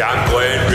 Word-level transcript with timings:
Cam 0.00 0.30
Glen 0.30 0.60
Radio. 0.60 0.69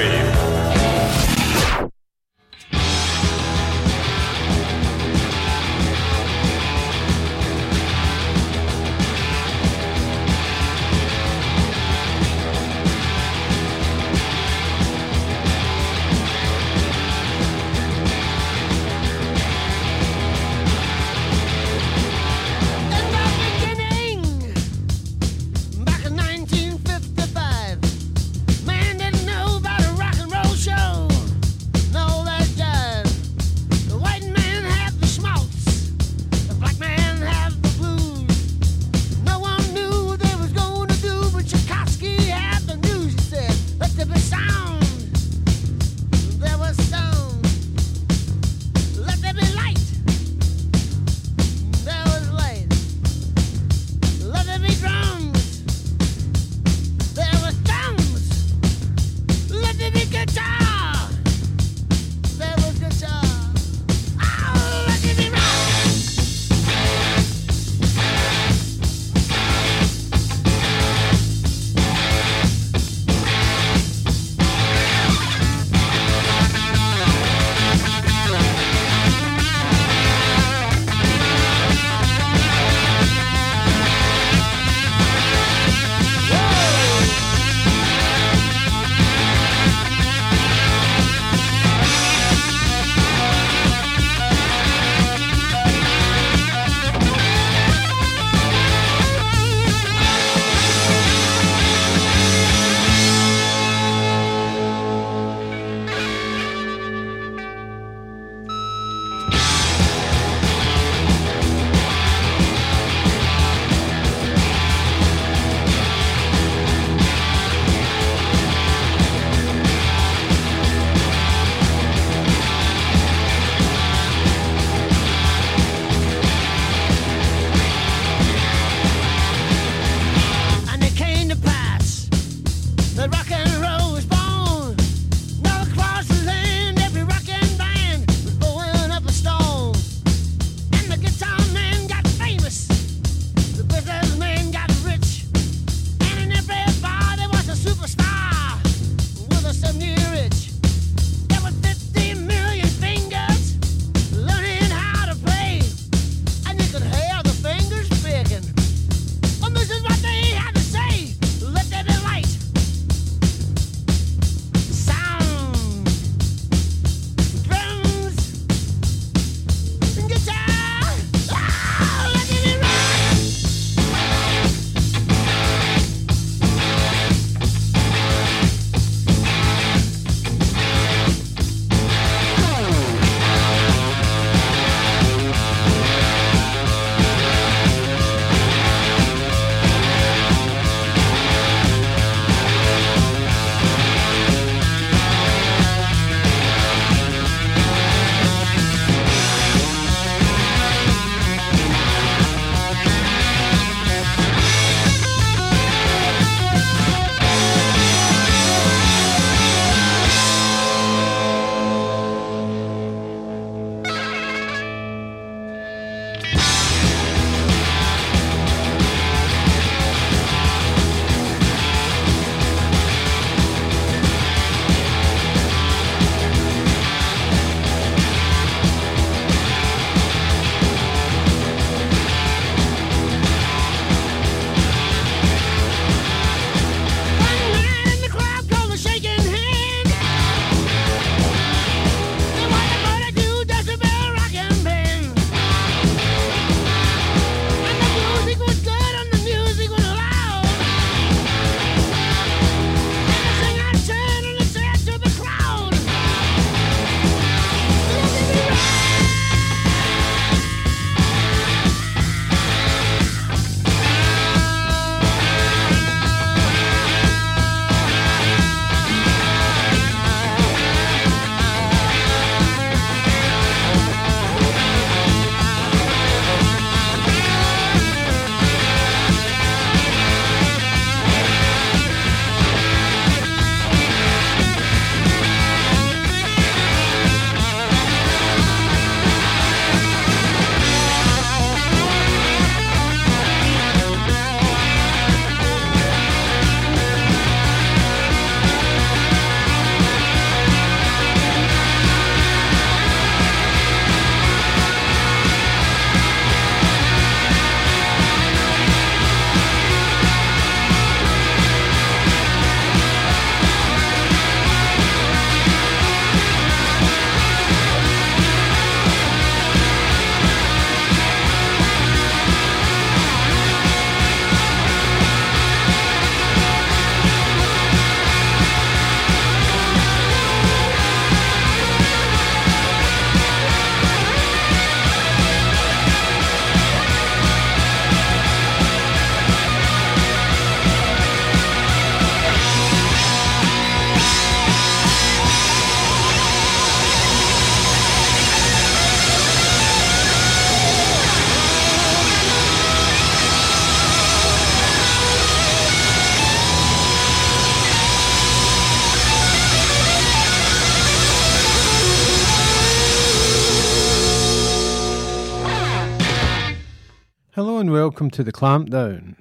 Welcome 367.85 368.09
to 368.09 368.23
the 368.23 368.31
clampdown. 368.31 369.13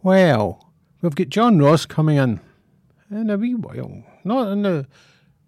Well, 0.00 0.70
we've 1.02 1.16
got 1.16 1.28
John 1.28 1.58
Ross 1.58 1.86
coming 1.86 2.18
in 2.18 2.38
in 3.10 3.30
a 3.30 3.36
wee 3.36 3.56
while, 3.56 4.04
not 4.22 4.52
in 4.52 4.62
the 4.62 4.86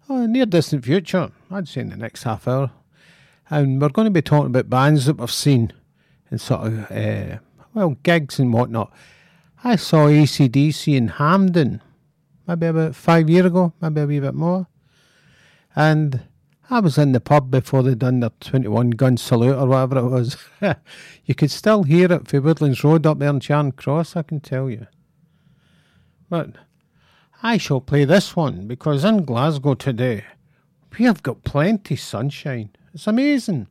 oh, 0.09 0.25
near 0.25 0.45
distant 0.45 0.83
future. 0.83 1.31
I'd 1.49 1.69
say 1.69 1.79
in 1.79 1.89
the 1.89 1.95
next 1.95 2.23
half 2.23 2.49
hour, 2.49 2.71
and 3.49 3.81
we're 3.81 3.87
going 3.87 4.07
to 4.07 4.11
be 4.11 4.21
talking 4.21 4.47
about 4.47 4.69
bands 4.69 5.05
that 5.05 5.19
we've 5.19 5.31
seen 5.31 5.71
and 6.29 6.41
sort 6.41 6.67
of 6.67 6.91
uh, 6.91 7.37
well 7.73 7.91
gigs 8.03 8.37
and 8.37 8.51
whatnot. 8.51 8.91
I 9.63 9.77
saw 9.77 10.07
ACDC 10.07 10.93
in 10.93 11.07
Hampden 11.07 11.81
maybe 12.45 12.65
about 12.65 12.93
five 12.93 13.29
years 13.29 13.45
ago, 13.45 13.71
maybe 13.79 14.01
a 14.01 14.05
wee 14.05 14.19
bit 14.19 14.35
more, 14.35 14.67
and 15.77 16.23
I 16.71 16.79
was 16.79 16.97
in 16.97 17.11
the 17.11 17.19
pub 17.19 17.51
before 17.51 17.83
they 17.83 17.95
done 17.95 18.21
their 18.21 18.31
21 18.39 18.91
gun 18.91 19.17
salute 19.17 19.57
or 19.57 19.67
whatever 19.67 19.99
it 19.99 20.09
was. 20.09 20.37
you 21.25 21.35
could 21.35 21.51
still 21.51 21.83
hear 21.83 22.09
it 22.09 22.29
for 22.29 22.39
Woodlands 22.39 22.81
Road 22.81 23.05
up 23.05 23.19
there 23.19 23.29
in 23.29 23.41
Charing 23.41 23.73
Cross, 23.73 24.15
I 24.15 24.21
can 24.21 24.39
tell 24.39 24.69
you. 24.69 24.87
But 26.29 26.55
I 27.43 27.57
shall 27.57 27.81
play 27.81 28.05
this 28.05 28.37
one 28.37 28.67
because 28.67 29.03
in 29.03 29.25
Glasgow 29.25 29.73
today 29.73 30.23
we 30.97 31.03
have 31.03 31.21
got 31.21 31.43
plenty 31.43 31.97
sunshine. 31.97 32.69
It's 32.93 33.05
amazing. 33.05 33.67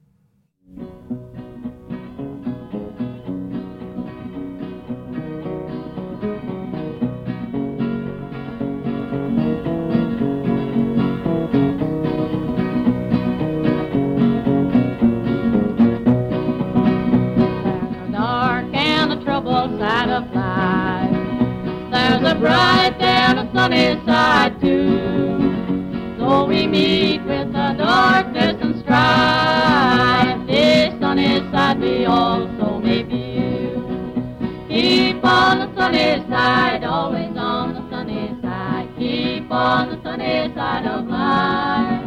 Bright 22.40 22.96
and 23.00 23.38
a 23.38 23.52
sunny 23.52 24.00
side 24.06 24.58
too. 24.60 26.16
So 26.18 26.46
we 26.46 26.66
meet 26.66 27.22
with 27.24 27.52
the 27.52 27.74
darkness 27.76 28.56
and 28.60 28.80
strife. 28.80 30.46
This 30.46 30.98
sunny 31.00 31.38
side 31.52 31.80
we 31.80 32.06
also 32.06 32.78
may 32.78 33.02
view. 33.02 34.66
Keep 34.68 35.22
on 35.24 35.58
the 35.58 35.74
sunny 35.76 36.24
side, 36.30 36.82
always 36.84 37.36
on 37.36 37.74
the 37.74 37.90
sunny 37.90 38.34
side. 38.40 38.88
Keep 38.98 39.50
on 39.50 39.90
the 39.90 40.02
sunny 40.02 40.54
side 40.54 40.86
of 40.86 41.06
life. 41.08 42.06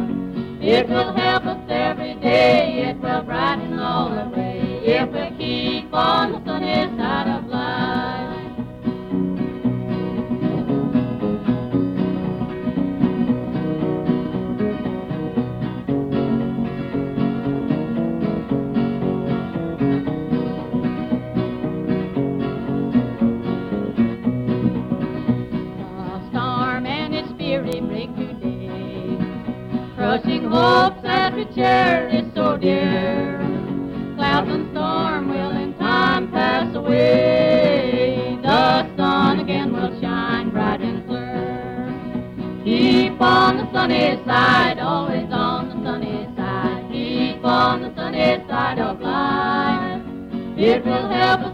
It 0.60 0.88
will 0.88 1.12
help 1.12 1.44
us 1.44 1.60
every 1.68 2.14
day. 2.14 2.86
It 2.88 2.96
will 3.00 3.22
brighten 3.22 3.78
all 3.78 4.10
the 4.10 4.36
way 4.36 4.80
if 4.84 5.08
we 5.12 5.36
keep 5.38 5.94
on 5.94 6.43
hopes 30.54 31.02
that 31.02 31.34
we 31.34 31.44
cherish 31.46 32.26
so 32.34 32.56
dear. 32.56 33.38
Clouds 34.16 34.48
and 34.48 34.70
storm 34.70 35.28
will 35.28 35.50
in 35.50 35.74
time 35.78 36.30
pass 36.30 36.72
away. 36.76 38.38
The 38.40 38.96
sun 38.96 39.40
again 39.40 39.72
will 39.72 40.00
shine 40.00 40.50
bright 40.50 40.80
and 40.80 41.04
clear. 41.06 41.90
Keep 42.64 43.20
on 43.20 43.56
the 43.56 43.72
sunny 43.72 44.22
side, 44.24 44.78
always 44.78 45.28
on 45.32 45.70
the 45.70 45.84
sunny 45.84 46.28
side. 46.36 46.88
Keep 46.92 47.44
on 47.44 47.82
the 47.82 47.94
sunny 47.96 48.46
side 48.48 48.78
of 48.78 49.00
life. 49.00 50.02
It 50.56 50.84
will 50.84 51.08
help 51.08 51.40
us 51.40 51.53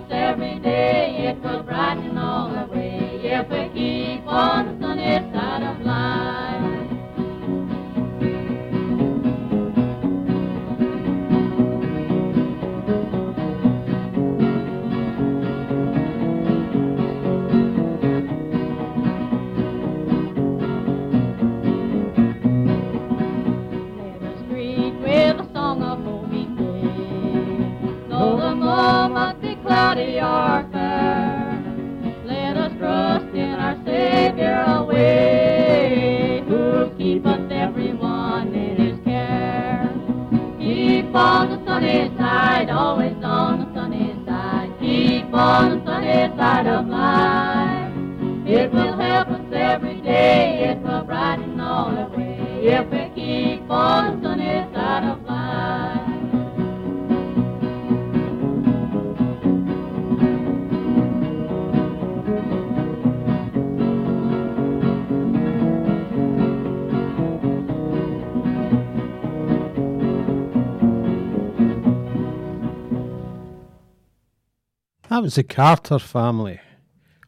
the 75.35 75.43
Carter 75.43 75.99
family 75.99 76.61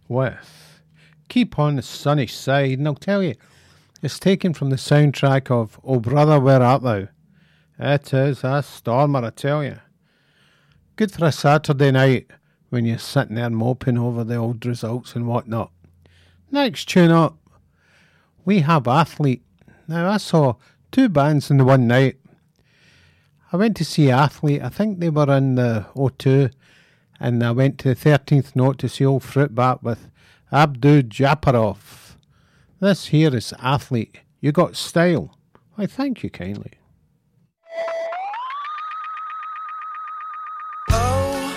with 0.09 0.80
Keep 1.28 1.59
on 1.59 1.76
the 1.76 1.82
Sunny 1.82 2.26
Side. 2.26 2.78
And 2.78 2.87
I'll 2.87 2.94
tell 2.94 3.23
you, 3.23 3.35
it's 4.02 4.18
taken 4.18 4.54
from 4.54 4.71
the 4.71 4.76
soundtrack 4.76 5.50
of 5.50 5.78
Oh 5.85 6.00
Brother, 6.00 6.40
Where 6.40 6.62
Art 6.62 6.82
Thou? 6.82 7.09
It 7.78 8.12
is 8.12 8.44
a 8.44 8.62
stormer, 8.62 9.25
I 9.25 9.30
tell 9.30 9.64
you. 9.64 9.78
Good 10.97 11.12
for 11.12 11.25
a 11.26 11.32
Saturday 11.32 11.90
night 11.90 12.30
when 12.71 12.85
you're 12.85 12.99
sitting 12.99 13.37
there 13.37 13.50
moping 13.50 13.99
over 13.99 14.25
the 14.25 14.37
old 14.37 14.64
results 14.66 15.14
and 15.14 15.26
whatnot. 15.26 15.71
Next 16.50 16.88
tune 16.88 17.11
up, 17.11 17.37
we 18.44 18.61
have 18.61 18.87
Athlete. 18.87 19.42
Now, 19.88 20.11
I 20.11 20.16
saw 20.18 20.56
two 20.90 21.09
bands 21.09 21.50
in 21.50 21.56
the 21.59 21.64
one 21.64 21.87
night. 21.87 22.16
I 23.52 23.56
went 23.56 23.76
to 23.78 23.85
see 23.85 24.11
Athlete. 24.11 24.62
I 24.62 24.68
think 24.68 24.99
they 24.99 25.11
were 25.11 25.35
in 25.37 25.54
the 25.54 25.87
O2 25.94 26.52
and 27.23 27.41
I 27.45 27.52
went 27.52 27.79
to 27.79 27.95
the 27.95 27.95
13th 27.95 28.57
note 28.57 28.79
to 28.79 28.88
see 28.88 29.07
old 29.07 29.23
Fruitbat 29.23 29.81
with 29.81 30.11
Abdu 30.50 31.05
Japarov. 31.05 32.17
This 32.81 33.07
here 33.07 33.35
is 33.35 33.55
Athlete. 33.61 34.19
You 34.41 34.50
got 34.50 34.75
style. 34.75 35.38
I 35.79 35.87
thank 35.87 36.25
you 36.25 36.31
kindly. 36.31 36.73
Oh 40.91 41.49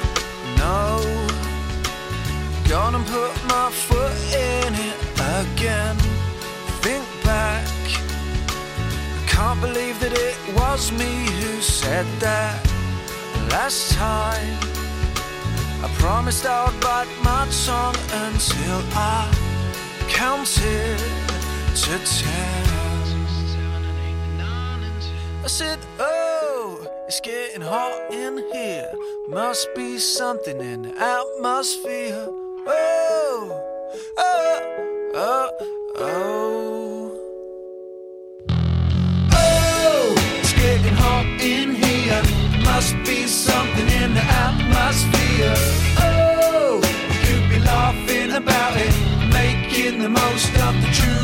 believe 9.62 10.00
that 10.00 10.12
it 10.14 10.38
was 10.56 10.92
me 10.92 11.26
who 11.40 11.62
said 11.62 12.06
that 12.20 12.62
last 13.50 13.94
time. 13.94 14.85
I 15.86 15.88
promised 16.00 16.48
I 16.48 16.65
would 16.65 16.82
bite 16.82 17.08
my 17.24 17.48
tongue 17.63 17.96
until 18.12 18.82
I 18.96 19.32
counted 20.10 20.98
to 21.75 22.00
ten. 22.00 22.65
I 25.44 25.48
said, 25.48 25.77
Oh, 26.00 26.88
it's 27.08 27.20
getting 27.20 27.62
hot 27.62 28.12
in 28.12 28.39
here. 28.51 28.92
Must 29.30 29.68
be 29.75 30.00
something 30.00 30.60
in 30.60 30.82
the 30.82 30.98
atmosphere. 31.00 32.25
Oh, 32.65 33.62
oh, 34.18 35.12
oh, 35.13 35.50
oh. 35.98 37.12
Oh, 39.34 40.15
it's 40.39 40.54
getting 40.54 40.96
hot 40.96 41.25
in 41.39 41.75
must 42.66 42.96
be 43.06 43.28
something 43.28 43.88
in 44.02 44.14
the 44.14 44.26
atmosphere. 44.48 45.56
Oh, 46.00 46.82
we 47.10 47.16
could 47.26 47.50
be 47.50 47.60
laughing 47.60 48.32
about 48.32 48.74
it, 48.76 48.96
making 49.32 50.00
the 50.00 50.10
most 50.10 50.50
of 50.68 50.74
the 50.82 50.90
true. 50.92 51.16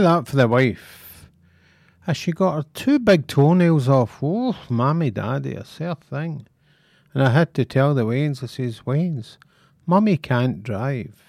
That 0.00 0.28
for 0.28 0.36
the 0.36 0.46
wife. 0.46 1.28
As 2.06 2.16
she 2.16 2.30
got 2.32 2.54
her 2.54 2.64
two 2.72 2.98
big 2.98 3.26
toenails 3.26 3.88
off. 3.88 4.20
Oh, 4.22 4.56
mammy, 4.70 5.10
daddy, 5.10 5.54
a 5.54 5.64
sad 5.64 6.00
thing. 6.00 6.46
And 7.12 7.22
I 7.22 7.30
had 7.30 7.52
to 7.54 7.64
tell 7.64 7.94
the 7.94 8.04
Waynes, 8.04 8.42
I 8.42 8.46
says, 8.46 8.82
Waynes, 8.86 9.38
mummy 9.86 10.16
can't 10.16 10.62
drive. 10.62 11.27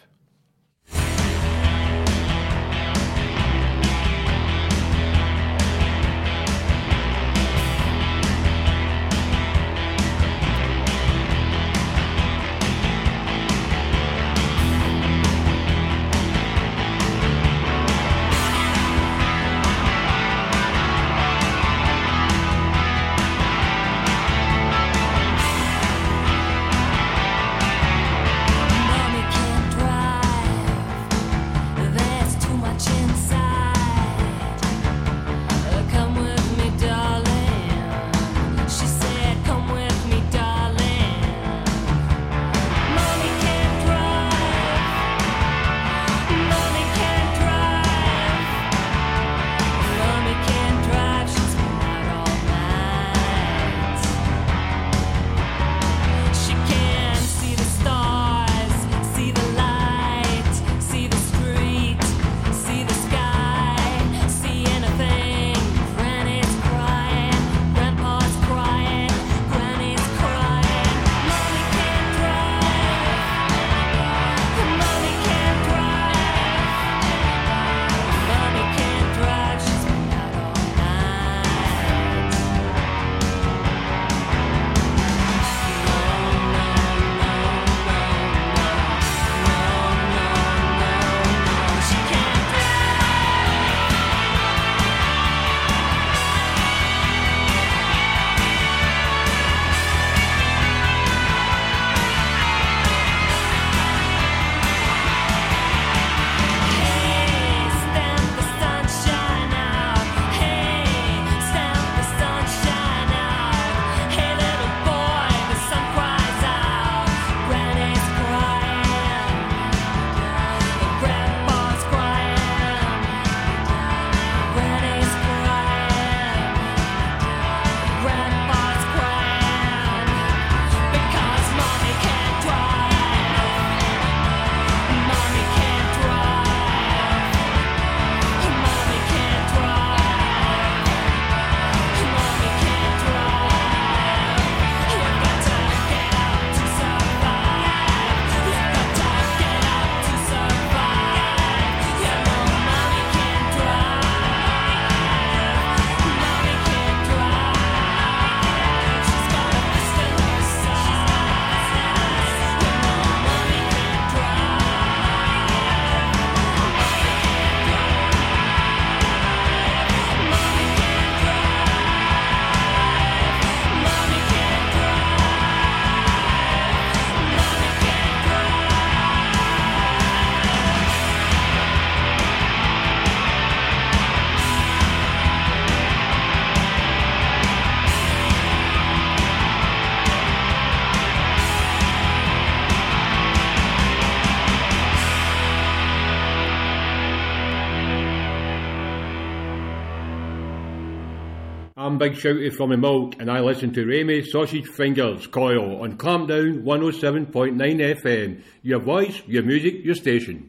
Big 201.99 202.13
Shouty 202.13 202.55
from 202.55 202.69
the 202.69 202.77
Milk, 202.77 203.15
and 203.19 203.29
I 203.29 203.41
listen 203.41 203.73
to 203.73 203.85
Ramy 203.85 204.23
Sausage 204.23 204.67
Fingers 204.67 205.27
Coil 205.27 205.83
on 205.83 205.97
Clampdown 205.97 206.63
107.9 206.63 207.57
FM. 208.01 208.41
Your 208.61 208.79
voice, 208.79 209.21
your 209.27 209.43
music, 209.43 209.83
your 209.83 209.95
station. 209.95 210.48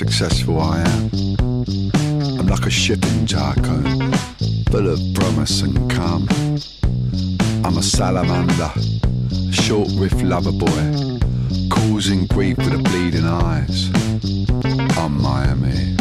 Successful 0.00 0.58
I 0.58 0.80
am. 0.80 1.10
I'm 2.38 2.46
like 2.46 2.64
a 2.64 2.70
ship 2.70 3.04
in 3.04 3.26
tycoon, 3.26 4.10
full 4.70 4.88
of 4.88 4.98
promise 5.12 5.60
and 5.60 5.76
calm. 5.90 6.26
I'm 7.66 7.76
a 7.76 7.82
salamander, 7.82 8.72
a 9.50 9.52
short 9.52 9.90
riff 9.96 10.22
lover 10.22 10.52
boy, 10.52 11.18
causing 11.68 12.24
grief 12.28 12.56
with 12.56 12.70
the 12.70 12.80
bleeding 12.82 13.26
eyes. 13.26 13.90
I'm 14.96 15.20
Miami. 15.20 15.99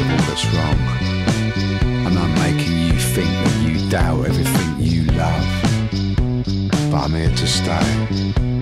All 0.00 0.16
that's 0.28 0.46
wrong, 0.54 0.78
and 2.06 2.18
I'm 2.18 2.34
making 2.34 2.78
you 2.78 2.98
think 2.98 3.30
that 3.30 3.56
you 3.62 3.90
doubt 3.90 4.26
everything 4.26 4.70
you 4.78 5.04
love 5.12 5.64
but 6.94 7.04
I'm 7.04 7.14
here 7.14 7.30
to 7.30 7.46
stay. 7.46 8.53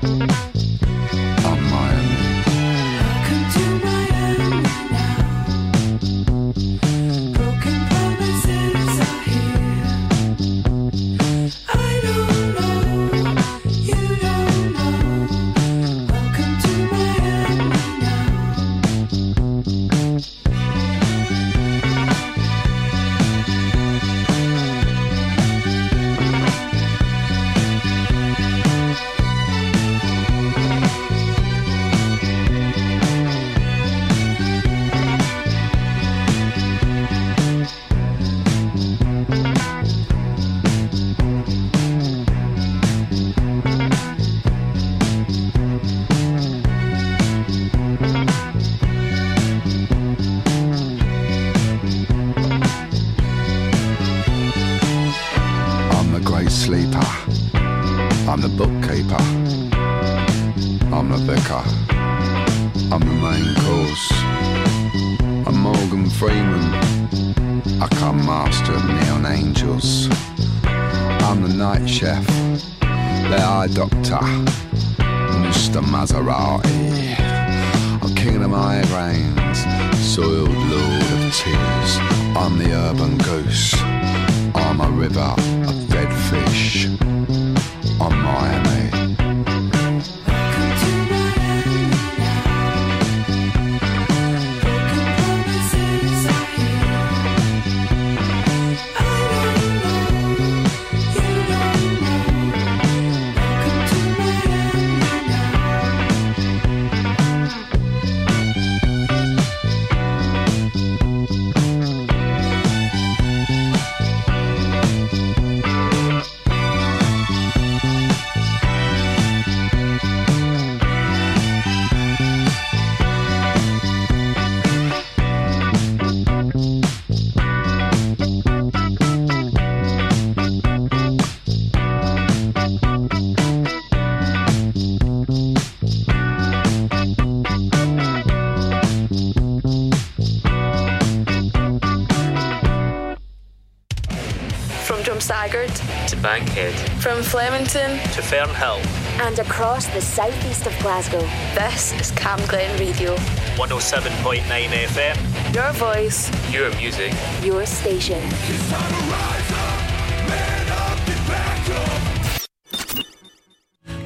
From 147.23 147.41
Flemington 147.41 147.91
to 148.15 148.21
Fernhill, 148.21 148.79
and 149.21 149.39
across 149.39 149.87
the 149.89 150.01
southeast 150.01 150.67
of 150.67 150.77
Glasgow. 150.81 151.21
This 151.55 151.93
is 152.01 152.11
Cam 152.13 152.39
Glen 152.47 152.79
Radio. 152.79 153.15
107.9 153.57 154.43
FM. 154.43 155.55
Your 155.55 155.73
voice, 155.73 156.31
your 156.53 156.71
music, 156.77 157.13
your 157.43 157.67
station. 157.67 158.21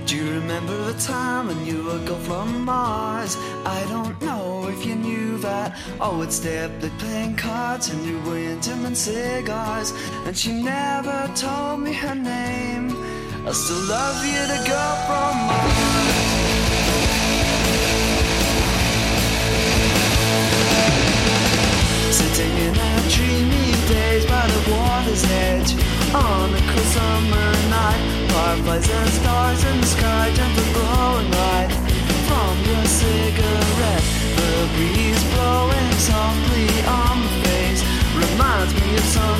Do 0.07 0.17
you 0.17 0.31
remember 0.33 0.93
the 0.93 0.99
time 0.99 1.49
when 1.49 1.65
you 1.67 1.85
would 1.85 2.07
go 2.07 2.17
from 2.17 2.65
Mars? 2.65 3.37
I 3.65 3.85
don't 3.89 4.21
know 4.23 4.69
if 4.69 4.85
you 4.85 4.95
knew 4.95 5.39
that. 5.39 5.77
Oh, 6.01 6.13
I 6.13 6.19
would 6.19 6.33
stay 6.33 6.59
up 6.65 6.83
late 6.83 6.99
playing 6.99 7.37
cards 7.37 7.89
and 7.91 8.05
you 8.05 8.19
were 8.21 8.39
into 8.39 8.73
and 8.73 8.97
cigars. 8.97 9.93
And 10.27 10.37
she 10.37 10.53
never 10.53 11.31
told 11.35 11.81
me 11.81 11.93
her 11.93 12.15
name. 12.15 12.26
I 13.49 13.53
still 13.53 13.79
love 13.87 14.27
you, 14.27 14.43
the 14.51 14.59
girl 14.67 14.97
from 15.07 15.35
Mars. 15.47 15.71
Sitting 22.11 22.59
in 22.59 22.75
our 22.77 23.03
dreamy 23.07 23.71
days 23.87 24.27
by 24.27 24.49
the 24.51 24.63
water's 24.75 25.23
edge. 25.31 25.79
On 26.13 26.55
a 26.55 26.59
cool 26.59 26.87
summer 26.91 27.49
night 27.71 28.03
Fireflies 28.33 28.91
and 28.91 29.11
stars 29.11 29.65
in 29.65 29.81
the 29.81 29.87
sky 29.87 30.33
Gently 30.35 30.65
glowing 30.73 31.31
light. 31.31 31.71
From 32.27 32.55
your 32.67 32.85
cigarette 32.85 34.07
The 34.39 34.67
breeze 34.75 35.23
blowing 35.35 35.93
softly 36.03 36.67
on 36.83 37.23
my 37.23 37.31
face. 37.47 37.83
Reminds 38.11 38.75
me 38.75 38.97
of 38.97 39.05
something 39.05 39.36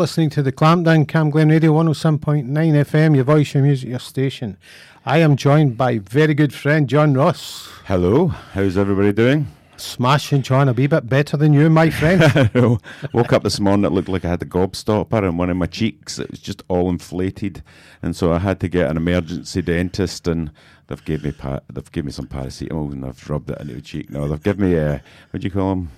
listening 0.00 0.30
to 0.30 0.42
the 0.42 0.50
Clampdown 0.50 1.06
Cam 1.06 1.28
Glen 1.28 1.50
Radio 1.50 1.74
107.9 1.74 2.46
FM, 2.48 3.14
your 3.14 3.24
voice, 3.24 3.52
your 3.52 3.62
music, 3.62 3.90
your 3.90 3.98
station. 3.98 4.56
I 5.04 5.18
am 5.18 5.36
joined 5.36 5.76
by 5.76 5.98
very 5.98 6.32
good 6.32 6.54
friend 6.54 6.88
John 6.88 7.12
Ross. 7.12 7.68
Hello, 7.84 8.28
how's 8.28 8.78
everybody 8.78 9.12
doing? 9.12 9.46
Smashing 9.76 10.40
John, 10.40 10.70
a 10.70 10.72
wee 10.72 10.86
bit 10.86 11.06
better 11.06 11.36
than 11.36 11.52
you, 11.52 11.68
my 11.68 11.90
friend. 11.90 12.50
Woke 13.12 13.32
up 13.34 13.42
this 13.42 13.60
morning, 13.60 13.84
it 13.84 13.92
looked 13.92 14.08
like 14.08 14.24
I 14.24 14.30
had 14.30 14.40
a 14.40 14.46
gobstopper 14.46 15.28
in 15.28 15.36
one 15.36 15.50
of 15.50 15.58
my 15.58 15.66
cheeks. 15.66 16.18
It 16.18 16.30
was 16.30 16.40
just 16.40 16.62
all 16.68 16.88
inflated, 16.88 17.62
and 18.00 18.16
so 18.16 18.32
I 18.32 18.38
had 18.38 18.58
to 18.60 18.68
get 18.68 18.90
an 18.90 18.96
emergency 18.96 19.60
dentist, 19.60 20.26
and 20.26 20.50
they've 20.86 21.04
gave 21.04 21.24
me 21.24 21.32
pa- 21.32 21.60
they've 21.70 21.92
gave 21.92 22.06
me 22.06 22.12
some 22.12 22.26
paracetamol, 22.26 22.90
and 22.90 23.04
I've 23.04 23.28
rubbed 23.28 23.50
it 23.50 23.60
into 23.60 23.74
the 23.74 23.82
cheek. 23.82 24.08
No, 24.08 24.26
they've 24.28 24.42
given 24.42 24.70
me 24.70 24.78
uh, 24.78 24.98
what 25.30 25.42
do 25.42 25.44
you 25.44 25.50
call 25.50 25.74
them? 25.74 25.90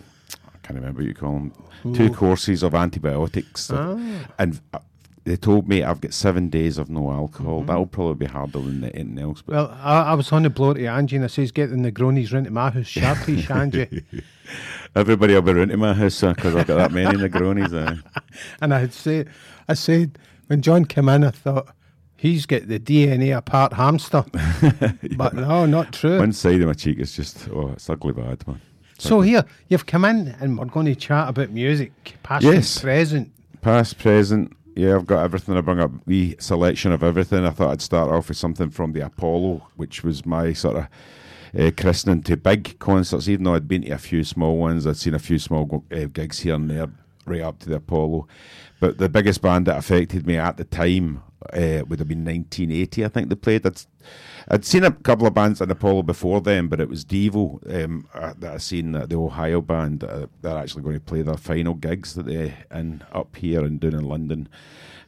I 0.63 0.67
can't 0.67 0.79
remember 0.79 1.01
what 1.03 1.09
you 1.09 1.15
call 1.15 1.33
them. 1.33 1.95
Two 1.95 2.11
courses 2.11 2.63
of 2.63 2.75
antibiotics, 2.75 3.71
Ah. 3.73 3.99
and 4.39 4.61
uh, 4.73 4.79
they 5.25 5.37
told 5.37 5.69
me 5.69 5.83
I've 5.83 6.01
got 6.01 6.13
seven 6.13 6.49
days 6.49 6.79
of 6.79 6.91
no 6.91 7.11
alcohol. 7.11 7.59
Mm-hmm. 7.59 7.67
That'll 7.67 7.87
probably 7.87 8.27
be 8.27 8.33
harder 8.33 8.61
than 8.61 8.85
anything 8.85 9.19
else. 9.19 9.43
But 9.43 9.55
well, 9.55 9.79
I, 9.81 10.03
I 10.03 10.15
was 10.15 10.31
on 10.33 10.43
the 10.43 10.51
blow 10.51 10.75
to 10.75 10.85
Angie 10.87 11.17
and 11.17 11.25
I 11.25 11.29
says, 11.29 11.51
get 11.53 11.71
the 11.71 11.77
Negronis 11.77 12.33
round 12.33 12.47
to 12.47 12.51
my 12.51 12.71
house, 12.71 12.87
sharply, 12.87 13.37
Shanji. 13.43 14.05
everybody 14.97 15.35
will 15.35 15.43
be 15.43 15.53
running 15.53 15.71
to 15.71 15.77
my 15.77 15.95
house 15.95 16.21
because 16.21 16.55
I've 16.55 16.67
got 16.67 16.77
that 16.77 16.93
many 16.93 17.19
Negronis. 17.19 17.73
Uh. 17.73 17.97
and 18.61 18.75
I 18.75 18.81
had 18.81 18.93
say, 18.93 19.27
I 19.69 19.75
said, 19.75 20.19
when 20.47 20.63
John 20.63 20.85
came 20.85 21.09
in, 21.09 21.25
I 21.25 21.31
thought, 21.31 21.75
he's 22.17 22.47
got 22.47 22.69
the 22.69 22.79
DNA 22.79 23.37
apart 23.37 23.73
part 23.73 23.81
hamster. 23.81 24.25
but 25.17 25.35
no, 25.35 25.67
not 25.67 25.93
true. 25.93 26.19
One 26.19 26.33
side 26.33 26.61
of 26.61 26.67
my 26.69 26.75
cheek 26.75 26.99
is 26.99 27.15
just 27.15 27.49
oh, 27.49 27.71
it's 27.71 27.89
ugly 27.91 28.13
bad, 28.13 28.47
man. 28.47 28.61
So 29.03 29.21
here, 29.21 29.45
you've 29.69 29.87
come 29.87 30.05
in 30.05 30.29
and 30.41 30.57
we're 30.57 30.67
going 30.67 30.87
to 30.87 30.95
chat 30.95 31.29
about 31.29 31.51
music, 31.51 31.93
past 32.23 32.45
Yes. 32.45 32.77
and 32.77 32.83
present. 32.85 33.33
Past, 33.61 33.99
present, 33.99 34.57
yeah, 34.77 34.95
I've 34.95 35.07
got 35.07 35.25
everything. 35.25 35.57
I 35.57 35.61
bring 35.61 35.81
up 35.81 35.91
the 36.07 36.37
selection 36.39 36.93
of 36.93 37.03
everything. 37.03 37.45
I 37.45 37.51
thought 37.51 37.73
I'd 37.73 37.83
start 37.83 38.11
off 38.11 38.29
with 38.29 38.37
something 38.39 38.71
from 38.71 38.93
the 38.93 39.05
Apollo, 39.05 39.67
which 39.77 40.05
was 40.05 40.25
my 40.25 40.53
sort 40.53 40.77
of 40.77 40.87
uh, 41.59 41.71
christening 41.77 42.23
to 42.23 42.37
big 42.37 42.79
concerts. 42.79 43.29
Even 43.29 43.45
though 43.45 43.55
I'd 43.55 43.67
been 43.67 43.83
to 43.83 43.91
a 43.91 43.99
few 43.99 44.23
small 44.23 44.57
ones, 44.57 44.87
I'd 44.87 44.97
seen 44.97 45.15
a 45.15 45.19
few 45.19 45.39
small 45.41 45.85
uh, 45.93 46.05
gigs 46.05 46.39
here 46.41 46.55
and 46.55 46.71
there, 46.71 46.87
right 47.27 47.41
up 47.41 47.59
to 47.61 47.69
the 47.69 47.77
Apollo. 47.77 48.27
But 48.81 48.99
the 48.99 49.09
biggest 49.09 49.43
band 49.43 49.67
that 49.67 49.79
affected 49.79 50.27
me 50.27 50.37
at 50.37 50.57
the 50.57 50.65
time 50.65 51.23
uh, 51.53 51.83
would 51.89 51.99
have 51.99 52.09
been 52.09 52.25
1980. 52.25 53.05
I 53.05 53.09
think 53.09 53.29
they 53.29 53.35
played. 53.35 53.67
I'd, 53.67 53.81
I'd 54.49 54.65
seen 54.65 54.85
a 54.85 54.91
couple 54.91 55.27
of 55.27 55.35
bands 55.35 55.61
at 55.61 55.71
Apollo 55.71 56.03
before 56.03 56.41
then, 56.41 56.69
but 56.69 56.81
it 56.81 56.89
was 56.89 57.05
Devo 57.05 57.85
um, 57.85 58.09
uh, 58.15 58.35
that 58.39 58.55
I 58.55 58.59
seen 58.59 58.95
uh, 58.95 59.07
the 59.07 59.17
Ohio 59.17 59.61
band. 59.61 60.05
Uh, 60.05 60.27
they're 60.41 60.59
actually 60.59 60.83
going 60.83 60.97
to 60.97 61.01
play 61.01 61.23
their 61.23 61.37
final 61.37 61.75
gigs 61.75 62.15
that 62.15 62.27
they 62.27 62.55
in 62.71 63.03
up 63.13 63.37
here 63.37 63.65
and 63.65 63.81
down 63.81 63.95
in 63.95 64.05
London 64.05 64.49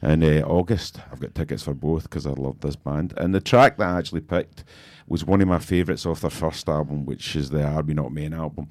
in 0.01 0.23
uh, 0.23 0.45
August. 0.45 0.99
I've 1.11 1.19
got 1.19 1.35
tickets 1.35 1.63
for 1.63 1.73
both 1.73 2.03
because 2.03 2.25
I 2.25 2.31
love 2.31 2.61
this 2.61 2.75
band. 2.75 3.13
And 3.17 3.33
the 3.33 3.41
track 3.41 3.77
that 3.77 3.89
I 3.89 3.97
actually 3.97 4.21
picked 4.21 4.63
was 5.07 5.25
one 5.25 5.41
of 5.41 5.47
my 5.47 5.59
favourites 5.59 6.05
off 6.05 6.21
their 6.21 6.29
first 6.29 6.67
album, 6.67 7.05
which 7.05 7.35
is 7.35 7.49
the 7.49 7.63
Are 7.63 7.81
We 7.81 7.93
Not 7.93 8.11
Men 8.11 8.33
album. 8.33 8.69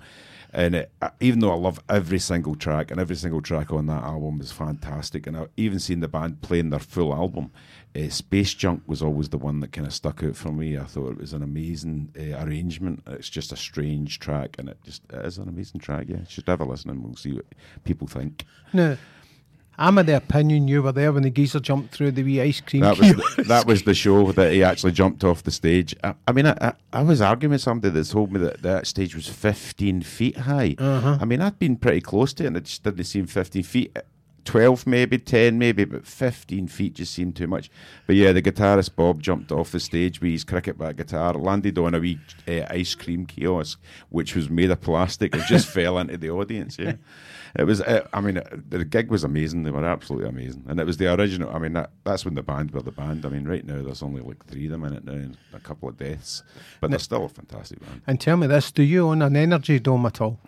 And 0.55 0.77
it, 0.77 0.93
even 1.19 1.41
though 1.41 1.51
I 1.51 1.57
love 1.57 1.81
every 1.89 2.21
single 2.21 2.55
track, 2.55 2.93
and 2.93 3.01
every 3.01 3.17
single 3.17 3.43
track 3.43 3.73
on 3.73 3.87
that 3.87 4.05
album 4.05 4.41
is 4.41 4.53
fantastic, 4.53 5.27
and 5.27 5.37
I've 5.37 5.49
even 5.57 5.81
seen 5.81 5.99
the 5.99 6.07
band 6.07 6.43
playing 6.43 6.71
their 6.71 6.79
full 6.79 7.13
album, 7.13 7.51
uh, 7.97 8.09
Space 8.09 8.55
Junk 8.55 8.85
was 8.87 9.03
always 9.03 9.29
the 9.31 9.39
one 9.39 9.59
that 9.61 9.73
kind 9.73 9.85
of 9.85 9.93
stuck 9.93 10.23
out 10.23 10.37
for 10.37 10.53
me. 10.53 10.79
I 10.79 10.85
thought 10.85 11.11
it 11.11 11.19
was 11.19 11.33
an 11.33 11.43
amazing 11.43 12.15
uh, 12.17 12.45
arrangement. 12.45 13.03
It's 13.09 13.29
just 13.29 13.51
a 13.51 13.57
strange 13.57 14.21
track, 14.21 14.55
and 14.59 14.69
it 14.69 14.79
just 14.85 15.03
it 15.13 15.25
is 15.25 15.39
an 15.39 15.49
amazing 15.49 15.81
track. 15.81 16.07
Yeah, 16.09 16.19
you 16.19 16.27
should 16.29 16.47
have 16.47 16.61
a 16.61 16.65
listen, 16.65 16.91
and 16.91 17.03
we'll 17.03 17.17
see 17.17 17.33
what 17.33 17.47
people 17.83 18.07
think. 18.07 18.45
Now, 18.73 18.97
I'm 19.79 19.99
of 19.99 20.07
the 20.07 20.17
opinion 20.17 20.69
you 20.69 20.83
were 20.83 20.93
there 20.93 21.13
when 21.13 21.23
the 21.23 21.31
geezer 21.31 21.61
jumped 21.61 21.95
through 21.95 22.13
the 22.13 22.23
wee 22.23 22.41
ice 22.41 22.61
cream 22.61 22.83
That 22.83 22.99
was 22.99 23.09
the, 23.09 23.43
that 23.49 23.67
was 23.67 23.83
the 23.83 23.95
show 23.95 24.33
that 24.33 24.53
he 24.53 24.63
actually 24.63 24.93
jumped 24.93 25.25
off 25.25 25.43
the 25.43 25.51
stage. 25.51 25.95
I, 26.05 26.15
I 26.29 26.33
mean, 26.33 26.47
I, 26.47 26.57
I, 26.61 26.73
I 26.93 27.03
was 27.03 27.21
arguing 27.21 27.53
with 27.53 27.61
somebody 27.61 27.93
that 27.93 28.09
told 28.09 28.33
me 28.33 28.41
that 28.41 28.63
that 28.63 28.87
stage 28.87 29.15
was 29.15 29.29
15 29.29 30.03
feet 30.03 30.37
high. 30.39 30.77
Uh-huh. 30.79 31.19
I 31.21 31.25
mean, 31.25 31.41
I'd 31.41 31.59
been 31.59 31.77
pretty 31.77 32.01
close 32.01 32.33
to 32.35 32.45
it, 32.45 32.49
and 32.49 32.57
it 32.57 32.65
just 32.65 32.83
didn't 32.83 33.05
seem 33.05 33.27
15 33.27 33.63
feet. 33.63 33.97
12 34.45 34.87
maybe, 34.87 35.19
10 35.19 35.59
maybe, 35.59 35.85
but 35.85 36.07
15 36.07 36.69
feet 36.69 36.95
just 36.95 37.13
seemed 37.13 37.35
too 37.35 37.47
much. 37.47 37.71
But 38.07 38.17
yeah, 38.17 38.33
the 38.33 38.43
guitarist 38.43 38.95
Bob 38.95 39.23
jumped 39.23 39.51
off 39.51 39.73
the 39.73 39.81
stage 39.81 40.21
with 40.21 40.33
his 40.33 40.45
cricket 40.45 40.79
bat 40.79 40.97
guitar, 40.97 41.35
landed 41.35 41.79
on 41.79 41.95
a 41.95 41.99
wee 42.01 42.19
uh, 42.47 42.63
ice 42.71 42.95
cream 42.95 43.27
kiosk, 43.27 43.81
which 44.11 44.35
was 44.35 44.51
made 44.51 44.71
of 44.71 44.81
plastic. 44.81 45.35
and 45.35 45.43
just 45.45 45.67
fell 45.75 45.99
into 45.99 46.17
the 46.17 46.31
audience, 46.31 46.79
yeah. 46.79 46.95
It 47.57 47.65
was, 47.65 47.81
uh, 47.81 48.07
I 48.13 48.21
mean, 48.21 48.39
uh, 48.39 48.43
the 48.69 48.85
gig 48.85 49.11
was 49.11 49.23
amazing. 49.23 49.63
They 49.63 49.71
were 49.71 49.85
absolutely 49.85 50.29
amazing. 50.29 50.65
And 50.67 50.81
it 50.81 50.87
was 50.87 50.97
the 50.97 51.13
original, 51.15 51.55
I 51.55 51.59
mean, 51.59 51.75
that, 51.75 51.91
that's 52.03 52.25
when 52.25 52.35
the 52.35 52.43
band 52.43 52.73
were 52.73 52.83
the 52.83 52.91
band. 52.91 53.25
I 53.25 53.29
mean, 53.29 53.45
right 53.45 53.65
now 53.65 53.81
there's 53.81 54.03
only 54.03 54.23
like 54.23 54.45
three 54.47 54.67
of 54.67 54.73
them 54.73 54.85
in 54.85 54.93
it 54.93 55.05
now 55.05 55.13
and 55.13 55.37
a 55.53 55.61
couple 55.61 55.89
of 55.89 55.97
deaths. 55.97 56.43
But 56.81 56.91
they're 56.91 56.99
still 56.99 57.25
a 57.25 57.29
fantastic 57.29 57.81
band. 57.81 58.03
And 58.09 58.21
tell 58.21 58.37
me 58.37 58.49
this, 58.49 58.73
do 58.73 58.83
you 58.83 59.09
own 59.09 59.23
an 59.23 59.37
energy 59.37 59.79
dome 59.79 60.07
at 60.07 60.21
all? 60.21 60.41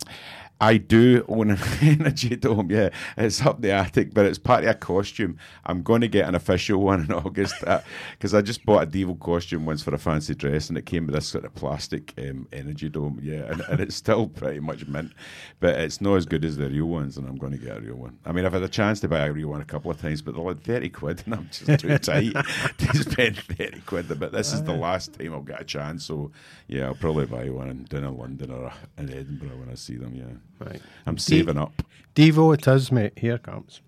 I 0.60 0.78
do 0.78 1.24
own 1.28 1.50
an 1.50 1.58
energy 1.82 2.34
dome, 2.36 2.70
yeah. 2.70 2.88
It's 3.16 3.44
up 3.44 3.60
the 3.60 3.72
attic, 3.72 4.14
but 4.14 4.24
it's 4.24 4.38
part 4.38 4.64
of 4.64 4.70
a 4.70 4.74
costume. 4.74 5.38
I'm 5.66 5.82
going 5.82 6.00
to 6.00 6.08
get 6.08 6.26
an 6.26 6.34
official 6.34 6.80
one 6.80 7.04
in 7.04 7.12
August 7.12 7.56
because 7.60 8.32
I 8.32 8.40
just 8.40 8.64
bought 8.64 8.84
a 8.84 8.86
Devo 8.86 9.18
costume 9.20 9.66
once 9.66 9.82
for 9.82 9.94
a 9.94 9.98
fancy 9.98 10.34
dress 10.34 10.70
and 10.70 10.78
it 10.78 10.86
came 10.86 11.06
with 11.06 11.14
this 11.14 11.28
sort 11.28 11.44
of 11.44 11.54
plastic 11.54 12.14
um, 12.18 12.48
energy 12.52 12.88
dome, 12.88 13.20
yeah. 13.22 13.42
And, 13.50 13.60
and 13.68 13.80
it's 13.80 13.96
still 13.96 14.26
pretty 14.36 14.60
much 14.60 14.86
mint, 14.86 15.12
but 15.60 15.78
it's 15.78 16.00
not 16.00 16.14
as 16.14 16.24
good 16.24 16.44
as 16.44 16.56
the 16.56 16.70
real 16.70 16.86
ones, 16.86 17.18
and 17.18 17.28
I'm 17.28 17.36
going 17.36 17.52
to 17.52 17.58
get 17.58 17.76
a 17.76 17.80
real 17.80 17.96
one. 17.96 18.18
I 18.24 18.32
mean, 18.32 18.46
I've 18.46 18.52
had 18.54 18.62
a 18.62 18.68
chance 18.68 19.00
to 19.00 19.08
buy 19.08 19.26
a 19.26 19.32
real 19.32 19.48
one 19.48 19.60
a 19.60 19.64
couple 19.64 19.90
of 19.90 20.00
times, 20.00 20.22
but 20.22 20.34
they're 20.34 20.44
like 20.44 20.62
30 20.62 20.88
quid, 20.88 21.22
and 21.26 21.34
I'm 21.34 21.48
just 21.50 21.80
too 21.80 21.98
tight 21.98 22.32
to 22.78 22.96
spend 22.96 23.36
30 23.36 23.80
quid. 23.80 24.18
But 24.18 24.32
this 24.32 24.54
is 24.54 24.62
the 24.62 24.72
last 24.72 25.12
time 25.12 25.34
I'll 25.34 25.42
get 25.42 25.60
a 25.60 25.64
chance, 25.64 26.06
so 26.06 26.32
yeah, 26.66 26.86
I'll 26.86 26.94
probably 26.94 27.26
buy 27.26 27.50
one 27.50 27.68
in, 27.68 27.84
down 27.84 28.04
in 28.04 28.16
London 28.16 28.50
or 28.50 28.72
in 28.96 29.10
Edinburgh 29.10 29.58
when 29.58 29.70
I 29.70 29.74
see 29.74 29.96
them, 29.96 30.14
yeah. 30.14 30.45
Right. 30.58 30.80
I'm 31.06 31.18
saving 31.18 31.58
up. 31.58 31.82
Devo 32.14 32.54
it 32.54 32.66
is, 32.66 32.90
mate. 32.90 33.12
Here 33.16 33.38
comes. 33.38 33.82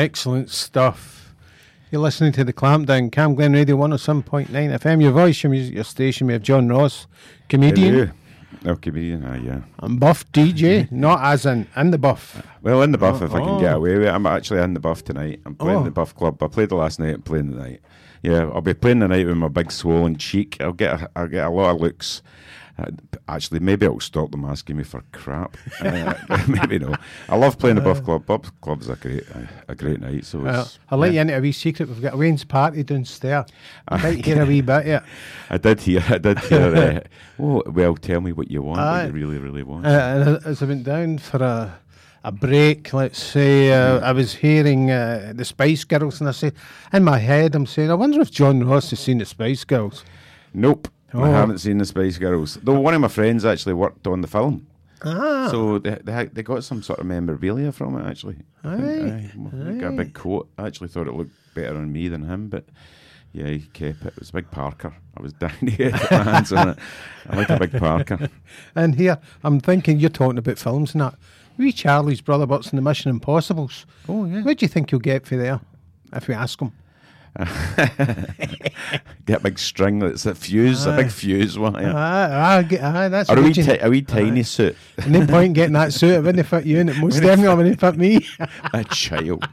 Excellent 0.00 0.48
stuff. 0.48 1.34
You're 1.90 2.00
listening 2.00 2.32
to 2.32 2.42
the 2.42 2.54
Clampdown, 2.54 3.12
Cam 3.12 3.34
Glen 3.34 3.52
Radio 3.52 3.76
107.9 3.76 4.48
FM. 4.48 5.02
Your 5.02 5.12
voice, 5.12 5.42
your 5.42 5.50
music, 5.50 5.74
your 5.74 5.84
station. 5.84 6.26
We 6.26 6.32
have 6.32 6.40
John 6.40 6.68
Ross, 6.70 7.06
comedian, 7.50 7.94
Hello. 7.94 8.10
Oh, 8.64 8.76
comedian, 8.76 9.26
ah, 9.26 9.34
yeah. 9.34 9.60
and 9.80 10.00
buff 10.00 10.24
DJ, 10.32 10.90
not 11.06 11.22
as 11.22 11.44
in 11.44 11.66
in 11.76 11.90
the 11.90 11.98
buff. 11.98 12.42
Well, 12.62 12.80
in 12.80 12.92
the 12.92 12.96
buff, 12.98 13.20
Oh, 13.20 13.26
if 13.26 13.34
I 13.34 13.40
can 13.40 13.48
oh. 13.50 13.60
get 13.60 13.74
away 13.74 13.98
with 13.98 14.06
it. 14.06 14.10
I'm 14.10 14.24
actually 14.24 14.62
in 14.62 14.72
the 14.72 14.80
buff 14.80 15.04
tonight. 15.04 15.40
I'm 15.44 15.54
playing 15.54 15.80
Oh. 15.80 15.84
the 15.84 15.90
buff 15.90 16.14
club. 16.14 16.42
I 16.42 16.46
played 16.46 16.70
the 16.70 16.76
last 16.76 16.98
night. 16.98 17.16
I'm 17.16 17.22
playing 17.22 17.50
the 17.50 17.58
night. 17.58 17.82
Yeah, 18.22 18.44
I'll 18.54 18.62
be 18.62 18.72
playing 18.72 19.00
the 19.00 19.08
night 19.08 19.26
with 19.26 19.36
my 19.36 19.48
big 19.48 19.70
swollen 19.70 20.16
cheek. 20.16 20.56
I'll 20.60 20.72
get 20.72 21.02
a, 21.02 21.10
I'll 21.14 21.28
get 21.28 21.44
a 21.44 21.50
lot 21.50 21.74
of 21.74 21.80
looks. 21.82 22.22
Uh, 22.80 22.90
actually, 23.28 23.60
maybe 23.60 23.86
it'll 23.86 24.00
stop 24.00 24.30
them 24.30 24.44
asking 24.44 24.76
me 24.76 24.84
for 24.84 25.02
crap. 25.12 25.56
Uh, 25.80 26.14
maybe 26.48 26.78
no. 26.78 26.94
I 27.28 27.36
love 27.36 27.58
playing 27.58 27.76
the 27.76 27.82
buff 27.82 28.02
club. 28.02 28.26
Buff 28.26 28.52
club's 28.60 28.88
a 28.88 28.96
great, 28.96 29.24
a, 29.68 29.74
great 29.74 30.00
night. 30.00 30.24
So 30.24 30.40
Well, 30.40 30.62
it's, 30.62 30.78
I'll 30.90 30.98
let 30.98 31.12
yeah. 31.12 31.16
you 31.16 31.20
into 31.22 31.38
a 31.38 31.40
wee 31.40 31.52
secret. 31.52 31.88
We've 31.88 32.02
got 32.02 32.16
Wayne's 32.16 32.44
party 32.44 32.82
downstairs. 32.82 33.46
You 33.90 33.98
might 33.98 34.24
hear 34.24 34.42
a 34.42 34.46
wee 34.46 34.60
bit 34.60 34.86
Yeah, 34.86 35.04
I 35.50 35.58
did 35.58 35.80
hear. 35.80 36.04
I 36.08 36.18
did 36.18 36.38
hear. 36.40 36.76
Uh, 36.76 37.00
oh, 37.42 37.62
well, 37.66 37.96
tell 37.96 38.20
me 38.20 38.32
what 38.32 38.50
you 38.50 38.62
want. 38.62 38.80
Aye. 38.80 39.06
what 39.06 39.06
you 39.06 39.12
really, 39.12 39.38
really 39.38 39.62
want. 39.62 39.86
Uh, 39.86 40.40
as 40.44 40.62
I 40.62 40.66
went 40.66 40.84
down 40.84 41.18
for 41.18 41.42
a 41.42 41.78
a 42.22 42.30
break, 42.30 42.92
let's 42.92 43.22
say, 43.22 43.72
uh, 43.72 43.98
I 44.00 44.12
was 44.12 44.34
hearing 44.34 44.90
uh, 44.90 45.32
the 45.34 45.44
Spice 45.44 45.84
Girls, 45.84 46.20
and 46.20 46.28
I 46.28 46.32
said, 46.32 46.54
in 46.92 47.02
my 47.02 47.18
head, 47.18 47.54
I'm 47.54 47.64
saying, 47.64 47.90
I 47.90 47.94
wonder 47.94 48.20
if 48.20 48.30
John 48.30 48.62
Ross 48.64 48.90
has 48.90 49.00
seen 49.00 49.18
the 49.18 49.24
Spice 49.24 49.64
Girls. 49.64 50.04
nope. 50.52 50.88
Oh. 51.12 51.22
I 51.24 51.30
haven't 51.30 51.58
seen 51.58 51.78
the 51.78 51.84
Spice 51.84 52.18
Girls. 52.18 52.58
Though 52.62 52.78
one 52.80 52.94
of 52.94 53.00
my 53.00 53.08
friends 53.08 53.44
actually 53.44 53.74
worked 53.74 54.06
on 54.06 54.20
the 54.20 54.28
film. 54.28 54.66
Ah, 55.04 55.48
So 55.50 55.78
they, 55.78 55.98
they 56.04 56.26
they 56.26 56.42
got 56.42 56.62
some 56.62 56.82
sort 56.82 56.98
of 57.00 57.06
memorabilia 57.06 57.72
from 57.72 57.96
it 57.98 58.06
actually. 58.08 58.36
I 58.62 58.76
think, 58.76 59.12
Aye, 59.12 59.30
aye. 59.70 59.72
Got 59.80 59.92
a 59.94 59.96
big 59.96 60.12
coat. 60.14 60.48
I 60.58 60.66
actually 60.66 60.88
thought 60.88 61.08
it 61.08 61.14
looked 61.14 61.32
better 61.54 61.76
on 61.76 61.90
me 61.90 62.08
than 62.08 62.24
him, 62.24 62.48
but 62.48 62.64
yeah, 63.32 63.46
he 63.46 63.60
kept 63.60 64.02
it. 64.02 64.08
It 64.08 64.18
was 64.20 64.28
a 64.30 64.34
big 64.34 64.50
Parker. 64.50 64.92
I 65.16 65.22
was 65.22 65.32
down 65.44 65.52
to 65.60 65.66
get 65.70 65.92
my 66.10 66.22
hands 66.22 66.52
on 66.52 66.68
it. 66.70 66.78
I 67.30 67.36
like 67.36 67.48
a 67.50 67.58
big 67.58 67.72
Parker. 67.78 68.28
and 68.74 68.94
here, 68.94 69.18
I'm 69.42 69.58
thinking 69.60 69.98
you're 70.00 70.10
talking 70.10 70.38
about 70.38 70.58
films 70.58 70.92
and 70.92 71.00
that. 71.00 71.14
Wee 71.56 71.72
Charlie's 71.72 72.20
brother 72.20 72.46
works 72.46 72.70
in 72.70 72.76
the 72.76 72.82
Mission 72.82 73.10
Impossibles. 73.10 73.86
Oh 74.08 74.26
yeah. 74.26 74.42
What 74.42 74.58
do 74.58 74.64
you 74.64 74.68
think 74.68 74.92
you'll 74.92 75.00
get 75.00 75.26
for 75.26 75.36
there 75.36 75.60
if 76.12 76.28
we 76.28 76.34
ask 76.34 76.60
him? 76.60 76.72
Get 79.26 79.38
a 79.38 79.40
big 79.42 79.58
string 79.58 80.00
that's 80.00 80.26
a 80.26 80.34
fuse, 80.34 80.86
a 80.86 80.96
big 80.96 81.10
fuse 81.10 81.56
Yeah. 81.56 81.92
ah, 81.94 82.62
ge- 82.62 82.78
ah, 82.80 83.08
that's 83.08 83.30
Or 83.30 83.38
a 83.38 83.42
wee, 83.42 83.52
ti- 83.52 83.78
a 83.80 83.88
wee 83.88 84.02
tiny 84.02 84.42
suit. 84.42 84.76
No 85.06 85.26
point 85.26 85.46
in 85.46 85.52
getting 85.52 85.72
that 85.74 85.92
suit. 85.92 86.14
It 86.14 86.22
wouldn't 86.22 86.46
fit 86.46 86.66
you, 86.66 86.80
and 86.80 86.90
it 86.90 86.96
most 87.00 87.20
definitely 87.20 87.54
wouldn't 87.56 87.80
fit 87.80 87.96
me. 87.96 88.26
a 88.72 88.84
child. 88.84 89.46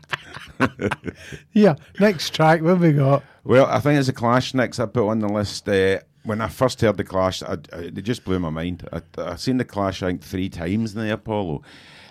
yeah, 1.53 1.75
next 1.99 2.33
track, 2.33 2.61
what 2.61 2.69
have 2.71 2.81
we 2.81 2.93
got? 2.93 3.23
Well, 3.43 3.65
I 3.67 3.79
think 3.79 3.99
it's 3.99 4.09
a 4.09 4.13
Clash 4.13 4.53
next 4.53 4.79
I 4.79 4.85
put 4.87 5.07
on 5.07 5.19
the 5.19 5.27
list. 5.29 5.69
Uh, 5.69 5.99
when 6.23 6.41
I 6.41 6.47
first 6.49 6.81
heard 6.81 6.97
the 6.97 7.03
Clash, 7.03 7.41
I, 7.43 7.57
I, 7.71 7.89
they 7.91 8.01
just 8.01 8.25
blew 8.25 8.39
my 8.39 8.49
mind. 8.49 8.87
I, 8.91 9.01
I've 9.19 9.39
seen 9.39 9.57
the 9.57 9.65
Clash, 9.65 10.01
I 10.03 10.07
think, 10.07 10.21
three 10.23 10.49
times 10.49 10.95
in 10.95 11.01
the 11.01 11.13
Apollo. 11.13 11.61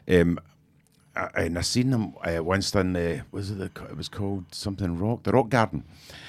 Um, 0.09 0.39
and 1.35 1.59
I 1.59 1.63
seen 1.63 1.91
them 1.91 2.15
uh, 2.23 2.43
once 2.43 2.75
in 2.75 2.93
the, 2.93 3.23
was 3.33 3.51
it 3.51 3.59
the, 3.59 3.85
it 3.85 3.97
was 3.97 4.09
called 4.09 4.55
something 4.55 4.99
Rock, 4.99 5.23
the 5.23 5.33
Rock 5.33 5.49
Garden 5.49 5.85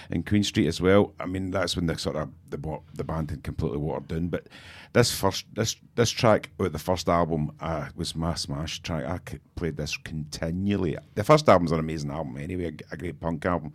in 0.10 0.24
Queen 0.24 0.44
Street 0.44 0.68
as 0.68 0.80
well. 0.80 1.14
I 1.20 1.26
mean, 1.26 1.52
that's 1.52 1.76
when 1.76 1.88
the 1.88 1.98
sort 1.98 2.16
of, 2.16 2.30
the, 2.50 2.80
the 2.94 3.04
band 3.04 3.32
had 3.32 3.44
completely 3.44 3.80
watered 3.80 4.08
down. 4.08 4.28
But 4.30 4.48
this 4.94 5.14
first, 5.14 5.46
this 5.54 5.76
this 5.96 6.10
track, 6.10 6.50
with 6.58 6.74
the 6.74 6.80
first 6.80 7.10
album, 7.10 7.52
uh, 7.60 7.90
was 7.96 8.16
my 8.16 8.34
smash 8.36 8.82
track. 8.82 9.06
I 9.06 9.20
played 9.56 9.78
this 9.78 9.98
continually. 9.98 10.98
The 11.16 11.24
first 11.24 11.50
album's 11.50 11.72
an 11.72 11.80
amazing 11.80 12.12
album 12.12 12.38
anyway, 12.38 12.66
a, 12.66 12.94
a 12.94 12.98
great 12.98 13.20
punk 13.20 13.46
album. 13.46 13.74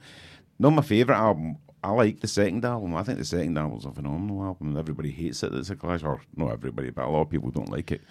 Not 0.58 0.70
my 0.70 0.82
favourite 0.82 1.18
album. 1.18 1.58
I 1.84 1.90
like 1.90 2.20
the 2.20 2.28
second 2.28 2.64
album. 2.64 2.94
I 2.94 3.02
think 3.02 3.18
the 3.18 3.24
second 3.24 3.58
album's 3.58 3.84
a 3.84 3.90
phenomenal 3.90 4.44
album, 4.44 4.76
everybody 4.76 5.10
hates 5.10 5.42
it. 5.42 5.52
It's 5.52 5.68
a 5.70 5.74
Clash, 5.74 6.04
or 6.04 6.20
not 6.36 6.52
everybody, 6.52 6.90
but 6.90 7.06
a 7.06 7.10
lot 7.10 7.22
of 7.22 7.30
people 7.30 7.50
don't 7.50 7.72
like 7.72 7.90
it. 7.90 8.02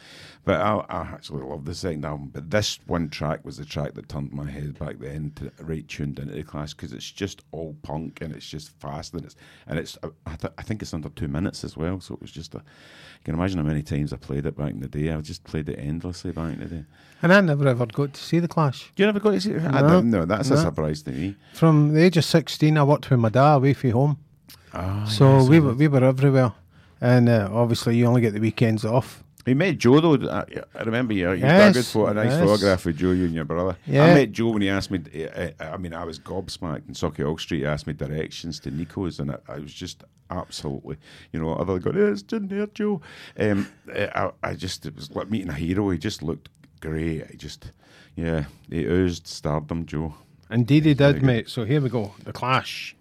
But 0.43 0.59
I, 0.59 0.83
I 0.89 1.01
actually 1.01 1.43
love 1.43 1.65
the 1.65 1.75
second 1.75 2.03
album. 2.03 2.31
But 2.33 2.49
this 2.49 2.79
one 2.87 3.09
track 3.09 3.45
was 3.45 3.57
the 3.57 3.65
track 3.65 3.93
that 3.93 4.09
turned 4.09 4.33
my 4.33 4.49
head 4.49 4.79
back 4.79 4.97
then 4.97 5.31
to 5.35 5.51
right 5.63 5.87
tuned 5.87 6.17
into 6.17 6.33
the 6.33 6.41
Clash 6.43 6.73
because 6.73 6.93
it's 6.93 7.11
just 7.11 7.43
all 7.51 7.75
punk 7.83 8.21
and 8.21 8.33
it's 8.35 8.49
just 8.49 8.71
fast 8.79 9.13
and 9.13 9.23
it's 9.23 9.35
and 9.67 9.77
it's 9.77 9.99
I, 10.25 10.35
th- 10.35 10.53
I 10.57 10.63
think 10.63 10.81
it's 10.81 10.95
under 10.95 11.09
two 11.09 11.27
minutes 11.27 11.63
as 11.63 11.77
well. 11.77 11.99
So 12.01 12.15
it 12.15 12.21
was 12.21 12.31
just 12.31 12.55
a. 12.55 12.57
You 12.57 13.25
can 13.25 13.35
imagine 13.35 13.59
how 13.59 13.63
many 13.65 13.83
times 13.83 14.13
I 14.13 14.17
played 14.17 14.47
it 14.47 14.57
back 14.57 14.71
in 14.71 14.79
the 14.79 14.87
day. 14.87 15.11
I 15.11 15.21
just 15.21 15.43
played 15.43 15.69
it 15.69 15.75
endlessly 15.77 16.31
back 16.31 16.53
in 16.53 16.59
the 16.59 16.65
day. 16.65 16.85
And 17.21 17.31
I 17.31 17.39
never 17.41 17.67
ever 17.67 17.85
got 17.85 18.13
to 18.15 18.21
see 18.23 18.39
the 18.39 18.47
Clash. 18.47 18.91
You 18.95 19.05
never 19.05 19.19
got 19.19 19.31
to 19.31 19.41
see 19.41 19.51
it? 19.51 19.61
I 19.63 19.81
No. 19.81 19.87
don't 19.89 20.09
know. 20.09 20.25
That's 20.25 20.49
a 20.49 20.57
surprise 20.57 21.03
to 21.03 21.11
me. 21.11 21.35
From 21.53 21.93
the 21.93 22.01
age 22.01 22.17
of 22.17 22.25
16, 22.25 22.77
I 22.79 22.83
worked 22.83 23.11
with 23.11 23.19
my 23.19 23.29
dad 23.29 23.55
away 23.57 23.73
from 23.75 23.91
home. 23.91 24.17
Ah, 24.73 25.05
so 25.05 25.37
yes, 25.37 25.49
we 25.49 25.59
were, 25.59 25.73
we 25.75 25.87
were 25.87 26.03
everywhere. 26.03 26.53
And 26.99 27.29
uh, 27.29 27.49
obviously, 27.51 27.95
you 27.97 28.05
only 28.07 28.21
get 28.21 28.33
the 28.33 28.39
weekends 28.39 28.85
off. 28.85 29.23
You 29.45 29.55
met 29.55 29.77
Joe 29.79 29.99
though. 29.99 30.29
I, 30.29 30.45
I 30.75 30.83
remember 30.83 31.13
you. 31.13 31.31
You 31.31 31.41
got 31.41 31.69
a 31.69 31.73
good 31.73 31.75
Yes, 31.77 31.91
photo, 31.91 32.07
a 32.11 32.13
nice 32.13 32.31
yes. 32.31 32.43
photograph 32.43 32.85
with 32.85 32.97
Joe, 32.97 33.11
you 33.11 33.25
and 33.25 33.33
your 33.33 33.45
brother. 33.45 33.75
Yeah. 33.87 34.05
I 34.05 34.13
met 34.13 34.31
Joe 34.31 34.49
when 34.49 34.61
he 34.61 34.69
asked 34.69 34.91
me. 34.91 34.99
uh, 35.25 35.49
I 35.59 35.77
mean, 35.77 35.93
I 35.93 36.03
was 36.05 36.19
gobsmacked 36.19 36.87
in 36.87 36.93
Sauchiehall 36.93 37.39
Street. 37.39 37.59
He 37.59 37.65
asked 37.65 37.87
me 37.87 37.93
directions 37.93 38.59
to 38.61 38.71
Nico's, 38.71 39.19
and 39.19 39.31
I, 39.31 39.37
I 39.47 39.57
was 39.59 39.73
just 39.73 40.03
absolutely, 40.29 40.97
you 41.33 41.41
know, 41.41 41.53
other 41.53 41.73
than 41.73 41.81
going, 41.81 41.97
"Yeah, 41.97 42.11
it's 42.11 42.31
in 42.33 42.47
there, 42.49 42.67
Joe." 42.67 43.01
Um, 43.39 43.67
I, 43.91 44.31
I 44.43 44.53
just 44.53 44.85
it 44.85 44.95
was 44.95 45.09
like 45.15 45.29
meeting 45.31 45.49
a 45.49 45.53
hero. 45.53 45.89
He 45.89 45.97
just 45.97 46.21
looked 46.21 46.49
great. 46.79 47.25
He 47.31 47.37
just, 47.37 47.71
yeah, 48.15 48.45
he 48.69 48.85
oozed 48.85 49.25
stardom, 49.27 49.85
Joe. 49.87 50.13
Indeed, 50.51 50.85
he 50.85 50.93
did, 50.93 51.23
mate. 51.23 51.49
So 51.49 51.63
here 51.65 51.81
we 51.81 51.89
go. 51.89 52.13
The 52.25 52.33
Clash. 52.33 52.95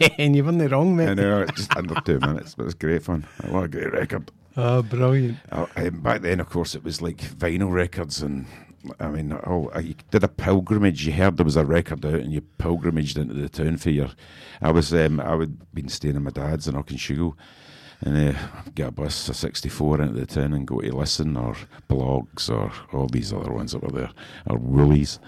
and 0.18 0.36
you've 0.36 0.58
the 0.58 0.68
wrong, 0.68 0.96
mate. 0.96 1.10
I 1.10 1.14
know 1.14 1.42
it's 1.42 1.52
just 1.52 1.76
under 1.76 1.94
two 2.02 2.20
minutes, 2.20 2.54
but 2.54 2.64
it's 2.64 2.74
great 2.74 3.02
fun. 3.02 3.26
What 3.48 3.64
a 3.64 3.68
great 3.68 3.92
record. 3.92 4.30
Oh, 4.56 4.82
brilliant. 4.82 5.38
Uh, 5.52 5.66
back 5.90 6.22
then, 6.22 6.40
of 6.40 6.48
course, 6.48 6.74
it 6.74 6.82
was 6.82 7.02
like 7.02 7.18
vinyl 7.18 7.70
records 7.72 8.22
and 8.22 8.46
I 9.00 9.08
mean, 9.08 9.32
oh, 9.32 9.70
you 9.78 9.94
did 10.10 10.24
a 10.24 10.28
pilgrimage. 10.28 11.06
You 11.06 11.12
heard 11.12 11.36
there 11.36 11.44
was 11.44 11.56
a 11.56 11.64
record 11.64 12.04
out, 12.04 12.14
and 12.14 12.32
you 12.32 12.40
pilgrimaged 12.40 13.18
into 13.18 13.34
the 13.34 13.48
town 13.48 13.78
for 13.78 13.90
your. 13.90 14.10
I 14.60 14.70
was, 14.70 14.94
um, 14.94 15.20
I 15.20 15.34
would 15.34 15.74
been 15.74 15.88
staying 15.88 16.16
at 16.16 16.22
my 16.22 16.30
dad's 16.30 16.68
in 16.68 16.74
Auchenshuggle, 16.74 17.34
and 18.02 18.34
uh, 18.34 18.38
get 18.74 18.88
a 18.88 18.90
bus, 18.90 19.28
a 19.28 19.34
sixty-four 19.34 20.00
into 20.00 20.14
the 20.14 20.26
town, 20.26 20.52
and 20.52 20.66
go 20.66 20.80
to 20.80 20.94
Listen 20.94 21.36
or 21.36 21.56
Blogs 21.88 22.50
or 22.50 22.72
all 22.92 23.08
these 23.08 23.32
other 23.32 23.52
ones 23.52 23.72
that 23.72 23.82
were 23.82 23.90
there, 23.90 24.10
or 24.46 24.58
Woolies. 24.58 25.18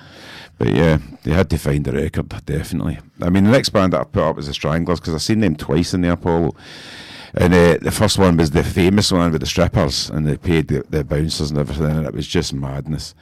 But 0.58 0.68
yeah, 0.68 0.98
they 1.22 1.32
had 1.32 1.50
to 1.50 1.58
find 1.58 1.84
the 1.84 1.92
record 1.92 2.28
definitely. 2.44 2.98
I 3.22 3.30
mean, 3.30 3.44
the 3.44 3.50
next 3.50 3.70
band 3.70 3.92
that 3.92 4.00
I 4.00 4.04
put 4.04 4.22
up 4.22 4.36
was 4.36 4.46
the 4.46 4.54
Stranglers 4.54 5.00
because 5.00 5.14
I've 5.14 5.22
seen 5.22 5.40
them 5.40 5.56
twice 5.56 5.94
in 5.94 6.02
the 6.02 6.12
Apollo. 6.12 6.54
And 7.34 7.52
uh, 7.52 7.76
the 7.82 7.90
first 7.90 8.18
one 8.18 8.38
was 8.38 8.52
the 8.52 8.64
famous 8.64 9.12
one 9.12 9.30
with 9.30 9.42
the 9.42 9.46
strippers, 9.46 10.08
and 10.08 10.26
they 10.26 10.38
paid 10.38 10.68
the, 10.68 10.82
the 10.88 11.04
bouncers 11.04 11.50
and 11.50 11.58
everything, 11.58 11.96
and 11.96 12.06
it 12.06 12.14
was 12.14 12.26
just 12.26 12.54
madness. 12.54 13.14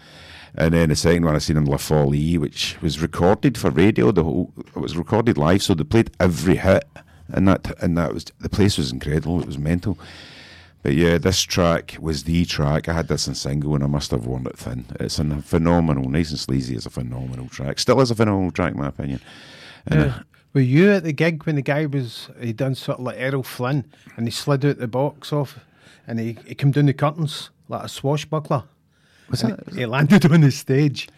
And 0.55 0.73
then 0.73 0.89
the 0.89 0.97
second 0.97 1.25
one 1.25 1.35
I 1.35 1.39
seen 1.39 1.57
in 1.57 1.65
La 1.65 1.77
Folie, 1.77 2.39
which 2.39 2.81
was 2.81 3.03
recorded 3.03 3.59
for 3.59 3.71
radio. 3.71 4.13
The 4.13 4.25
whole 4.25 4.53
it 4.57 4.77
was 4.77 4.97
recorded 4.97 5.37
live, 5.37 5.63
so 5.63 5.75
they 5.75 5.85
played 5.85 6.13
every 6.21 6.57
hit, 6.57 6.85
and 7.29 7.47
that 7.49 7.73
and 7.83 7.97
that 7.99 8.13
was 8.15 8.25
the 8.41 8.49
place 8.49 8.79
was 8.79 8.93
incredible. 8.93 9.41
It 9.41 9.47
was 9.47 9.59
mental. 9.59 9.99
But 10.83 10.95
yeah, 10.95 11.19
this 11.19 11.43
track 11.43 11.97
was 12.01 12.25
the 12.25 12.45
track. 12.45 12.89
I 12.89 12.93
had 12.93 13.09
this 13.09 13.27
in 13.27 13.35
single, 13.35 13.75
and 13.75 13.83
I 13.83 13.89
must 13.89 14.13
have 14.13 14.25
worn 14.27 14.47
it 14.47 14.57
thin. 14.57 14.85
It's 15.01 15.19
a 15.19 15.25
phenomenal, 15.43 16.09
nice 16.09 16.31
and 16.31 16.39
sleazy. 16.39 16.77
It's 16.77 16.87
a 16.87 16.91
phenomenal 16.91 17.49
track. 17.49 17.81
Still 17.81 18.01
is 18.01 18.13
a 18.13 18.15
phenomenal 18.15 18.53
track, 18.53 18.73
in 18.75 18.79
my 18.79 18.89
opinion. 18.89 19.21
And 19.87 20.01
Yeah. 20.01 20.19
Were 20.55 20.61
you 20.63 20.93
at 20.93 21.03
the 21.03 21.13
gig 21.13 21.45
when 21.45 21.57
the 21.57 21.63
guy 21.63 21.85
was 21.87 22.29
he 22.41 22.53
done 22.55 22.75
sort 22.77 22.99
of 22.99 23.05
like 23.05 23.17
Errol 23.19 23.43
Flynn 23.43 23.85
and 24.17 24.27
he 24.27 24.31
slid 24.31 24.65
out 24.65 24.79
the 24.79 24.89
box 24.89 25.31
off 25.33 25.59
and 26.07 26.19
he, 26.19 26.39
he 26.47 26.55
came 26.55 26.71
down 26.71 26.87
the 26.87 26.95
curtains 26.95 27.51
like 27.69 27.83
a 27.85 27.89
swashbuckler? 27.89 28.63
Was 29.29 29.43
And 29.43 29.53
that- 29.59 29.69
he, 29.75 29.81
he 29.81 29.87
landed 29.87 30.25
on 30.33 30.41
the 30.41 30.51
stage 30.51 31.09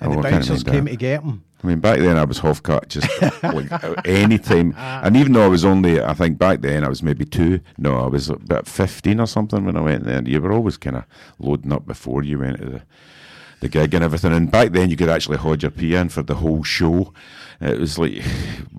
oh, 0.00 0.06
and 0.06 0.12
Oh, 0.14 0.16
the 0.22 0.28
bouncers 0.28 0.64
came 0.64 0.86
that. 0.86 0.90
to 0.90 0.96
get 0.96 1.22
him. 1.22 1.44
I 1.64 1.66
mean, 1.66 1.80
back 1.80 1.98
then 1.98 2.18
I 2.18 2.24
was 2.24 2.38
half 2.40 2.62
cut, 2.62 2.88
just 2.88 3.08
like 3.42 4.06
any 4.06 4.38
time. 4.38 4.74
And 4.76 5.16
even 5.16 5.32
though 5.32 5.44
I 5.44 5.48
was 5.48 5.64
only, 5.64 6.00
I 6.00 6.12
think 6.14 6.38
back 6.38 6.60
then 6.60 6.84
I 6.84 6.88
was 6.88 7.02
maybe 7.02 7.24
two. 7.24 7.60
No, 7.78 7.96
I 8.04 8.06
was 8.06 8.28
about 8.28 8.66
fifteen 8.68 9.18
or 9.18 9.26
something 9.26 9.64
when 9.64 9.76
I 9.76 9.80
went 9.80 10.04
there. 10.04 10.22
You 10.22 10.42
were 10.42 10.52
always 10.52 10.76
kind 10.76 10.96
of 10.96 11.04
loading 11.38 11.72
up 11.72 11.86
before 11.86 12.22
you 12.22 12.38
went 12.38 12.58
to 12.58 12.66
the 12.66 12.82
the 13.60 13.68
gig 13.70 13.94
and 13.94 14.04
everything. 14.04 14.32
And 14.34 14.50
back 14.50 14.72
then 14.72 14.90
you 14.90 14.96
could 14.96 15.08
actually 15.08 15.38
hold 15.38 15.62
your 15.62 15.70
pee 15.70 15.94
in 15.94 16.10
for 16.10 16.22
the 16.22 16.34
whole 16.34 16.62
show. 16.64 17.14
It 17.62 17.78
was 17.80 17.98
like 17.98 18.22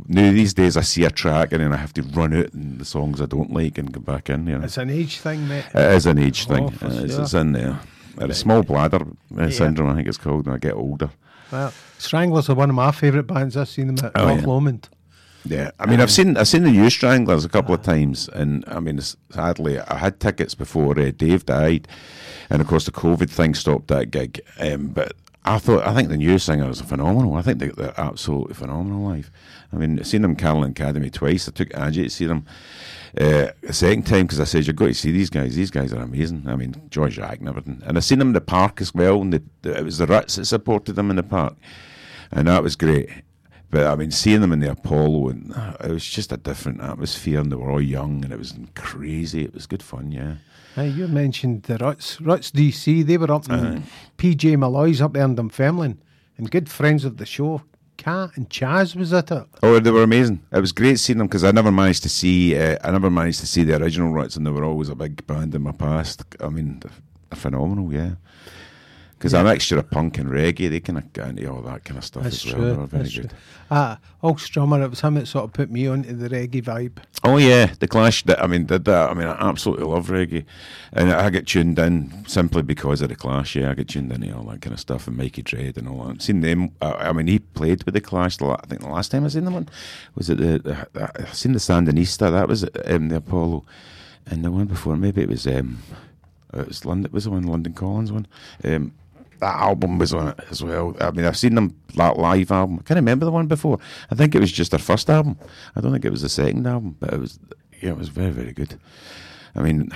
now 0.07 0.31
these 0.31 0.53
days 0.53 0.77
I 0.77 0.81
see 0.81 1.05
a 1.05 1.09
track 1.09 1.53
and 1.53 1.61
then 1.63 1.73
I 1.73 1.77
have 1.77 1.93
to 1.93 2.03
run 2.03 2.35
out 2.35 2.53
and 2.53 2.77
the 2.77 2.85
songs 2.85 3.19
I 3.19 3.25
don't 3.25 3.51
like 3.51 3.79
and 3.79 3.91
go 3.91 3.99
back 4.01 4.29
in. 4.29 4.45
You 4.45 4.59
know, 4.59 4.65
It's 4.65 4.77
an 4.77 4.91
age 4.91 5.19
thing, 5.19 5.47
mate. 5.47 5.65
it 5.73 5.91
is 5.95 6.05
an 6.05 6.19
age 6.19 6.45
thing. 6.45 6.65
Oh, 6.83 6.87
It's, 6.87 7.13
sure. 7.15 7.21
it's 7.23 7.33
in 7.33 7.53
there. 7.53 7.79
Uh, 8.17 8.27
the 8.27 8.33
small 8.35 8.61
bladder 8.61 9.01
uh, 9.01 9.41
Yeah. 9.45 9.49
syndrome, 9.49 9.89
I 9.89 9.95
think 9.95 10.07
it's 10.07 10.17
called. 10.19 10.45
When 10.45 10.55
I 10.55 10.59
get 10.59 10.73
older. 10.75 11.09
Well, 11.51 11.73
Stranglers 11.97 12.49
are 12.49 12.55
one 12.55 12.69
of 12.69 12.75
my 12.75 12.91
favourite 12.91 13.27
bands. 13.27 13.55
I've 13.55 13.69
seen 13.69 13.93
them 13.95 14.05
at 14.05 14.11
Oh, 14.19 14.27
North 14.27 14.41
yeah. 14.41 14.47
Lomond. 14.47 14.89
Yeah, 15.47 15.71
I 15.79 15.85
mean, 15.85 16.01
I've 16.01 16.09
seen 16.11 16.37
I've 16.37 16.47
seen 16.47 16.63
the 16.63 16.71
New 16.71 16.89
Stranglers 16.89 17.45
a 17.45 17.49
couple 17.49 17.75
of 17.75 17.83
times, 17.83 18.27
and 18.29 18.63
I 18.67 18.79
mean, 18.79 18.99
sadly, 18.99 19.79
I 19.79 19.97
had 19.97 20.19
tickets 20.19 20.55
before 20.55 20.99
uh, 20.99 21.11
Dave 21.15 21.45
died, 21.45 21.87
and 22.49 22.61
of 22.63 22.67
course 22.67 22.85
the 22.85 22.91
COVID 22.91 23.29
thing 23.29 23.53
stopped 23.53 23.87
that 23.89 24.09
gig. 24.09 24.41
Um, 24.59 24.87
but 24.87 25.13
I 25.43 25.59
thought 25.59 25.85
I 25.85 25.93
think 25.93 26.09
the 26.09 26.17
New 26.17 26.39
Singers 26.39 26.81
are 26.81 26.85
phenomenal. 26.85 27.35
I 27.35 27.43
think 27.43 27.59
they, 27.59 27.67
they're 27.67 27.93
absolutely 27.95 28.55
phenomenal 28.55 29.07
live. 29.07 29.29
I 29.71 29.75
mean, 29.75 29.99
I've 29.99 30.07
seen 30.07 30.23
them 30.23 30.35
Carling 30.35 30.71
Academy 30.71 31.11
twice. 31.11 31.47
I 31.47 31.51
took 31.51 31.71
Angie 31.77 32.03
to 32.03 32.09
see 32.09 32.25
them 32.25 32.45
uh, 33.19 33.47
a 33.63 33.73
second 33.73 34.03
time 34.03 34.23
because 34.23 34.39
I 34.39 34.43
said 34.43 34.67
you've 34.67 34.75
got 34.75 34.87
to 34.87 34.93
see 34.93 35.11
these 35.11 35.29
guys. 35.29 35.55
These 35.55 35.71
guys 35.71 35.93
are 35.93 36.01
amazing. 36.01 36.43
I 36.47 36.55
mean, 36.55 36.75
George 36.89 37.15
Jack 37.15 37.39
and 37.39 37.47
everything. 37.47 37.81
And 37.85 37.97
I've 37.97 38.03
seen 38.03 38.19
them 38.19 38.29
in 38.29 38.33
the 38.33 38.41
park 38.41 38.81
as 38.81 38.93
well. 38.93 39.21
And 39.21 39.33
the, 39.33 39.43
the, 39.61 39.77
it 39.77 39.83
was 39.83 39.97
the 39.97 40.07
Ruts 40.07 40.35
that 40.35 40.45
supported 40.45 40.93
them 40.93 41.09
in 41.09 41.15
the 41.15 41.23
park, 41.23 41.55
and 42.31 42.47
that 42.47 42.63
was 42.63 42.75
great. 42.75 43.09
But 43.69 43.87
I 43.87 43.95
mean, 43.95 44.11
seeing 44.11 44.41
them 44.41 44.51
in 44.51 44.59
the 44.59 44.71
Apollo, 44.71 45.29
and 45.29 45.53
uh, 45.53 45.77
it 45.83 45.91
was 45.91 46.05
just 46.05 46.31
a 46.31 46.37
different 46.37 46.81
atmosphere, 46.81 47.39
and 47.39 47.51
they 47.51 47.55
were 47.55 47.71
all 47.71 47.81
young, 47.81 48.23
and 48.23 48.33
it 48.33 48.39
was 48.39 48.53
crazy. 48.75 49.43
It 49.43 49.53
was 49.53 49.65
good 49.65 49.83
fun, 49.83 50.11
yeah. 50.11 50.35
Hey, 50.75 50.89
you 50.89 51.07
mentioned 51.07 51.63
the 51.63 51.77
Ruts, 51.77 52.19
Ruts 52.19 52.51
DC. 52.51 53.05
They 53.05 53.17
were 53.17 53.31
up 53.31 53.49
in 53.49 53.83
PJ 54.17 54.57
Molloy's 54.57 55.01
up 55.01 55.13
there 55.13 55.23
in 55.23 55.35
Dunfermline, 55.35 56.01
and 56.37 56.51
good 56.51 56.69
friends 56.69 57.05
of 57.05 57.17
the 57.17 57.25
show. 57.25 57.61
Cat 57.97 58.31
and 58.35 58.49
Chaz 58.49 58.95
was 58.95 59.13
at 59.13 59.31
it. 59.31 59.45
Oh, 59.63 59.79
they 59.79 59.91
were 59.91 60.03
amazing. 60.03 60.41
It 60.51 60.59
was 60.59 60.71
great 60.71 60.99
seeing 60.99 61.17
them 61.17 61.27
because 61.27 61.43
I 61.43 61.51
never 61.51 61.71
managed 61.71 62.03
to 62.03 62.09
see. 62.09 62.57
Uh, 62.57 62.77
I 62.83 62.91
never 62.91 63.09
managed 63.09 63.39
to 63.41 63.47
see 63.47 63.63
the 63.63 63.81
original 63.81 64.11
Ruts, 64.13 64.35
and 64.35 64.45
they 64.45 64.51
were 64.51 64.63
always 64.63 64.89
a 64.89 64.95
big 64.95 65.25
band 65.27 65.55
in 65.55 65.61
my 65.61 65.71
past. 65.71 66.23
I 66.39 66.49
mean, 66.49 66.81
phenomenal, 67.33 67.91
yeah. 67.93 68.15
Because 69.17 69.33
a 69.33 69.43
mixture 69.43 69.77
of 69.77 69.89
punk 69.89 70.17
and 70.17 70.29
reggae, 70.29 70.69
they 70.69 70.81
kind 70.81 70.97
of 70.99 71.11
get 71.13 71.29
into 71.29 71.47
all 71.49 71.61
that 71.61 71.85
kind 71.85 71.97
of 71.97 72.03
stuff 72.03 72.23
That's 72.23 72.45
as 72.45 72.53
well. 72.53 72.75
True. 72.75 72.85
very 72.87 73.03
That's 73.03 73.15
good. 73.17 73.29
true. 73.29 73.39
Ah, 73.71 73.97
Hulk 74.21 74.37
Strummer, 74.37 74.83
it 74.83 74.89
was 74.89 74.99
him 74.99 75.15
that 75.15 75.25
sort 75.27 75.45
of 75.45 75.53
put 75.53 75.71
me 75.71 75.87
onto 75.87 76.13
the 76.13 76.27
reggae 76.29 76.61
vibe. 76.61 76.97
Oh 77.23 77.37
yeah, 77.37 77.73
the 77.79 77.87
Clash. 77.87 78.23
Did, 78.23 78.35
I 78.37 78.45
mean, 78.47 78.65
did 78.65 78.83
that. 78.85 79.09
I 79.09 79.13
mean, 79.13 79.27
I 79.27 79.49
absolutely 79.49 79.85
love 79.85 80.07
reggae, 80.09 80.43
and 80.91 81.11
I 81.13 81.29
get 81.29 81.47
tuned 81.47 81.79
in 81.79 82.25
simply 82.27 82.61
because 82.61 83.01
of 83.01 83.07
the 83.09 83.15
Clash. 83.15 83.55
Yeah, 83.55 83.71
I 83.71 83.73
get 83.73 83.87
tuned 83.87 84.11
into 84.11 84.35
all 84.35 84.43
that 84.43 84.61
kind 84.61 84.73
of 84.73 84.79
stuff, 84.81 85.07
and 85.07 85.15
Mikey 85.17 85.41
Dread 85.43 85.77
and 85.77 85.87
all 85.87 86.03
that. 86.07 86.21
Seen 86.21 86.41
them. 86.41 86.71
Uh, 86.81 86.95
I 86.99 87.13
mean, 87.13 87.27
he 87.27 87.39
played 87.39 87.83
with 87.85 87.93
the 87.93 88.01
Clash. 88.01 88.37
the 88.37 88.45
I 88.47 88.65
think 88.67 88.81
the 88.81 88.89
last 88.89 89.11
time 89.11 89.23
I 89.23 89.29
seen 89.29 89.45
them 89.45 89.53
one 89.53 89.69
was 90.13 90.29
it 90.29 90.37
the. 90.37 90.59
the, 90.59 90.87
the 90.91 91.27
I 91.27 91.31
seen 91.31 91.53
the 91.53 91.59
Sandinista. 91.59 92.29
That 92.31 92.49
was 92.49 92.65
um, 92.85 93.07
the 93.07 93.15
Apollo, 93.15 93.63
and 94.27 94.43
the 94.43 94.51
one 94.51 94.65
before 94.65 94.97
maybe 94.97 95.21
it 95.21 95.29
was. 95.29 95.47
Um, 95.47 95.79
it 96.53 96.67
was 96.67 96.85
London. 96.85 97.11
Was 97.11 97.23
the 97.23 97.31
one 97.31 97.43
London 97.43 97.73
Calling 97.73 98.13
one? 98.13 98.27
Um, 98.63 98.93
that 99.39 99.55
album 99.55 99.97
was 99.97 100.13
on 100.13 100.29
it 100.29 100.39
as 100.49 100.63
well. 100.63 100.95
I 100.99 101.11
mean, 101.11 101.25
I've 101.25 101.37
seen 101.37 101.55
them 101.55 101.75
that 101.95 102.17
live 102.17 102.51
album. 102.51 102.77
I 102.79 102.83
can't 102.83 102.97
remember 102.97 103.25
the 103.25 103.31
one 103.31 103.47
before. 103.47 103.79
I 104.11 104.15
think 104.15 104.35
it 104.35 104.39
was 104.39 104.51
just 104.51 104.71
their 104.71 104.79
first 104.79 105.09
album. 105.09 105.37
I 105.75 105.81
don't 105.81 105.91
think 105.91 106.05
it 106.05 106.11
was 106.11 106.21
the 106.21 106.29
second 106.29 106.65
album, 106.67 106.97
but 106.99 107.13
it 107.13 107.19
was 107.19 107.39
yeah, 107.81 107.89
it 107.89 107.97
was 107.97 108.09
very 108.09 108.31
very 108.31 108.53
good. 108.53 108.79
I 109.55 109.61
mean, 109.61 109.89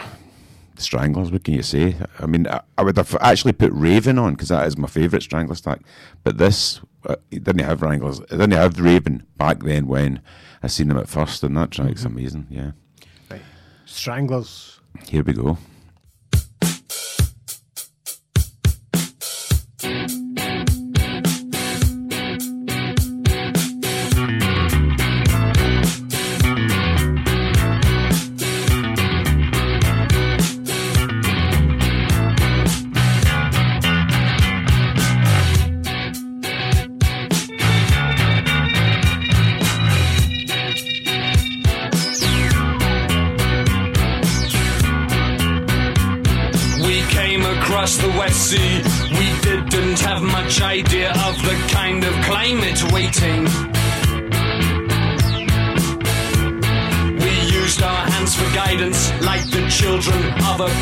the 0.75 0.81
Stranglers. 0.81 1.31
What 1.31 1.43
can 1.43 1.53
you 1.53 1.63
say? 1.63 1.95
I 2.19 2.25
mean, 2.25 2.47
I, 2.47 2.61
I 2.77 2.83
would 2.83 2.97
have 2.97 3.15
actually 3.21 3.53
put 3.53 3.71
Raven 3.73 4.17
on 4.17 4.33
because 4.33 4.49
that 4.49 4.67
is 4.67 4.77
my 4.77 4.87
favourite 4.87 5.23
Stranglers 5.23 5.61
track. 5.61 5.81
But 6.23 6.37
this 6.37 6.79
uh, 7.07 7.15
it 7.31 7.43
didn't 7.43 7.65
have 7.65 7.79
Stranglers. 7.79 8.19
It 8.19 8.29
didn't 8.29 8.51
have 8.51 8.79
Raven 8.79 9.23
back 9.37 9.63
then 9.63 9.87
when 9.87 10.21
I 10.63 10.67
seen 10.67 10.87
them 10.89 10.97
at 10.97 11.09
first, 11.09 11.43
and 11.43 11.55
that 11.57 11.71
track's 11.71 12.05
amazing. 12.05 12.47
Yeah, 12.49 12.71
Right. 13.31 13.41
Stranglers. 13.85 14.79
here 15.07 15.23
we 15.23 15.33
go. 15.33 15.57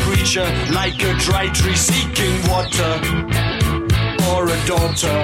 Preacher, 0.04 0.46
like 0.72 1.02
a 1.02 1.14
dry 1.14 1.48
tree 1.48 1.76
seeking 1.76 2.34
water, 2.48 2.92
or 4.30 4.44
a 4.48 4.58
daughter. 4.66 5.18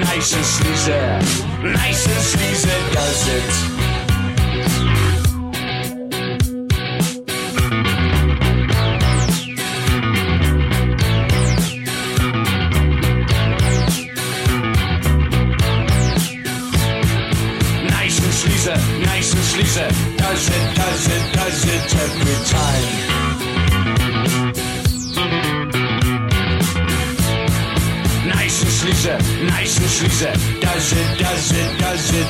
Nice 0.00 0.34
and 0.34 0.44
sleazy, 0.44 0.92
nice 1.62 2.06
and 2.06 2.22
sleazy 2.22 2.92
does 2.92 3.28
it. 3.28 3.71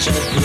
Does 0.05 0.16
it 0.16 0.41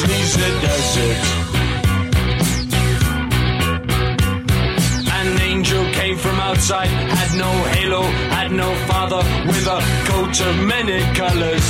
Sleazy 0.00 0.50
does 0.64 0.96
it. 0.96 1.22
An 5.18 5.40
angel 5.42 5.84
came 5.92 6.16
from 6.16 6.40
outside, 6.40 6.88
had 6.88 7.36
no 7.36 7.50
halo, 7.74 8.02
had 8.36 8.50
no 8.50 8.74
father, 8.88 9.22
with 9.46 9.66
a 9.66 9.80
coat 10.08 10.40
of 10.48 10.54
many 10.74 11.00
colors. 11.14 11.66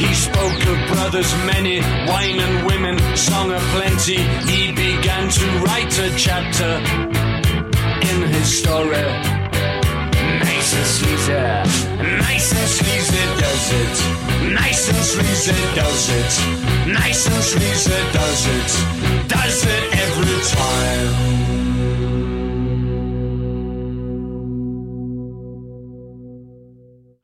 He 0.00 0.14
spoke 0.14 0.60
of 0.72 0.78
brothers 0.92 1.30
many, 1.44 1.80
wine 2.10 2.40
and 2.40 2.66
women, 2.66 2.96
song 3.14 3.52
of 3.52 3.60
plenty. 3.76 4.22
He 4.50 4.72
began 4.72 5.28
to 5.28 5.46
write 5.64 5.94
a 5.98 6.08
chapter 6.16 6.72
in 8.10 8.22
his 8.32 8.48
story. 8.60 9.41
Nice 10.92 11.00
and 11.00 11.08
sleazy, 11.08 11.32
nice 12.20 12.52
and 12.52 12.68
sleazy 12.68 13.24
does 13.40 13.72
it. 13.72 13.96
Nice 14.52 14.88
and 14.90 15.02
sleazy 15.02 15.56
does 15.74 16.10
it. 16.10 16.32
Nice 16.86 17.26
and 17.28 17.42
sleazy 17.42 17.96
does 18.12 18.46
it. 18.46 18.70
Does 19.26 19.64
it 19.64 19.84
every 19.96 20.42
time. 20.50 21.12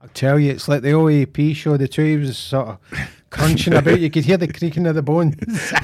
I'll 0.01 0.09
tell 0.15 0.39
you, 0.39 0.51
it's 0.53 0.67
like 0.67 0.81
the 0.81 0.93
OAP 0.93 1.55
show. 1.55 1.77
The 1.77 1.89
two 1.89 2.21
was 2.21 2.39
sort 2.39 2.69
of 2.69 2.79
crunching 3.29 3.75
about. 3.75 4.01
You 4.01 4.09
could 4.09 4.25
hear 4.25 4.39
the 4.39 4.51
creaking 4.51 4.87
of 4.87 4.95
the 4.95 5.03
bones. 5.03 5.37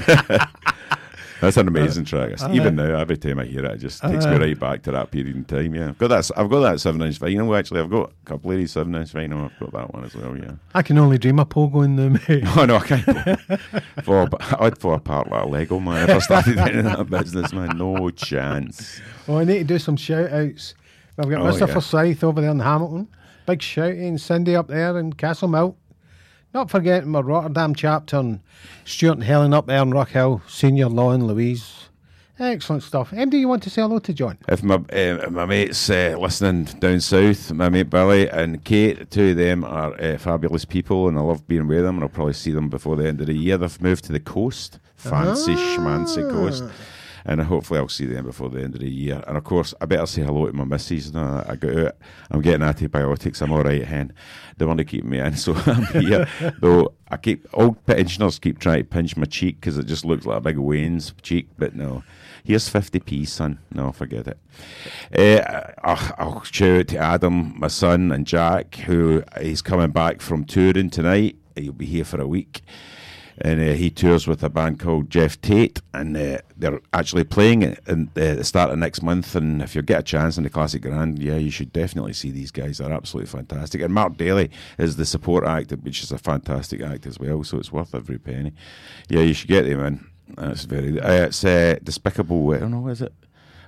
That's 1.41 1.57
an 1.57 1.67
amazing 1.67 2.05
track. 2.05 2.41
Aye. 2.41 2.53
Even 2.53 2.79
uh, 2.79 2.87
now, 2.87 2.99
every 2.99 3.17
time 3.17 3.39
I 3.39 3.45
hear 3.45 3.65
it, 3.65 3.71
it 3.73 3.77
just 3.79 4.03
uh, 4.03 4.09
takes 4.09 4.25
me 4.25 4.37
right 4.37 4.59
back 4.59 4.81
to 4.83 4.91
that 4.93 5.11
period 5.11 5.35
in 5.35 5.43
time. 5.45 5.75
Yeah, 5.75 5.89
I've 5.89 5.97
got 5.97 6.07
that. 6.09 6.31
I've 6.37 6.49
got 6.49 6.61
that 6.61 6.79
seven 6.79 7.01
inch 7.01 7.19
vinyl. 7.19 7.57
Actually, 7.57 7.81
I've 7.81 7.89
got 7.89 8.11
a 8.11 8.25
couple 8.25 8.51
of 8.51 8.57
these 8.57 8.71
seven 8.71 8.95
inch 8.95 9.11
vinyl. 9.13 9.45
I've 9.51 9.59
got 9.59 9.71
that 9.73 9.93
one 9.93 10.05
as 10.05 10.15
well. 10.15 10.37
Yeah. 10.37 10.51
I 10.73 10.81
can 10.81 10.97
only 10.97 11.17
dream 11.17 11.39
of 11.39 11.49
pogo 11.49 11.83
in 11.83 11.95
them. 11.95 12.19
Oh 12.57 12.65
no, 12.65 12.77
I 12.77 12.87
can't. 12.87 14.03
fall, 14.03 14.29
I'd 14.59 14.77
fall 14.77 14.93
apart 14.95 15.29
like 15.29 15.43
a 15.43 15.47
Lego 15.47 15.79
man 15.79 16.09
if 16.09 16.15
I 16.15 16.19
started 16.19 16.57
into 16.57 16.83
that 16.83 17.09
business, 17.09 17.51
man. 17.53 17.77
No 17.77 18.09
chance. 18.11 18.99
Oh, 19.27 19.37
I 19.37 19.43
need 19.43 19.59
to 19.59 19.63
do 19.63 19.79
some 19.79 19.97
shout 19.97 20.31
outs. 20.31 20.73
I've 21.17 21.29
got 21.29 21.41
Oh, 21.41 21.45
Mr. 21.45 21.67
yeah. 21.67 21.73
Forsyth 21.73 22.23
over 22.23 22.41
there 22.41 22.51
in 22.51 22.59
Hamilton. 22.59 23.07
Big 23.45 23.61
shout 23.61 23.97
out, 23.97 24.19
Cindy 24.19 24.55
up 24.55 24.67
there 24.67 24.97
in 24.97 25.13
Castlemilk. 25.13 25.75
Not 26.55 26.71
forgetting 26.71 27.09
my 27.09 27.19
Rotterdam 27.19 27.75
chapter 27.75 28.15
and 28.15 28.39
Stuart 28.85 29.15
and 29.15 29.23
Helen 29.25 29.53
up 29.53 29.65
there 29.65 29.81
in 29.81 29.91
Rock 29.91 30.11
Hill, 30.11 30.41
Senior 30.47 30.87
Law 30.87 31.11
and 31.11 31.27
Louise. 31.27 31.89
Excellent 32.39 32.81
stuff. 32.81 33.11
MD, 33.11 33.33
you 33.39 33.49
want 33.49 33.61
to 33.63 33.69
say 33.69 33.81
hello 33.81 33.99
to 33.99 34.13
John? 34.13 34.37
If 34.47 34.63
my 34.63 34.75
uh, 34.75 35.29
my 35.29 35.45
mates 35.45 35.89
uh, 35.89 36.15
listening 36.17 36.63
down 36.79 37.01
south, 37.01 37.51
my 37.51 37.67
mate 37.67 37.89
Billy 37.89 38.29
and 38.29 38.63
Kate, 38.63 38.99
the 38.99 39.05
two 39.05 39.31
of 39.31 39.35
them 39.35 39.65
are 39.65 40.01
uh, 40.01 40.17
fabulous 40.17 40.63
people, 40.63 41.09
and 41.09 41.17
I 41.17 41.21
love 41.23 41.45
being 41.45 41.67
with 41.67 41.83
them. 41.83 41.95
And 41.95 42.03
I'll 42.03 42.09
probably 42.09 42.31
see 42.31 42.51
them 42.51 42.69
before 42.69 42.95
the 42.95 43.05
end 43.05 43.19
of 43.19 43.27
the 43.27 43.33
year. 43.33 43.57
They've 43.57 43.81
moved 43.81 44.05
to 44.05 44.13
the 44.13 44.21
coast, 44.21 44.79
fancy 44.95 45.55
schmancy 45.55 46.23
coast, 46.31 46.63
and 47.25 47.41
hopefully 47.41 47.79
I'll 47.79 47.89
see 47.89 48.05
them 48.05 48.25
before 48.25 48.49
the 48.49 48.61
end 48.61 48.75
of 48.75 48.81
the 48.81 48.89
year. 48.89 49.21
And 49.27 49.35
of 49.35 49.43
course, 49.43 49.73
I 49.81 49.87
better 49.87 50.05
say 50.05 50.21
hello 50.21 50.45
to 50.45 50.53
my 50.53 50.63
missus. 50.63 51.11
No, 51.11 51.43
I 51.45 51.57
got 51.57 51.77
out. 51.77 51.97
I'm 52.31 52.41
getting 52.41 52.63
antibiotics. 52.63 53.41
I'm 53.41 53.51
all 53.51 53.63
right, 53.63 53.83
hen. 53.83 54.13
They 54.57 54.65
want 54.65 54.77
to 54.77 54.85
keep 54.85 55.03
me 55.03 55.19
in, 55.19 55.35
so 55.37 55.53
I'm 55.65 55.85
here. 56.01 56.27
Though 56.59 56.93
I 57.09 57.17
keep 57.17 57.47
old 57.53 57.85
pensioners 57.85 58.39
keep 58.39 58.59
trying 58.59 58.79
to 58.79 58.83
pinch 58.83 59.17
my 59.17 59.25
cheek 59.25 59.59
because 59.59 59.77
it 59.77 59.85
just 59.85 60.05
looks 60.05 60.25
like 60.25 60.37
a 60.37 60.41
big 60.41 60.57
Wayne's 60.57 61.13
cheek, 61.21 61.49
but 61.57 61.75
no. 61.75 62.03
Here's 62.43 62.69
50p, 62.69 63.27
son. 63.27 63.59
No, 63.73 63.91
forget 63.91 64.27
it. 64.27 64.37
Uh, 65.17 65.71
I'll, 65.83 66.43
shout 66.43 66.79
out 66.79 66.87
to 66.89 66.97
Adam, 66.97 67.59
my 67.59 67.67
son, 67.67 68.11
and 68.11 68.27
Jack, 68.27 68.75
who 68.75 69.23
he's 69.41 69.63
coming 69.63 69.89
back 69.89 70.21
from 70.21 70.45
touring 70.45 70.91
tonight. 70.91 71.37
He'll 71.55 71.73
be 71.73 71.87
here 71.87 72.05
for 72.05 72.21
a 72.21 72.27
week. 72.27 72.61
And 73.41 73.59
uh, 73.59 73.73
he 73.73 73.89
tours 73.89 74.27
with 74.27 74.43
a 74.43 74.49
band 74.49 74.79
called 74.79 75.09
Jeff 75.09 75.41
Tate, 75.41 75.81
and 75.93 76.15
uh, 76.15 76.37
they're 76.55 76.79
actually 76.93 77.25
playing 77.25 77.63
it 77.63 77.79
in 77.85 78.09
uh, 78.15 78.35
the 78.35 78.43
start 78.45 78.71
of 78.71 78.79
next 78.79 79.01
month. 79.01 79.35
And 79.35 79.61
if 79.61 79.75
you 79.75 79.81
get 79.81 79.99
a 79.99 80.03
chance 80.03 80.37
in 80.37 80.43
the 80.43 80.49
Classic 80.49 80.81
Grand, 80.81 81.19
yeah, 81.19 81.35
you 81.35 81.51
should 81.51 81.73
definitely 81.73 82.13
see 82.13 82.31
these 82.31 82.51
guys. 82.51 82.77
They're 82.77 82.93
absolutely 82.93 83.29
fantastic. 83.29 83.81
And 83.81 83.93
Mark 83.93 84.15
Daly 84.15 84.49
is 84.77 84.95
the 84.95 85.05
support 85.05 85.43
act, 85.43 85.71
which 85.71 86.01
is 86.01 86.11
a 86.13 86.17
fantastic 86.17 86.81
act 86.81 87.05
as 87.05 87.19
well. 87.19 87.43
So 87.43 87.57
it's 87.57 87.73
worth 87.73 87.93
every 87.93 88.19
penny. 88.19 88.53
Yeah, 89.09 89.21
you 89.21 89.33
should 89.33 89.49
get 89.49 89.63
them 89.63 89.81
in. 89.81 90.07
That's 90.37 90.63
very. 90.63 90.99
Uh, 90.99 91.25
it's 91.25 91.43
uh, 91.43 91.77
Despicable. 91.83 92.53
I 92.53 92.59
don't 92.59 92.71
know. 92.71 92.87
Is 92.87 93.01
it? 93.01 93.13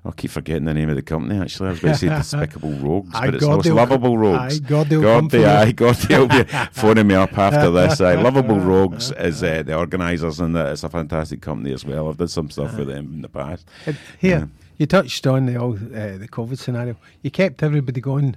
I 0.07 0.11
keep 0.11 0.31
forgetting 0.31 0.65
the 0.65 0.73
name 0.73 0.89
of 0.89 0.95
the 0.95 1.01
company. 1.01 1.39
Actually, 1.39 1.67
I 1.67 1.71
was 1.71 1.79
going 1.81 1.93
to 1.93 1.99
say 1.99 2.07
Despicable 2.17 2.71
Rogues, 2.73 3.11
but 3.11 3.35
it's 3.35 3.43
God, 3.43 3.63
those 3.63 3.73
Lovable 3.73 4.17
Rogues. 4.17 4.61
I 4.61 4.63
God, 4.63 4.87
they'll 4.87 5.21
for 5.21 5.27
they, 5.27 5.45
aye, 5.45 5.71
God, 5.73 5.95
they'll 5.95 6.27
be 6.27 6.43
phoning 6.71 7.07
me 7.07 7.15
up 7.15 7.37
after 7.37 7.69
this. 7.71 7.99
Aye, 7.99 8.15
Lovable 8.21 8.59
Rogues 8.73 9.11
is 9.11 9.43
uh, 9.43 9.63
the 9.63 9.75
organisers, 9.77 10.39
and 10.39 10.55
it's 10.55 10.83
a 10.83 10.89
fantastic 10.89 11.41
company 11.41 11.73
as 11.73 11.83
well. 11.83 12.07
I've 12.07 12.17
done 12.17 12.27
some 12.29 12.49
stuff 12.49 12.77
with 12.77 12.87
them 12.87 13.13
in 13.15 13.21
the 13.21 13.29
past. 13.29 13.67
Uh, 13.85 13.93
Here, 14.19 14.49
you 14.77 14.85
touched 14.85 15.27
on 15.27 15.45
the 15.45 15.55
old, 15.55 15.77
uh, 15.93 16.17
the 16.17 16.27
COVID 16.27 16.57
scenario. 16.57 16.95
You 17.21 17.31
kept 17.31 17.61
everybody 17.61 17.99
going 17.99 18.35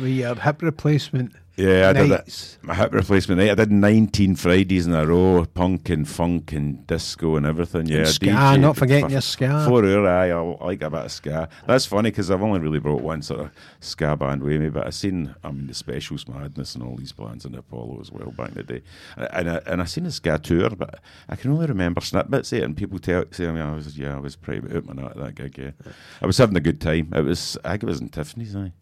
We 0.00 0.10
your 0.12 0.34
hip 0.34 0.60
replacement. 0.62 1.32
Yeah, 1.58 1.88
I 1.88 1.92
did. 1.92 2.22
My 2.62 2.72
hip 2.74 2.92
replacement 2.92 3.40
night. 3.40 3.50
I 3.50 3.54
did 3.56 3.72
19 3.72 4.36
Fridays 4.36 4.86
in 4.86 4.94
a 4.94 5.04
row, 5.04 5.44
punk 5.44 5.88
and 5.88 6.08
funk 6.08 6.52
and 6.52 6.86
disco 6.86 7.34
and 7.34 7.44
everything. 7.44 7.86
Yeah, 7.86 7.98
And 7.98 8.08
ska, 8.08 8.26
DJ 8.26 8.60
not 8.60 8.76
forgetting 8.76 9.06
for 9.06 9.10
your 9.12 9.20
ska. 9.20 9.64
Four 9.66 9.84
hour, 9.84 10.06
aye, 10.06 10.30
I 10.30 10.64
like 10.64 10.82
a 10.82 10.90
bit 10.90 11.00
of 11.00 11.10
ska. 11.10 11.48
That's 11.66 11.84
funny 11.84 12.10
because 12.10 12.30
I've 12.30 12.42
only 12.42 12.60
really 12.60 12.78
brought 12.78 13.02
one 13.02 13.22
sort 13.22 13.40
of 13.40 13.50
ska 13.80 14.16
band 14.16 14.44
with 14.44 14.60
me, 14.60 14.68
but 14.68 14.86
I've 14.86 14.94
seen, 14.94 15.34
I 15.42 15.50
mean, 15.50 15.66
the 15.66 15.74
Specials 15.74 16.28
Madness 16.28 16.76
and 16.76 16.84
all 16.84 16.94
these 16.94 17.12
bands 17.12 17.44
in 17.44 17.56
Apollo 17.56 17.98
as 18.02 18.12
well 18.12 18.30
back 18.30 18.50
in 18.50 18.54
the 18.54 18.62
day. 18.62 18.82
And, 19.16 19.50
I, 19.50 19.60
and 19.66 19.82
I 19.82 19.84
seen 19.84 20.04
the 20.04 20.12
ska 20.12 20.38
tour, 20.38 20.70
but 20.70 21.00
I 21.28 21.34
can 21.34 21.50
only 21.50 21.66
remember 21.66 22.00
snippets 22.00 22.52
of 22.52 22.58
it, 22.58 22.64
and 22.64 22.76
people 22.76 23.00
tell, 23.00 23.24
say, 23.32 23.48
I 23.48 23.52
mean, 23.52 23.62
I 23.62 23.74
was, 23.74 23.98
yeah, 23.98 24.14
I 24.14 24.20
was 24.20 24.36
pretty 24.36 24.76
out 24.76 24.84
my 24.84 24.92
nut 24.92 25.16
at 25.16 25.16
that 25.16 25.34
gig, 25.34 25.58
yeah. 25.58 25.92
I 26.22 26.26
was 26.26 26.38
having 26.38 26.56
a 26.56 26.60
good 26.60 26.80
time. 26.80 27.12
It 27.16 27.24
was, 27.24 27.58
I 27.64 27.70
think 27.70 27.82
it 27.82 27.86
was 27.86 28.00
in 28.00 28.10
Tiffany's, 28.10 28.54
aye. 28.54 28.72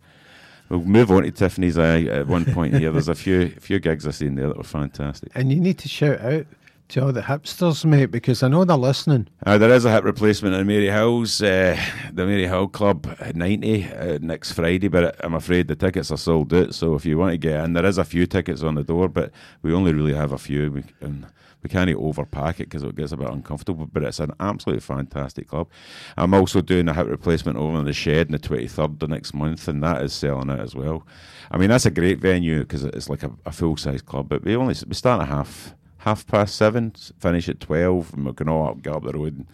We'll 0.68 0.80
move 0.80 1.10
on 1.10 1.22
to 1.22 1.30
Tiffany's 1.30 1.78
eye 1.78 2.02
at 2.02 2.26
one 2.26 2.44
point 2.46 2.74
here. 2.74 2.90
There's 2.90 3.08
a 3.08 3.14
few 3.14 3.50
few 3.60 3.78
gigs 3.78 4.06
I've 4.06 4.14
seen 4.14 4.34
there 4.34 4.48
that 4.48 4.56
were 4.56 4.64
fantastic. 4.64 5.30
And 5.34 5.52
you 5.52 5.60
need 5.60 5.78
to 5.78 5.88
shout 5.88 6.20
out 6.20 6.46
to 6.88 7.04
all 7.04 7.12
the 7.12 7.22
hipsters, 7.22 7.84
mate, 7.84 8.06
because 8.06 8.42
I 8.42 8.48
know 8.48 8.64
they're 8.64 8.76
listening. 8.76 9.28
Uh, 9.44 9.58
there 9.58 9.70
is 9.70 9.84
a 9.84 9.92
hip 9.92 10.04
replacement 10.04 10.54
in 10.54 10.66
Maryhill's, 10.66 11.42
uh, 11.42 11.76
the 12.12 12.22
Maryhill 12.22 12.70
Club 12.70 13.06
at 13.18 13.34
90 13.34 13.84
uh, 13.84 14.18
next 14.20 14.52
Friday, 14.52 14.88
but 14.88 15.16
I'm 15.24 15.34
afraid 15.34 15.68
the 15.68 15.76
tickets 15.76 16.10
are 16.10 16.16
sold 16.16 16.54
out. 16.54 16.74
So 16.74 16.94
if 16.94 17.04
you 17.04 17.18
want 17.18 17.32
to 17.32 17.38
get 17.38 17.64
in, 17.64 17.72
there 17.72 17.84
is 17.84 17.98
a 17.98 18.04
few 18.04 18.26
tickets 18.26 18.62
on 18.62 18.76
the 18.76 18.84
door, 18.84 19.08
but 19.08 19.32
we 19.62 19.72
only 19.72 19.92
really 19.92 20.14
have 20.14 20.32
a 20.32 20.38
few. 20.38 20.70
We, 20.70 20.84
and 21.00 21.26
we 21.66 21.68
can't 21.68 21.90
overpack 21.90 22.60
it 22.60 22.70
because 22.70 22.84
it 22.84 22.94
gets 22.94 23.10
a 23.10 23.16
bit 23.16 23.28
uncomfortable, 23.28 23.88
but 23.92 24.04
it's 24.04 24.20
an 24.20 24.30
absolutely 24.38 24.80
fantastic 24.80 25.48
club. 25.48 25.68
I'm 26.16 26.32
also 26.32 26.60
doing 26.60 26.88
a 26.88 26.94
hip 26.94 27.08
replacement 27.08 27.58
over 27.58 27.76
in 27.80 27.84
the 27.84 27.92
shed 27.92 28.28
on 28.28 28.32
the 28.32 28.38
23rd 28.38 29.00
the 29.00 29.08
next 29.08 29.34
month, 29.34 29.66
and 29.66 29.82
that 29.82 30.00
is 30.02 30.12
selling 30.12 30.48
out 30.48 30.60
as 30.60 30.76
well. 30.76 31.04
I 31.50 31.58
mean, 31.58 31.68
that's 31.68 31.84
a 31.84 31.90
great 31.90 32.20
venue 32.20 32.60
because 32.60 32.84
it's 32.84 33.08
like 33.08 33.24
a, 33.24 33.32
a 33.44 33.50
full 33.50 33.76
size 33.76 34.00
club, 34.00 34.28
but 34.28 34.44
we 34.44 34.54
only 34.54 34.76
we 34.86 34.94
start 34.94 35.22
at 35.22 35.28
half 35.28 35.74
half 36.06 36.24
past 36.28 36.54
seven, 36.54 36.92
finish 37.18 37.48
at 37.48 37.58
twelve, 37.58 38.14
and 38.14 38.24
we 38.24 38.32
can 38.32 38.48
all 38.48 38.74
get 38.74 38.92
up 38.94 39.02
the 39.02 39.12
road 39.12 39.36
and 39.36 39.46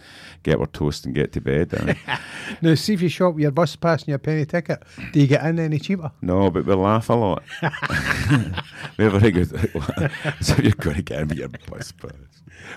get 0.43 0.61
our 0.61 0.67
toast 0.67 1.07
and 1.07 1.15
get 1.15 1.33
to 1.33 1.41
bed. 1.41 1.73
eh? 1.75 1.95
Now, 2.63 2.75
see 2.75 2.93
if 2.93 3.01
you 3.03 3.09
shop 3.09 3.35
with 3.35 3.43
your 3.43 3.51
bus 3.53 3.75
pass 3.75 4.03
and 4.03 4.09
your 4.09 4.19
penny 4.19 4.45
ticket, 4.45 4.83
do 5.13 5.21
you 5.21 5.27
get 5.27 5.45
in 5.47 5.59
any 5.59 5.79
cheaper? 5.79 6.13
no, 6.21 6.51
but 6.51 6.67
we 6.67 6.75
laugh 6.75 7.09
a 7.09 7.15
lot. 7.15 7.43
we 8.99 9.05
have 9.05 9.15
a 9.15 9.19
very 9.19 9.31
good. 9.33 9.49
so 10.41 10.55
you're 10.63 10.73
going 10.73 10.97
to 10.97 11.03
get 11.03 11.23
in 11.23 11.29
with 11.29 11.39
your 11.39 11.49
bus 11.49 11.91
pass. 11.93 12.13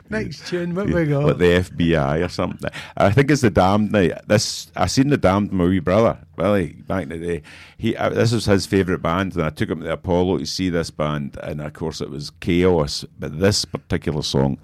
Next 0.10 0.48
tune, 0.48 0.76
what 0.76 0.88
we 0.88 1.06
got? 1.06 1.26
Like 1.26 1.38
the 1.38 1.46
FBI 1.46 2.26
or 2.26 2.30
something. 2.30 2.70
I 2.98 3.12
think 3.12 3.32
it's 3.32 3.42
the 3.42 3.50
Damned 3.50 3.92
night. 3.92 4.28
This 4.28 4.72
I 4.76 4.88
seen 4.88 5.10
the 5.10 5.18
Damned 5.18 5.52
my 5.52 5.66
wee 5.66 5.80
brother 5.80 6.18
Billy 6.36 6.74
back 6.88 7.04
in 7.04 7.10
the 7.10 7.18
day. 7.18 7.42
He 7.78 7.96
uh, 7.96 8.10
this 8.10 8.32
was 8.32 8.46
his 8.46 8.66
favourite 8.66 9.02
band, 9.02 9.36
and 9.36 9.44
I 9.44 9.50
took 9.50 9.70
him 9.70 9.80
to 9.80 9.86
the 9.86 9.94
Apollo 9.94 10.40
to 10.40 10.46
see 10.46 10.70
this 10.70 10.92
band, 10.92 11.38
and 11.42 11.62
of 11.62 11.74
course 11.74 12.02
it 12.02 12.10
was 12.10 12.30
chaos. 12.30 13.06
But 13.18 13.40
this 13.40 13.66
particular 13.66 14.22
song 14.22 14.58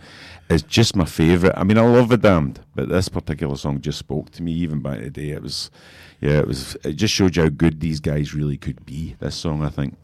is 0.50 0.64
just 0.64 0.96
my 0.96 1.06
favourite. 1.06 1.58
I 1.58 1.64
mean, 1.64 1.78
I 1.78 1.82
love 1.82 2.10
the 2.10 2.18
Damned, 2.18 2.62
but 2.76 2.90
this 2.90 3.10
particular 3.10 3.56
song 3.56 3.82
just 3.82 4.00
spoke 4.00 4.32
to 4.32 4.44
me 4.44 4.52
even 4.54 4.82
back 4.82 4.98
in 4.98 5.04
the 5.06 5.10
day. 5.10 5.30
It 5.30 5.42
was, 5.42 5.72
yeah, 6.20 6.40
it 6.40 6.48
was. 6.48 6.76
It 6.84 6.94
just 6.94 7.14
showed 7.14 7.36
you 7.36 7.44
how 7.44 7.50
good 7.50 7.80
these 7.80 8.00
guys 8.00 8.34
really 8.34 8.58
could 8.58 8.86
be. 8.86 9.16
This 9.20 9.36
song, 9.36 9.64
I 9.64 9.70
think. 9.70 9.98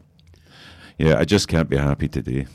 Yeah, 0.98 1.18
I 1.18 1.24
just 1.24 1.46
can't 1.46 1.68
be 1.68 1.76
happy 1.76 2.08
today. 2.08 2.46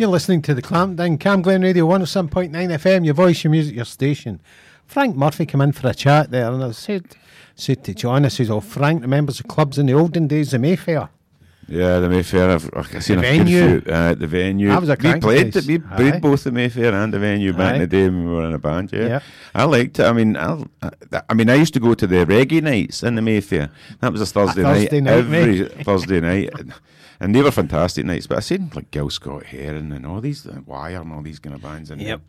You're 0.00 0.08
listening 0.08 0.40
to 0.42 0.54
the 0.54 0.62
Clampdown 0.62 1.20
Cam 1.20 1.42
Glen 1.42 1.60
Radio 1.60 1.86
107.9 1.86 2.52
FM, 2.52 3.04
your 3.04 3.12
voice, 3.12 3.44
your 3.44 3.50
music, 3.50 3.76
your 3.76 3.84
station. 3.84 4.40
Frank 4.86 5.14
Murphy 5.14 5.44
came 5.44 5.60
in 5.60 5.72
for 5.72 5.88
a 5.88 5.92
chat 5.94 6.30
there 6.30 6.50
and 6.50 6.64
I 6.64 6.70
said 6.70 7.04
said 7.54 7.84
to 7.84 7.92
John, 7.92 8.24
I 8.24 8.28
says, 8.28 8.48
Oh 8.50 8.60
Frank 8.60 9.02
remembers 9.02 9.36
the 9.36 9.44
clubs 9.44 9.76
in 9.76 9.84
the 9.84 9.92
olden 9.92 10.26
days 10.26 10.54
of 10.54 10.62
Mayfair. 10.62 11.10
Yeah, 11.68 11.98
the 11.98 12.08
Mayfair. 12.08 12.48
I've, 12.48 12.70
I've 12.74 13.04
seen 13.04 13.20
The 13.20 13.28
a 13.28 13.36
venue. 13.38 13.80
few, 13.82 13.92
uh, 13.92 14.14
the 14.14 14.26
venue. 14.26 14.68
That 14.68 14.80
was 14.80 14.88
a 14.88 14.92
we 14.98 15.20
played. 15.20 15.52
place. 15.52 15.66
We 15.66 15.74
Aye. 15.74 15.96
played 15.96 16.22
both 16.22 16.44
the 16.44 16.52
Mayfair 16.52 16.94
and 16.94 17.12
the 17.12 17.18
venue 17.18 17.52
back 17.52 17.74
in 17.74 17.82
the 17.82 17.86
day 17.86 18.04
when 18.04 18.24
we 18.24 18.30
were 18.32 18.46
in 18.46 18.54
a 18.54 18.58
band. 18.58 18.94
Yeah, 18.94 19.06
Yeah. 19.06 19.20
I 19.54 19.64
liked 19.64 19.98
it. 19.98 20.04
I 20.06 20.14
mean, 20.14 20.34
I'll, 20.34 20.66
I, 20.80 20.92
I 21.28 21.34
mean, 21.34 21.50
I 21.50 21.56
used 21.56 21.74
to 21.74 21.80
go 21.80 21.92
to 21.92 22.06
the 22.06 22.24
reggae 22.24 22.62
nights 22.62 23.02
in 23.02 23.16
the 23.16 23.22
Mayfair. 23.22 23.68
That 24.00 24.12
was 24.12 24.22
a 24.22 24.26
Thursday, 24.26 24.62
Thursday 24.62 25.02
night, 25.02 25.12
every. 25.12 25.64
Thursday 25.84 26.20
night. 26.20 26.48
And, 27.20 27.26
and 27.28 27.34
they 27.34 27.42
were 27.42 27.50
fantastic 27.50 28.04
nights. 28.06 28.26
But 28.26 28.38
I 28.38 28.40
seen 28.40 28.70
like 28.74 28.90
Gil 28.90 29.10
Scott 29.10 29.44
Heron 29.46 29.92
and 29.92 30.06
all 30.06 30.20
these 30.20 30.46
uh, 30.46 30.60
Wire 30.66 31.00
and 31.02 31.12
all 31.12 31.22
these 31.22 31.38
kind 31.38 31.54
of 31.54 31.62
bands 31.62 31.90
in 31.90 32.00
Yep. 32.00 32.20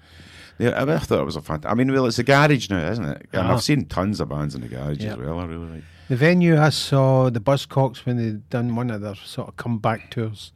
there. 0.59 0.69
Yeah, 0.71 0.83
I, 0.83 0.95
I 0.95 0.99
thought 0.99 1.21
it 1.21 1.25
was 1.25 1.35
a 1.37 1.41
fantastic. 1.41 1.71
I 1.71 1.73
mean, 1.75 1.91
well, 1.91 2.05
it's 2.05 2.19
a 2.19 2.23
garage 2.23 2.69
now, 2.69 2.91
isn't 2.91 3.05
it? 3.05 3.27
And 3.33 3.47
Ah. 3.47 3.53
I've 3.53 3.63
seen 3.63 3.85
tons 3.85 4.19
of 4.19 4.29
bands 4.29 4.53
in 4.53 4.61
the 4.61 4.67
garage 4.67 4.99
Yep. 4.99 5.13
as 5.13 5.17
well. 5.25 5.39
I 5.39 5.45
really 5.45 5.65
like. 5.67 5.83
The 6.09 6.17
venue 6.17 6.59
I 6.59 6.69
saw 6.69 7.29
the 7.29 7.39
Buzzcocks 7.39 8.05
when 8.05 8.17
they 8.17 8.31
done 8.49 8.75
one 8.75 8.89
of 8.91 8.99
their 8.99 9.15
sort 9.15 9.47
of 9.47 9.55
comeback 9.55 10.11
tours. 10.11 10.51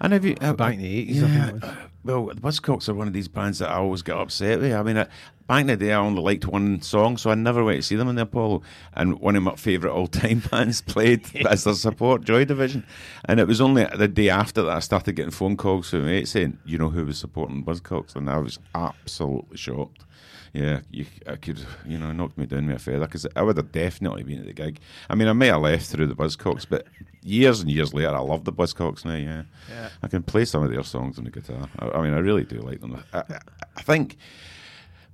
And 0.00 0.12
have 0.12 0.24
you 0.24 0.36
uh, 0.40 0.52
back 0.52 0.74
in 0.74 0.80
the 0.82 0.86
eighties, 0.98 1.22
I 1.24 1.26
Yeah, 1.26 1.46
think 1.50 1.64
uh, 1.64 1.74
well, 2.04 2.26
the 2.26 2.34
Buzzcocks 2.36 2.88
are 2.88 2.94
one 2.94 3.08
of 3.08 3.12
these 3.12 3.26
bands 3.26 3.58
that 3.58 3.70
I 3.70 3.74
always 3.74 4.02
get 4.02 4.16
upset 4.16 4.60
with. 4.60 4.72
I 4.72 4.82
mean, 4.84 4.98
I, 4.98 5.08
back 5.50 5.62
in 5.62 5.66
the 5.66 5.76
day, 5.76 5.92
I 5.92 5.98
only 5.98 6.22
liked 6.22 6.46
one 6.46 6.80
song, 6.80 7.16
so 7.16 7.28
I 7.28 7.34
never 7.34 7.64
went 7.64 7.78
to 7.78 7.82
see 7.82 7.96
them 7.96 8.08
in 8.08 8.14
the 8.14 8.22
Apollo. 8.22 8.62
And 8.94 9.18
one 9.18 9.34
of 9.34 9.42
my 9.42 9.56
favourite 9.56 9.92
all-time 9.92 10.44
bands 10.50 10.80
played 10.80 11.26
as 11.44 11.64
their 11.64 11.74
support, 11.74 12.22
Joy 12.22 12.44
Division. 12.44 12.86
And 13.24 13.40
it 13.40 13.48
was 13.48 13.60
only 13.60 13.84
the 13.96 14.06
day 14.06 14.28
after 14.28 14.62
that 14.62 14.76
I 14.76 14.78
started 14.78 15.16
getting 15.16 15.32
phone 15.32 15.56
calls 15.56 15.90
from 15.90 16.06
mates 16.06 16.30
saying, 16.30 16.58
"You 16.64 16.78
know 16.78 16.90
who 16.90 17.04
was 17.04 17.18
supporting 17.18 17.64
Buzzcocks?" 17.64 18.14
And 18.14 18.30
I 18.30 18.38
was 18.38 18.60
absolutely 18.76 19.56
shocked. 19.56 20.04
Yeah, 20.52 20.80
you, 20.90 21.06
I 21.26 21.34
could, 21.36 21.60
you 21.84 21.98
know, 21.98 22.12
knocked 22.12 22.38
me 22.38 22.46
down 22.46 22.66
with 22.68 22.76
a 22.76 22.78
feather 22.78 23.06
because 23.06 23.26
I 23.34 23.42
would 23.42 23.56
have 23.56 23.72
definitely 23.72 24.22
been 24.22 24.40
at 24.40 24.46
the 24.46 24.52
gig. 24.52 24.78
I 25.08 25.14
mean, 25.16 25.26
I 25.28 25.32
may 25.32 25.46
have 25.48 25.62
left 25.62 25.86
through 25.86 26.06
the 26.06 26.14
Buzzcocks, 26.16 26.66
but 26.68 26.86
years 27.22 27.60
and 27.60 27.70
years 27.70 27.92
later, 27.94 28.14
I 28.14 28.20
love 28.20 28.44
the 28.44 28.52
Buzzcocks 28.52 29.04
now. 29.04 29.14
Yeah, 29.14 29.42
Yeah. 29.68 29.88
I 30.02 30.08
can 30.08 30.22
play 30.22 30.44
some 30.44 30.62
of 30.62 30.70
their 30.70 30.82
songs 30.84 31.18
on 31.18 31.24
the 31.24 31.30
guitar. 31.30 31.68
I, 31.78 31.88
I 31.90 32.02
mean, 32.02 32.14
I 32.14 32.18
really 32.18 32.44
do 32.44 32.60
like 32.60 32.80
them. 32.80 33.02
I, 33.12 33.18
I, 33.18 33.40
I 33.76 33.82
think 33.82 34.16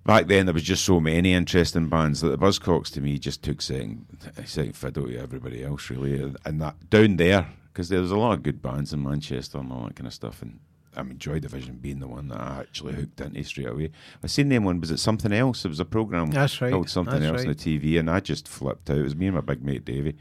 back 0.06 0.28
then 0.28 0.46
there 0.46 0.54
was 0.54 0.62
just 0.62 0.84
so 0.84 1.00
many 1.00 1.34
interesting 1.34 1.88
bands 1.88 2.20
that 2.20 2.28
the 2.28 2.38
Buzzcocks 2.38 2.90
to 2.92 3.00
me 3.00 3.18
just 3.18 3.42
took 3.42 3.60
second, 3.60 4.06
second 4.44 4.76
fiddle 4.76 5.08
to 5.08 5.18
everybody 5.18 5.64
else 5.64 5.90
really, 5.90 6.34
and, 6.44 6.60
that 6.62 6.88
down 6.88 7.16
there 7.16 7.48
because 7.72 7.88
there 7.88 8.00
was 8.00 8.12
a 8.12 8.16
lot 8.16 8.32
of 8.32 8.42
good 8.42 8.62
bands 8.62 8.92
in 8.92 9.02
Manchester 9.02 9.58
and 9.58 9.70
all 9.72 9.84
that 9.84 9.96
kind 9.96 10.06
of 10.06 10.14
stuff, 10.14 10.40
and. 10.42 10.60
I 10.98 11.02
mean, 11.02 11.18
Joy 11.18 11.40
Division 11.40 11.76
being 11.76 11.98
the 11.98 12.08
one 12.08 12.28
that 12.28 12.40
I 12.40 12.60
actually 12.60 12.94
hooked 12.94 13.20
into 13.20 13.44
straight 13.44 13.68
away. 13.68 13.90
I 14.24 14.28
seen 14.28 14.48
them 14.48 14.64
one. 14.64 14.80
Was 14.80 14.90
it 14.90 14.96
something 14.98 15.30
else? 15.30 15.62
It 15.66 15.68
was 15.68 15.78
a 15.78 15.84
program 15.84 16.30
That's 16.30 16.58
right, 16.62 16.72
called 16.72 16.88
something 16.88 17.20
that's 17.20 17.32
else 17.32 17.40
on 17.42 17.48
the 17.48 17.54
TV, 17.54 17.98
and 17.98 18.08
I 18.08 18.20
just 18.20 18.48
flipped 18.48 18.88
out. 18.88 18.96
It 18.96 19.02
was 19.02 19.14
me 19.14 19.26
and 19.26 19.34
my 19.34 19.42
big 19.42 19.62
mate 19.62 19.84
Davey 19.84 20.16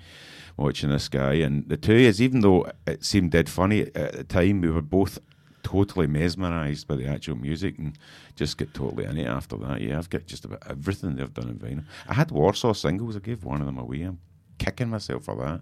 watching 0.57 0.89
this 0.89 1.07
guy, 1.07 1.35
and 1.35 1.69
the 1.69 1.77
two 1.77 1.95
us, 2.09 2.19
even 2.19 2.41
though 2.41 2.69
it 2.85 3.05
seemed 3.05 3.31
dead 3.31 3.47
funny 3.47 3.83
at 3.95 4.11
the 4.11 4.25
time, 4.25 4.59
we 4.59 4.69
were 4.69 4.81
both 4.81 5.17
totally 5.65 6.05
mesmerised 6.05 6.87
by 6.87 6.95
the 6.95 7.07
actual 7.07 7.35
music 7.35 7.79
and 7.79 7.97
just 8.35 8.55
get 8.59 8.71
totally 8.75 9.05
in 9.05 9.17
it 9.17 9.25
after 9.25 9.57
that. 9.57 9.81
Yeah, 9.81 9.97
I've 9.97 10.11
got 10.11 10.27
just 10.27 10.45
about 10.45 10.61
everything 10.69 11.15
they've 11.15 11.33
done 11.33 11.49
in 11.49 11.57
vinyl. 11.57 11.83
I 12.07 12.13
had 12.13 12.29
Warsaw 12.29 12.73
singles. 12.73 13.15
I 13.15 13.19
gave 13.19 13.43
one 13.43 13.61
of 13.61 13.65
them 13.65 13.79
away. 13.79 14.03
I'm 14.03 14.19
kicking 14.59 14.89
myself 14.89 15.23
for 15.23 15.35
that. 15.37 15.61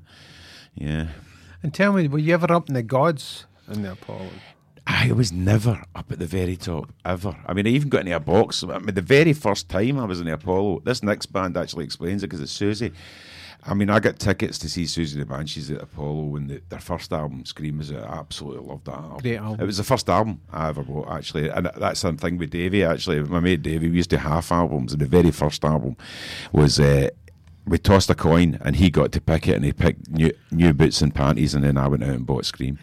Yeah. 0.75 1.07
And 1.63 1.73
tell 1.73 1.93
me, 1.93 2.09
were 2.09 2.19
you 2.19 2.33
ever 2.33 2.51
up 2.51 2.67
in 2.67 2.75
the 2.75 2.83
gods 2.83 3.45
in 3.71 3.81
the 3.81 3.93
Apollo? 3.93 4.29
I 4.85 5.13
was 5.13 5.31
never 5.31 5.81
up 5.95 6.11
at 6.11 6.19
the 6.19 6.25
very 6.25 6.57
top 6.57 6.91
ever. 7.05 7.37
I 7.45 7.53
mean, 7.53 7.65
I 7.65 7.69
even 7.69 7.87
got 7.87 8.01
into 8.01 8.13
a 8.13 8.19
box. 8.19 8.61
I 8.61 8.79
mean, 8.79 8.95
the 8.95 9.01
very 9.01 9.31
first 9.31 9.69
time 9.69 9.97
I 9.97 10.03
was 10.03 10.19
in 10.19 10.25
the 10.25 10.33
Apollo, 10.33 10.81
this 10.83 11.01
next 11.01 11.27
band 11.27 11.55
actually 11.55 11.85
explains 11.85 12.23
it 12.23 12.27
because 12.27 12.41
it's 12.41 12.59
Siouxsie. 12.59 12.93
I 13.65 13.73
mean, 13.73 13.89
I 13.89 13.99
got 13.99 14.19
tickets 14.19 14.57
to 14.59 14.69
see 14.69 14.83
Siouxsie 14.83 15.17
the 15.17 15.25
Banshees 15.25 15.71
at 15.71 15.81
Apollo 15.81 16.23
when 16.25 16.47
the, 16.47 16.61
their 16.69 16.79
first 16.79 17.13
album, 17.13 17.45
Scream, 17.45 17.77
was 17.77 17.91
out. 17.91 18.03
I 18.03 18.17
absolutely 18.17 18.67
loved 18.67 18.85
that 18.85 18.95
album. 18.95 19.17
Great 19.21 19.37
album. 19.37 19.61
It 19.61 19.65
was 19.65 19.77
the 19.77 19.83
first 19.83 20.09
album 20.09 20.41
I 20.51 20.69
ever 20.69 20.83
bought, 20.83 21.09
actually. 21.09 21.49
And 21.49 21.71
that's 21.77 21.99
something 21.99 22.37
with 22.37 22.49
Davey, 22.49 22.83
actually. 22.83 23.21
My 23.21 23.39
mate 23.39 23.61
Davey, 23.61 23.89
we 23.89 23.97
used 23.97 24.09
to 24.09 24.17
half 24.17 24.51
albums, 24.51 24.93
and 24.93 25.01
the 25.01 25.05
very 25.05 25.31
first 25.31 25.63
album 25.63 25.95
was. 26.51 26.79
Uh, 26.79 27.09
we 27.65 27.77
tossed 27.77 28.09
a 28.09 28.15
coin 28.15 28.57
and 28.61 28.75
he 28.75 28.89
got 28.89 29.11
to 29.13 29.21
pick 29.21 29.47
it 29.47 29.55
and 29.55 29.63
he 29.63 29.71
picked 29.71 30.09
new, 30.09 30.31
new 30.51 30.73
boots 30.73 31.01
and 31.01 31.15
panties 31.15 31.55
and 31.55 31.63
then 31.63 31.77
I 31.77 31.87
went 31.87 32.03
out 32.03 32.09
and 32.09 32.25
bought 32.25 32.45
Scream. 32.45 32.77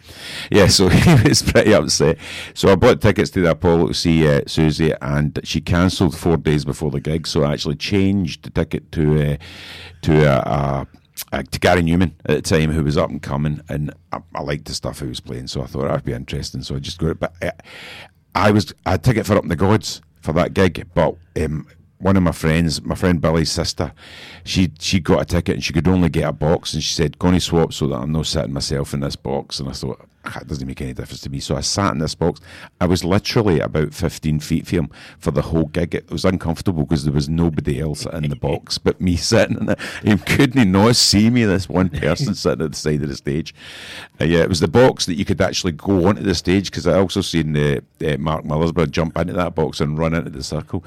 Yeah, 0.49 0.67
so 0.67 0.87
he 0.89 1.29
was 1.29 1.41
pretty 1.41 1.73
upset. 1.73 2.17
So 2.53 2.71
I 2.71 2.75
bought 2.75 3.01
tickets 3.01 3.29
to 3.31 3.41
the 3.41 3.51
Apollo 3.51 3.87
to 3.87 3.93
see 3.93 4.27
uh, 4.27 4.41
Siouxsie 4.41 4.97
and 5.01 5.39
she 5.43 5.61
cancelled 5.61 6.17
four 6.17 6.37
days 6.37 6.65
before 6.65 6.89
the 6.91 6.99
gig. 6.99 7.27
So 7.27 7.43
I 7.43 7.53
actually 7.53 7.75
changed 7.75 8.43
the 8.43 8.49
ticket 8.49 8.91
to 8.93 9.33
uh, 9.33 9.37
to 10.03 10.25
a. 10.25 10.35
Uh, 10.37 10.85
uh, 11.31 11.43
to 11.43 11.59
Gary 11.59 11.81
Numan 11.81 12.13
at 12.25 12.35
the 12.35 12.41
time, 12.41 12.71
who 12.71 12.83
was 12.83 12.97
up 12.97 13.09
and 13.09 13.21
coming, 13.21 13.61
and 13.69 13.93
I, 14.11 14.21
I 14.33 14.41
liked 14.41 14.65
the 14.65 14.73
stuff 14.73 14.99
he 14.99 15.07
was 15.07 15.19
playing, 15.19 15.47
so 15.47 15.61
I 15.61 15.65
thought 15.67 15.87
that'd 15.87 16.03
be 16.03 16.13
interesting. 16.13 16.61
So 16.63 16.75
I 16.75 16.79
just 16.79 16.97
got 16.97 17.11
it. 17.11 17.19
But 17.19 17.33
uh, 17.41 17.51
I 18.33 18.51
was 18.51 18.73
I 18.85 18.91
had 18.91 19.03
ticket 19.03 19.25
for 19.25 19.35
Up 19.35 19.43
in 19.43 19.49
the 19.49 19.55
Gods 19.55 20.01
for 20.21 20.33
that 20.33 20.53
gig, 20.53 20.87
but 20.93 21.15
um, 21.39 21.67
one 22.01 22.17
of 22.17 22.23
my 22.23 22.31
friends, 22.31 22.81
my 22.81 22.95
friend 22.95 23.21
Billy's 23.21 23.51
sister, 23.51 23.93
she 24.43 24.71
she 24.79 24.99
got 24.99 25.21
a 25.21 25.25
ticket 25.25 25.55
and 25.55 25.63
she 25.63 25.73
could 25.73 25.87
only 25.87 26.09
get 26.09 26.27
a 26.27 26.31
box, 26.31 26.73
and 26.73 26.83
she 26.83 26.93
said, 26.93 27.19
"Go 27.19 27.27
and 27.27 27.41
swap 27.41 27.73
so 27.73 27.87
that 27.87 27.95
I'm 27.95 28.11
not 28.11 28.25
sitting 28.25 28.53
myself 28.53 28.93
in 28.93 29.01
this 29.01 29.15
box." 29.15 29.59
And 29.59 29.69
I 29.69 29.73
thought 29.73 30.07
"Ah, 30.25 30.39
it 30.41 30.47
doesn't 30.47 30.67
make 30.67 30.81
any 30.81 30.93
difference 30.93 31.21
to 31.21 31.29
me, 31.29 31.39
so 31.39 31.55
I 31.55 31.61
sat 31.61 31.93
in 31.93 31.99
this 31.99 32.15
box. 32.15 32.41
I 32.79 32.85
was 32.85 33.03
literally 33.03 33.59
about 33.59 33.93
15 33.93 34.39
feet 34.39 34.67
from 34.67 34.77
him 34.77 34.89
for 35.19 35.31
the 35.31 35.43
whole 35.43 35.65
gig. 35.65 35.95
It 35.95 36.11
was 36.11 36.25
uncomfortable 36.25 36.83
because 36.83 37.03
there 37.03 37.13
was 37.13 37.29
nobody 37.29 37.79
else 37.79 38.05
in 38.05 38.29
the 38.29 38.35
box 38.35 38.77
but 38.83 39.01
me 39.01 39.15
sitting 39.15 39.57
in 39.57 39.69
it. 39.69 39.79
He 40.03 40.17
couldn't 40.17 40.71
not 40.71 40.95
see 40.95 41.29
me. 41.29 41.45
This 41.45 41.69
one 41.69 41.89
person 41.89 42.35
sitting 42.35 42.65
at 42.65 42.71
the 42.71 42.77
side 42.77 43.01
of 43.01 43.09
the 43.09 43.15
stage. 43.15 43.53
Uh, 44.19 44.25
yeah, 44.25 44.39
it 44.39 44.49
was 44.49 44.59
the 44.59 44.67
box 44.67 45.05
that 45.05 45.15
you 45.15 45.25
could 45.25 45.41
actually 45.41 45.73
go 45.73 46.07
onto 46.07 46.23
the 46.23 46.35
stage 46.35 46.69
because 46.71 46.87
I 46.87 46.97
also 46.97 47.21
seen 47.21 47.55
uh, 47.55 47.79
uh, 48.05 48.17
Mark 48.17 48.45
Millersborough 48.45 48.91
jump 48.91 49.17
into 49.17 49.33
that 49.33 49.55
box 49.55 49.79
and 49.81 49.97
run 49.97 50.13
into 50.13 50.29
the 50.29 50.43
circle. 50.43 50.83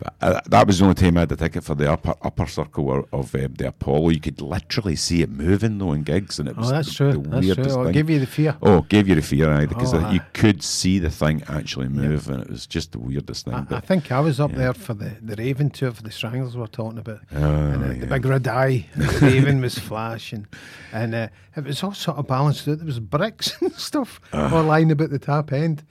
But 0.00 0.14
uh, 0.20 0.40
that 0.46 0.66
was 0.66 0.78
the 0.78 0.84
only 0.84 0.94
time 0.94 1.16
I 1.16 1.20
had 1.20 1.28
the 1.28 1.36
ticket 1.36 1.64
for 1.64 1.74
the 1.74 1.90
upper 1.92 2.14
upper 2.22 2.46
circle 2.46 2.92
of, 2.92 3.06
of 3.12 3.34
um, 3.34 3.54
the 3.54 3.68
Apollo. 3.68 4.10
You 4.10 4.20
could 4.20 4.40
literally 4.40 4.94
see 4.96 5.22
it 5.22 5.30
moving 5.30 5.78
though 5.78 5.92
in 5.92 6.02
gigs, 6.04 6.38
and 6.38 6.48
it 6.48 6.56
was 6.56 6.68
Oh, 6.70 6.74
that's 6.74 6.88
the, 6.88 6.94
true. 6.94 7.12
the 7.12 7.18
That's 7.28 7.46
weirdest 7.46 7.68
true. 7.70 7.78
Oh, 7.80 7.84
thing. 7.84 7.92
gave 7.92 8.10
you 8.10 8.18
the 8.20 8.26
fear. 8.26 8.56
Oh, 8.62 8.82
gave 8.82 9.08
you 9.08 9.14
the 9.16 9.22
fear, 9.22 9.50
aye, 9.52 9.66
because 9.66 9.92
Oh, 9.94 10.10
you 10.10 10.20
could 10.34 10.62
see 10.62 10.98
the 10.98 11.10
thing 11.10 11.42
actually 11.48 11.88
move, 11.88 12.28
and 12.28 12.40
it 12.42 12.48
was 12.48 12.66
just 12.66 12.92
the 12.92 12.98
weirdest 13.00 13.44
thing. 13.46 13.54
I, 13.54 13.66
I 13.76 13.80
think 13.80 14.12
I 14.12 14.20
was 14.20 14.38
up 14.38 14.52
yeah. 14.52 14.58
there 14.58 14.74
for 14.74 14.94
the, 14.94 15.16
the 15.20 15.34
Raven 15.36 15.70
tour 15.70 15.90
for 15.90 16.02
the 16.02 16.10
Stranglers 16.12 16.54
we 16.54 16.60
we're 16.60 16.66
talking 16.68 16.98
about. 16.98 17.20
Oh, 17.34 17.36
and 17.42 17.84
uh, 17.84 18.00
the 18.00 18.06
big 18.06 18.24
red 18.24 18.46
eye, 18.46 18.86
the 18.96 19.18
Raven 19.22 19.60
was 19.60 19.78
flashing. 19.78 20.46
And 20.92 21.14
uh, 21.14 21.28
it 21.56 21.64
was 21.64 21.82
all 21.82 21.92
sort 21.94 22.18
of 22.18 22.26
balanced 22.28 22.68
out. 22.68 22.78
There 22.78 22.86
was 22.86 23.00
bricks 23.00 23.56
and 23.60 23.72
stuff 23.74 24.20
Ah. 24.32 24.54
all 24.54 24.62
lying 24.62 24.90
about 24.92 25.10
the 25.10 25.18
top 25.18 25.52
end. 25.52 25.84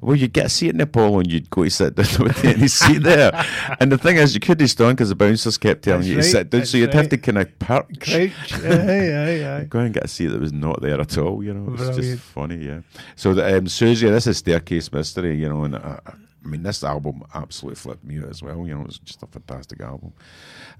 Well, 0.00 0.16
you'd 0.16 0.32
get 0.32 0.46
a 0.46 0.48
seat 0.48 0.70
in 0.70 0.78
the 0.78 1.00
and 1.04 1.30
you'd 1.30 1.50
go 1.50 1.64
to 1.64 1.70
sit 1.70 1.94
down 1.94 2.06
with 2.18 2.44
any 2.44 2.68
seat 2.68 3.02
there. 3.02 3.32
And 3.80 3.90
the 3.90 3.98
thing 3.98 4.16
is, 4.16 4.34
you 4.34 4.40
couldn't 4.40 4.68
stand 4.68 4.96
because 4.96 5.08
the 5.08 5.14
bouncers 5.14 5.58
kept 5.58 5.82
telling 5.82 6.00
That's 6.00 6.08
you 6.08 6.16
right, 6.16 6.22
to 6.22 6.28
sit 6.28 6.50
down, 6.50 6.66
so 6.66 6.78
you'd 6.78 6.94
have 6.94 7.08
to 7.08 7.18
kind 7.18 7.38
of 7.38 7.58
perch. 7.58 8.00
Crouch. 8.00 8.64
aye, 8.64 9.12
aye, 9.12 9.56
aye. 9.56 9.64
Go 9.68 9.80
and 9.80 9.94
get 9.94 10.04
a 10.04 10.08
seat 10.08 10.28
that 10.28 10.40
was 10.40 10.52
not 10.52 10.80
there 10.80 11.00
at 11.00 11.18
all, 11.18 11.42
you 11.42 11.54
know. 11.54 11.72
It's 11.72 11.82
Brilliant. 11.82 12.18
just 12.18 12.22
funny, 12.22 12.56
yeah. 12.56 12.80
So, 13.16 13.34
the, 13.34 13.58
um, 13.58 13.64
Siouxsie, 13.64 14.10
this 14.10 14.26
is 14.26 14.38
Staircase 14.38 14.92
Mystery, 14.92 15.36
you 15.36 15.48
know, 15.48 15.64
and 15.64 15.74
uh, 15.74 15.98
I 16.06 16.48
mean, 16.48 16.62
this 16.62 16.84
album 16.84 17.22
absolutely 17.34 17.76
flipped 17.76 18.04
me 18.04 18.18
out 18.18 18.28
as 18.28 18.42
well, 18.42 18.66
you 18.66 18.74
know, 18.74 18.84
it's 18.84 18.98
just 18.98 19.22
a 19.22 19.26
fantastic 19.26 19.80
album. 19.80 20.12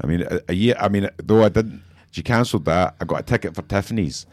I 0.02 0.06
mean, 0.06 0.22
a, 0.22 0.40
a 0.48 0.54
year, 0.54 0.76
I 0.78 0.88
mean, 0.88 1.08
though 1.22 1.44
I 1.44 1.48
didn't, 1.48 1.82
she 2.10 2.22
cancelled 2.22 2.64
that, 2.66 2.94
I 3.00 3.04
got 3.04 3.20
a 3.20 3.22
ticket 3.22 3.54
for 3.54 3.62
Tiffany's. 3.62 4.26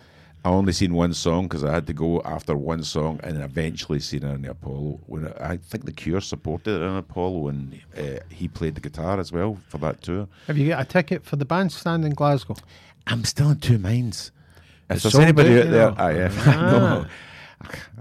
I 0.44 0.50
only 0.50 0.74
seen 0.74 0.94
one 0.96 1.14
song 1.14 1.44
because 1.44 1.64
I 1.64 1.72
had 1.72 1.86
to 1.88 1.94
go 1.94 2.20
after 2.24 2.56
one 2.56 2.84
song 2.84 3.20
and 3.24 3.36
then 3.36 3.44
eventually 3.44 4.00
seen 4.00 4.24
her 4.24 4.34
in 4.34 4.42
the 4.42 4.50
Apollo. 4.52 5.00
When 5.06 5.28
I, 5.28 5.52
I 5.54 5.58
think 5.58 5.86
The 5.86 5.92
Cure 5.92 6.20
supported 6.20 6.80
her 6.82 6.88
in 6.88 6.96
Apollo 6.96 7.50
and 7.50 7.80
uh, 7.96 8.02
he 8.30 8.48
played 8.48 8.74
the 8.74 8.82
guitar 8.82 9.20
as 9.20 9.32
well 9.32 9.60
for 9.68 9.78
that 9.80 10.02
tour. 10.02 10.28
Have 10.48 10.58
you 10.58 10.70
got 10.70 10.82
a 10.82 10.86
ticket 10.86 11.24
for 11.24 11.36
the 11.36 11.46
bandstand 11.46 12.06
in 12.06 12.14
Glasgow? 12.16 12.56
I'm 13.06 13.24
still 13.24 13.52
in 13.52 13.60
two 13.60 13.78
minds. 13.78 14.32
If 14.90 14.96
It's 14.96 15.04
there's 15.04 15.16
anybody 15.20 15.60
out, 15.62 15.70
there. 15.70 15.94
I, 16.02 16.12
if, 16.26 16.48
I 16.48 16.56
know. 16.56 17.06
Ah. 17.08 17.12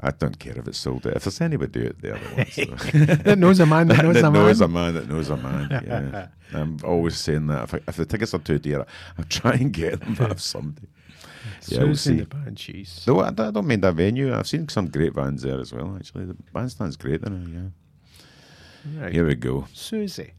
I 0.01 0.11
don't 0.13 0.39
care 0.39 0.57
if 0.59 0.67
it's 0.67 0.79
sold 0.79 1.07
out. 1.07 1.17
If 1.17 1.25
there's 1.25 1.41
anybody 1.43 1.89
out 1.89 1.97
there 2.01 2.19
that 2.19 2.37
wants 2.37 3.23
That 3.25 3.39
knows 3.39 3.61
a 3.61 3.67
man 3.67 3.89
that 3.89 4.03
knows 4.03 4.17
a 4.17 4.31
knows 4.31 4.61
man. 4.61 4.71
a 4.71 4.73
man 4.73 4.95
that 4.95 5.09
knows 5.11 5.29
a 5.29 5.37
man. 5.37 5.69
Yeah. 5.71 6.59
I'm 6.59 6.79
always 6.83 7.19
saying 7.19 7.49
that. 7.49 7.65
If, 7.65 7.75
I, 7.75 7.81
if 7.89 7.97
the 7.97 8.07
tickets 8.07 8.33
are 8.33 8.39
too 8.39 8.59
dear, 8.59 8.87
I'll 9.19 9.25
try 9.27 9.53
and 9.53 9.71
get 9.71 10.01
them 10.01 10.17
off 10.21 10.41
somebody. 10.41 10.89
Yeah, 11.69 11.79
we'll 11.85 11.89
Siouxsie 11.89 11.97
see. 11.99 12.21
the 12.21 12.27
Banshees. 12.27 13.03
Though 13.07 13.21
I, 13.21 13.29
I 13.29 13.31
don't 13.51 13.67
mean 13.67 13.81
that 13.81 13.95
venue. 13.95 14.35
I've 14.35 14.47
seen 14.49 14.69
some 14.69 14.89
great 14.89 15.15
bands 15.15 15.43
there 15.43 15.59
as 15.61 15.73
well. 15.73 15.97
Actually, 15.97 16.27
the 16.27 16.37
bandstand's 16.53 16.97
great 16.97 17.23
there. 17.23 17.33
Yeah. 17.33 19.03
Right. 19.03 19.13
Here 19.13 19.27
we 19.27 19.35
go. 19.35 19.67
Siouxsie. 19.75 20.33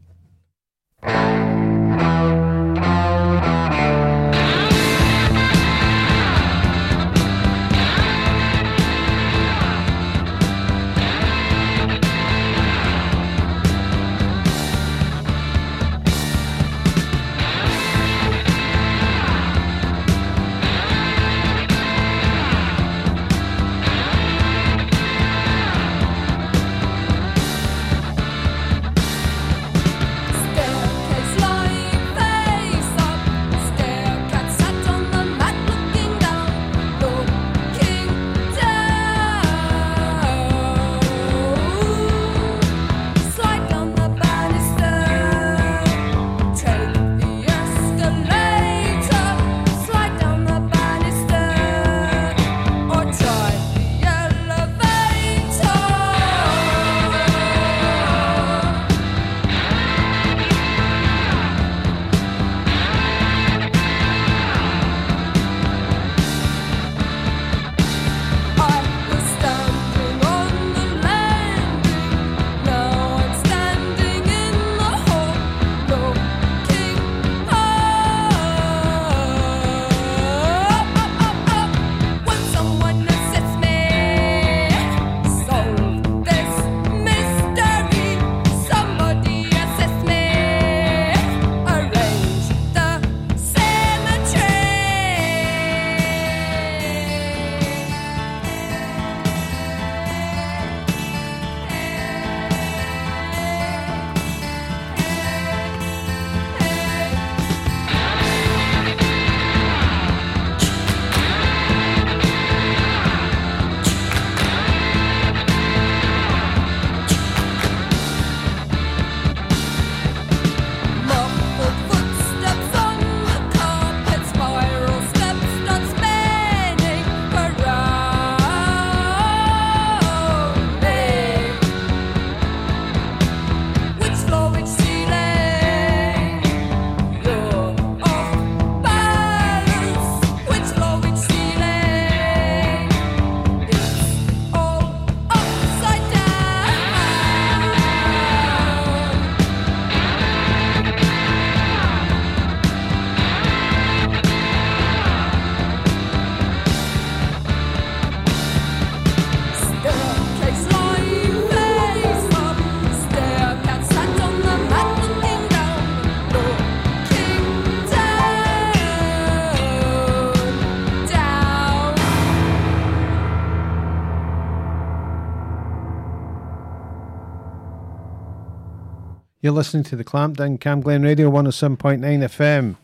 You're 179.43 179.53
listening 179.53 179.81
to 179.85 179.95
the 179.95 180.03
Clampdown 180.03 180.59
Cam 180.59 180.81
Glen 180.81 181.01
Radio 181.01 181.31
107.9 181.31 181.99
FM. 181.99 182.75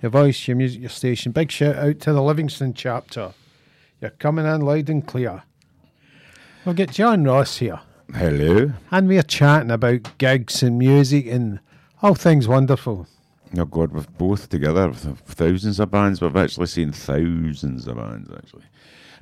Your 0.00 0.08
voice, 0.08 0.48
your 0.48 0.56
music, 0.56 0.80
your 0.80 0.88
station. 0.88 1.30
Big 1.30 1.50
shout 1.50 1.76
out 1.76 2.00
to 2.00 2.14
the 2.14 2.22
Livingston 2.22 2.72
chapter. 2.72 3.34
You're 4.00 4.12
coming 4.12 4.46
in 4.46 4.62
loud 4.62 4.88
and 4.88 5.06
clear. 5.06 5.42
We'll 6.64 6.74
get 6.74 6.90
John 6.90 7.24
Ross 7.24 7.58
here. 7.58 7.80
Hello. 8.14 8.72
And 8.90 9.08
we're 9.08 9.22
chatting 9.22 9.70
about 9.70 10.16
gigs 10.16 10.62
and 10.62 10.78
music 10.78 11.26
and 11.26 11.60
all 12.02 12.14
things 12.14 12.48
wonderful. 12.48 13.06
Oh 13.54 13.66
God, 13.66 13.92
we've 13.92 14.16
both 14.16 14.48
together 14.48 14.94
thousands 14.94 15.78
of 15.78 15.90
bands. 15.90 16.22
We've 16.22 16.34
actually 16.34 16.68
seen 16.68 16.92
thousands 16.92 17.86
of 17.86 17.98
bands. 17.98 18.30
Actually, 18.34 18.64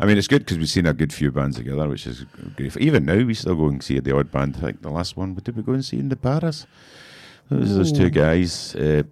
I 0.01 0.07
mean, 0.07 0.19
it's 0.19 0.27
good 0.29 0.41
because 0.41 0.59
we've 0.59 0.69
seen 0.69 0.87
a 0.87 0.93
good 0.93 1.13
few 1.13 1.31
bands 1.31 1.57
together, 1.57 1.89
which 1.89 2.07
is 2.07 2.25
great. 2.57 2.77
Even 2.79 3.05
now, 3.05 3.23
we 3.25 3.35
still 3.35 3.55
go 3.55 3.69
and 3.69 3.83
see 3.83 3.99
the 4.01 4.17
odd 4.17 4.31
band. 4.33 4.57
I 4.57 4.61
think 4.61 4.83
the 4.83 4.91
last 4.91 5.17
one, 5.17 5.35
we 5.35 5.41
did 5.43 5.57
we 5.57 5.63
go 5.63 5.73
and 5.73 5.85
see 5.85 5.99
in 5.99 6.09
the 6.09 6.17
Paris? 6.17 6.67
It 7.51 7.59
was 7.59 7.77
those 7.77 7.93
two 7.93 8.11
guys, 8.11 8.75
uh, 8.75 9.03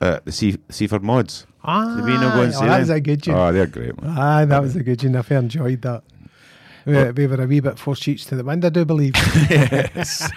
uh, 0.00 0.20
the 0.24 0.32
Sea- 0.32 0.58
Sleaford 0.68 1.02
Mods. 1.02 1.46
Ah, 1.64 1.96
Did 1.96 2.04
we 2.04 2.12
not 2.12 2.34
go 2.34 2.42
and 2.42 2.54
oh, 2.54 2.60
that 2.66 2.80
was 2.80 2.90
a 2.90 3.00
good 3.00 3.22
tune. 3.22 3.34
Oh, 3.34 3.52
they're 3.52 3.66
great. 3.66 4.00
Man. 4.00 4.14
Ah, 4.16 4.44
that 4.44 4.62
was 4.62 4.76
a 4.76 4.82
good 4.82 4.98
tune. 5.00 5.16
I 5.16 5.22
enjoyed 5.34 5.82
that. 5.82 6.02
We, 6.86 7.10
we 7.10 7.26
were 7.26 7.42
a 7.42 7.46
wee 7.46 7.60
bit 7.60 7.78
four 7.78 7.94
sheets 7.94 8.24
to 8.26 8.36
the 8.36 8.44
wind, 8.44 8.64
I 8.64 8.70
do 8.70 8.84
believe. 8.84 9.12
yes. 9.50 10.30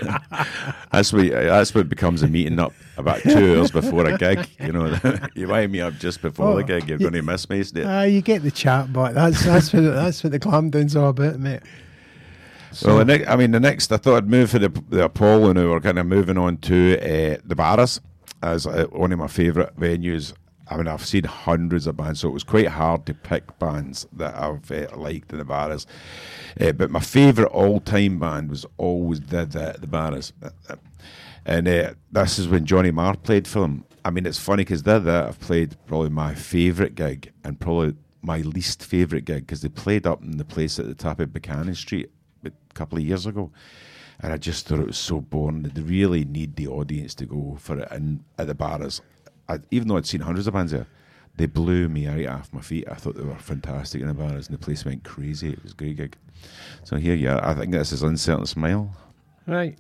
that's 0.92 1.14
what 1.14 1.30
that's 1.30 1.74
what 1.74 1.90
becomes 1.90 2.22
a 2.24 2.28
meeting 2.28 2.60
up 2.60 2.74
about 2.98 3.22
two 3.22 3.58
hours 3.60 3.72
before 3.72 4.06
a 4.06 4.18
gig. 4.18 4.48
You 4.60 4.72
know, 4.74 4.98
you 5.36 5.48
wind 5.48 5.72
me 5.72 5.82
up 5.82 5.94
just 5.96 6.22
before 6.22 6.48
Oh, 6.50 6.56
the 6.58 6.64
gig. 6.64 6.88
You're 6.90 6.98
you- 7.00 7.10
going 7.10 7.14
to 7.14 7.22
miss 7.22 7.50
me, 7.50 7.60
isn't 7.60 7.78
it? 7.78 7.86
Ah, 7.86 8.04
you 8.04 8.22
get 8.22 8.44
the 8.44 8.52
chat, 8.52 8.92
but 8.92 9.14
that's 9.14 9.44
that's 9.46 9.72
what 9.74 9.82
that's 9.82 10.24
what 10.24 10.32
the 10.32 10.40
Clampdown's 10.40 10.96
all 10.96 11.10
about, 11.10 11.40
mate. 11.40 11.62
well, 12.84 12.98
the 12.98 13.06
next, 13.06 13.30
I 13.30 13.36
mean, 13.36 13.52
the 13.52 13.60
next, 13.60 13.92
I 13.92 13.98
thought 13.98 14.18
I'd 14.18 14.30
move 14.30 14.50
for 14.50 14.60
the, 14.60 14.70
the 14.90 15.06
Apollo 15.06 15.54
now. 15.54 15.70
We're 15.70 15.80
kind 15.80 16.00
of 16.00 16.06
moving 16.08 16.38
on 16.38 16.58
to 16.58 16.98
uh, 17.00 17.38
the 17.46 17.56
Barras 17.56 18.02
as 18.42 18.66
uh, 18.68 18.86
one 18.92 19.12
of 19.12 19.20
my 19.20 19.28
favourite 19.28 19.78
venues. 19.80 20.34
I 20.74 20.78
mean, 20.78 20.88
I've 20.88 21.06
seen 21.06 21.26
hundreds 21.26 21.86
of 21.86 21.98
bands, 21.98 22.22
so 22.22 22.30
it 22.30 22.32
was 22.32 22.44
quite 22.44 22.68
hard 22.68 23.06
to 23.06 23.14
pick 23.14 23.60
bands 23.60 24.08
that 24.14 24.34
I've 24.34 24.72
uh, 24.72 24.88
liked 24.98 25.32
in 25.32 25.38
the 25.38 25.46
Barras. 25.46 25.86
Uh, 26.60 26.72
but 26.72 26.90
my 26.90 27.00
favourite 27.00 27.52
all-time 27.52 28.18
band 28.18 28.50
was 28.50 28.66
always 28.78 29.22
the 29.22 29.46
the, 29.46 29.76
the 29.80 29.88
Barras, 29.88 30.34
and 31.46 31.68
uh, 31.68 31.94
this 32.12 32.40
is 32.40 32.48
when 32.48 32.66
Johnny 32.66 32.90
Marr 32.90 33.16
played 33.16 33.48
for 33.48 33.60
them. 33.60 33.86
I 34.04 34.10
mean, 34.10 34.26
it's 34.26 34.40
funny 34.40 34.64
because 34.64 34.82
they're 34.82 35.00
there. 35.00 35.28
I've 35.28 35.40
played 35.40 35.78
probably 35.86 36.10
my 36.10 36.34
favourite 36.34 36.96
gig 36.96 37.32
and 37.44 37.60
probably 37.60 37.96
my 38.24 38.40
least 38.40 38.84
favourite 38.84 39.26
gig 39.26 39.46
because 39.46 39.62
they 39.62 39.70
played 39.70 40.08
up 40.08 40.24
in 40.24 40.38
the 40.38 40.46
place 40.46 40.80
at 40.80 40.88
the 40.88 40.96
top 40.96 41.20
of 41.20 41.32
Buchanan 41.34 41.76
Street 41.76 42.10
a 42.44 42.52
couple 42.74 42.98
of 42.98 43.04
years 43.04 43.28
ago. 43.28 43.52
And 44.20 44.34
I 44.34 44.38
just 44.38 44.68
thought 44.68 44.80
it 44.80 44.88
was 44.88 44.98
so 44.98 45.22
boring. 45.22 45.64
They 45.64 45.82
really 45.82 46.26
need 46.26 46.56
the 46.56 46.68
audience 46.68 47.14
to 47.16 47.26
go 47.26 47.58
for 47.60 47.80
it. 47.80 47.88
And 47.92 48.24
at 48.38 48.48
the 48.48 48.56
bars, 48.56 49.02
I, 49.50 49.60
even 49.72 49.88
though 49.88 49.98
I'd 49.98 50.06
seen 50.06 50.22
hundreds 50.22 50.48
of 50.48 50.54
bands 50.54 50.72
there, 50.72 50.88
they 51.36 51.46
blew 51.48 51.90
me 51.90 52.08
out 52.08 52.40
off 52.40 52.54
my 52.54 52.62
feet. 52.62 52.86
I 52.90 52.96
thought 52.96 53.16
they 53.16 53.24
were 53.24 53.36
fantastic 53.36 54.02
in 54.02 54.08
the 54.08 54.14
bars, 54.14 54.48
and 54.48 54.58
the 54.58 54.64
place 54.64 54.86
went 54.86 55.04
crazy. 55.04 55.52
It 55.54 55.64
was 55.64 55.74
a 55.74 55.76
great 55.76 55.98
gig. 55.98 56.16
So 56.84 56.98
here 56.98 57.16
you 57.16 57.30
are. 57.30 57.44
I 57.44 57.54
think 57.54 57.72
this 57.72 57.92
is 57.92 58.04
Uncertain 58.04 58.46
Smile. 58.46 58.96
Right. 59.48 59.78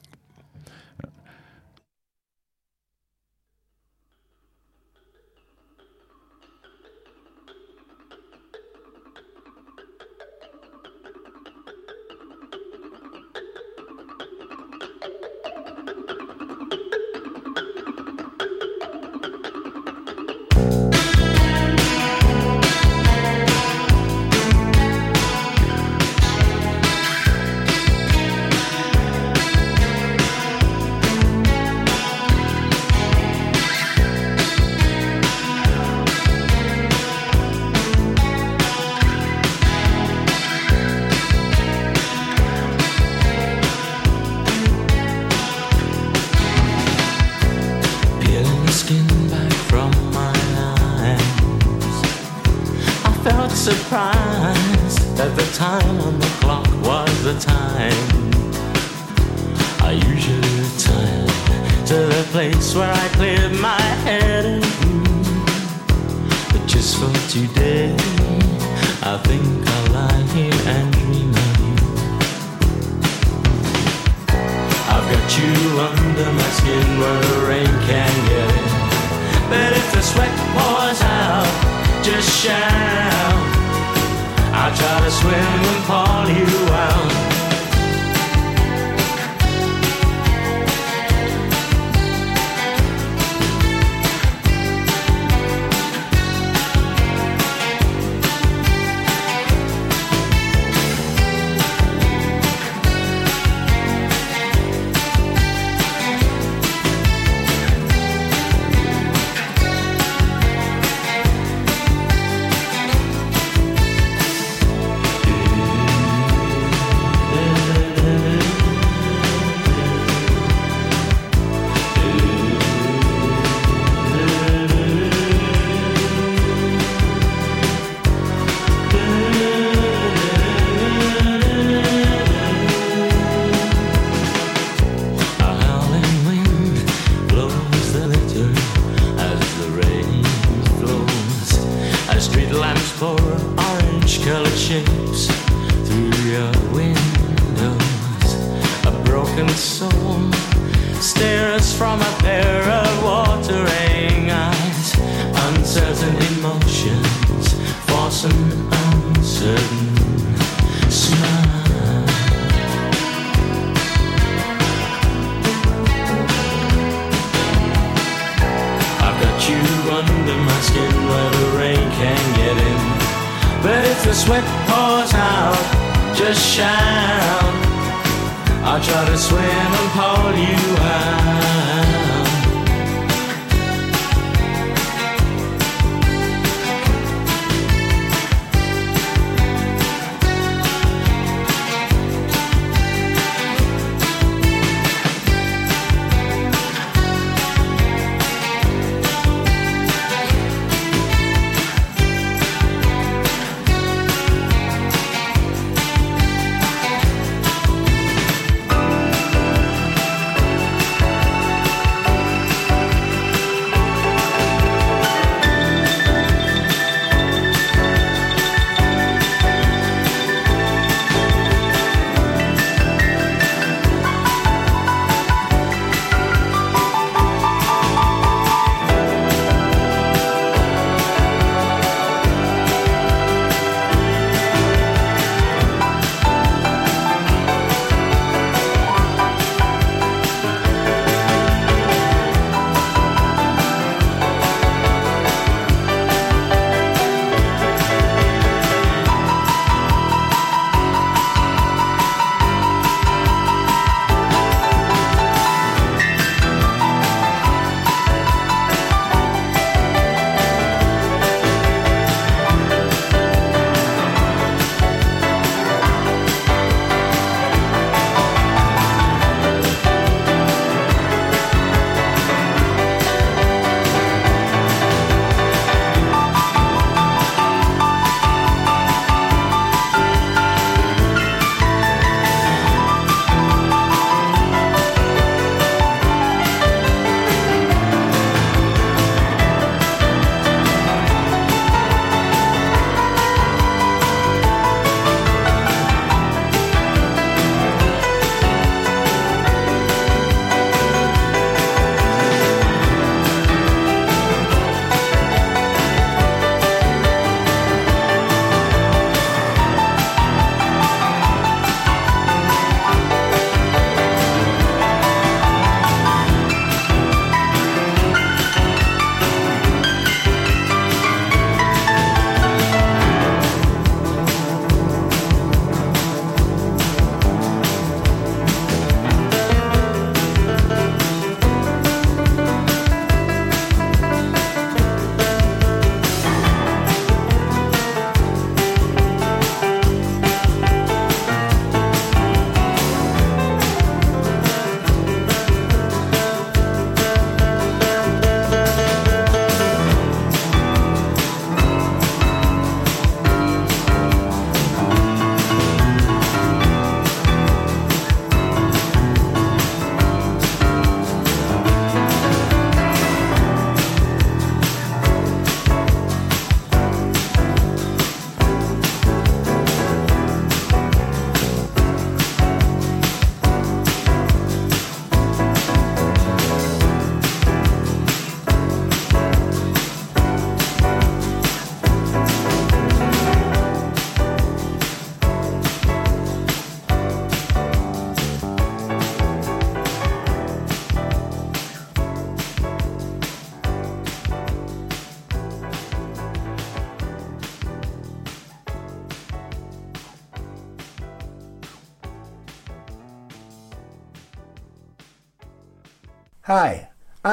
Today, 67.34 67.89
I 69.01 69.17
think 69.25 69.41
I'll 69.65 69.91
lie 69.91 70.21
here 70.38 70.53
and 70.53 70.93
dream 70.93 71.31
of 71.34 71.57
you. 71.65 71.73
I've 74.93 75.07
got 75.09 75.27
you 75.39 75.53
under 75.81 76.29
my 76.31 76.49
skin 76.59 76.88
where 76.99 77.21
the 77.25 77.38
rain 77.49 77.73
can 77.89 78.13
get 78.29 78.49
in. 78.53 78.65
But 79.49 79.71
if 79.73 79.88
the 79.93 80.01
sweat 80.01 80.34
pours 80.53 81.01
out, 81.01 81.49
just 82.03 82.29
shout. 82.39 83.34
I'll 84.53 84.75
try 84.77 84.99
to 84.99 85.09
swim 85.09 85.34
and 85.34 85.84
pull 85.89 86.29
you 86.38 86.71
out. 86.71 87.32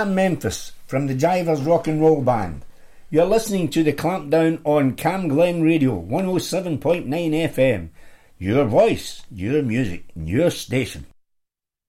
Memphis 0.04 0.72
from 0.86 1.06
the 1.06 1.14
Jivers 1.14 1.66
Rock 1.66 1.86
and 1.86 2.00
Roll 2.00 2.22
Band. 2.22 2.64
You're 3.10 3.26
listening 3.26 3.68
to 3.70 3.82
the 3.82 3.92
Clampdown 3.92 4.60
on 4.64 4.94
Cam 4.94 5.28
Glen 5.28 5.62
Radio 5.62 6.00
107.9 6.00 7.08
FM. 7.08 7.88
Your 8.38 8.64
voice, 8.64 9.22
your 9.30 9.62
music, 9.62 10.04
your 10.14 10.50
station. 10.50 11.06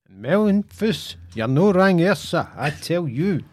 Memphis, 0.09 1.16
you're 1.34 1.47
no 1.47 1.72
wrong 1.72 2.16
sir, 2.16 2.47
I 2.57 2.72
tell 2.72 3.07
you. 3.07 3.43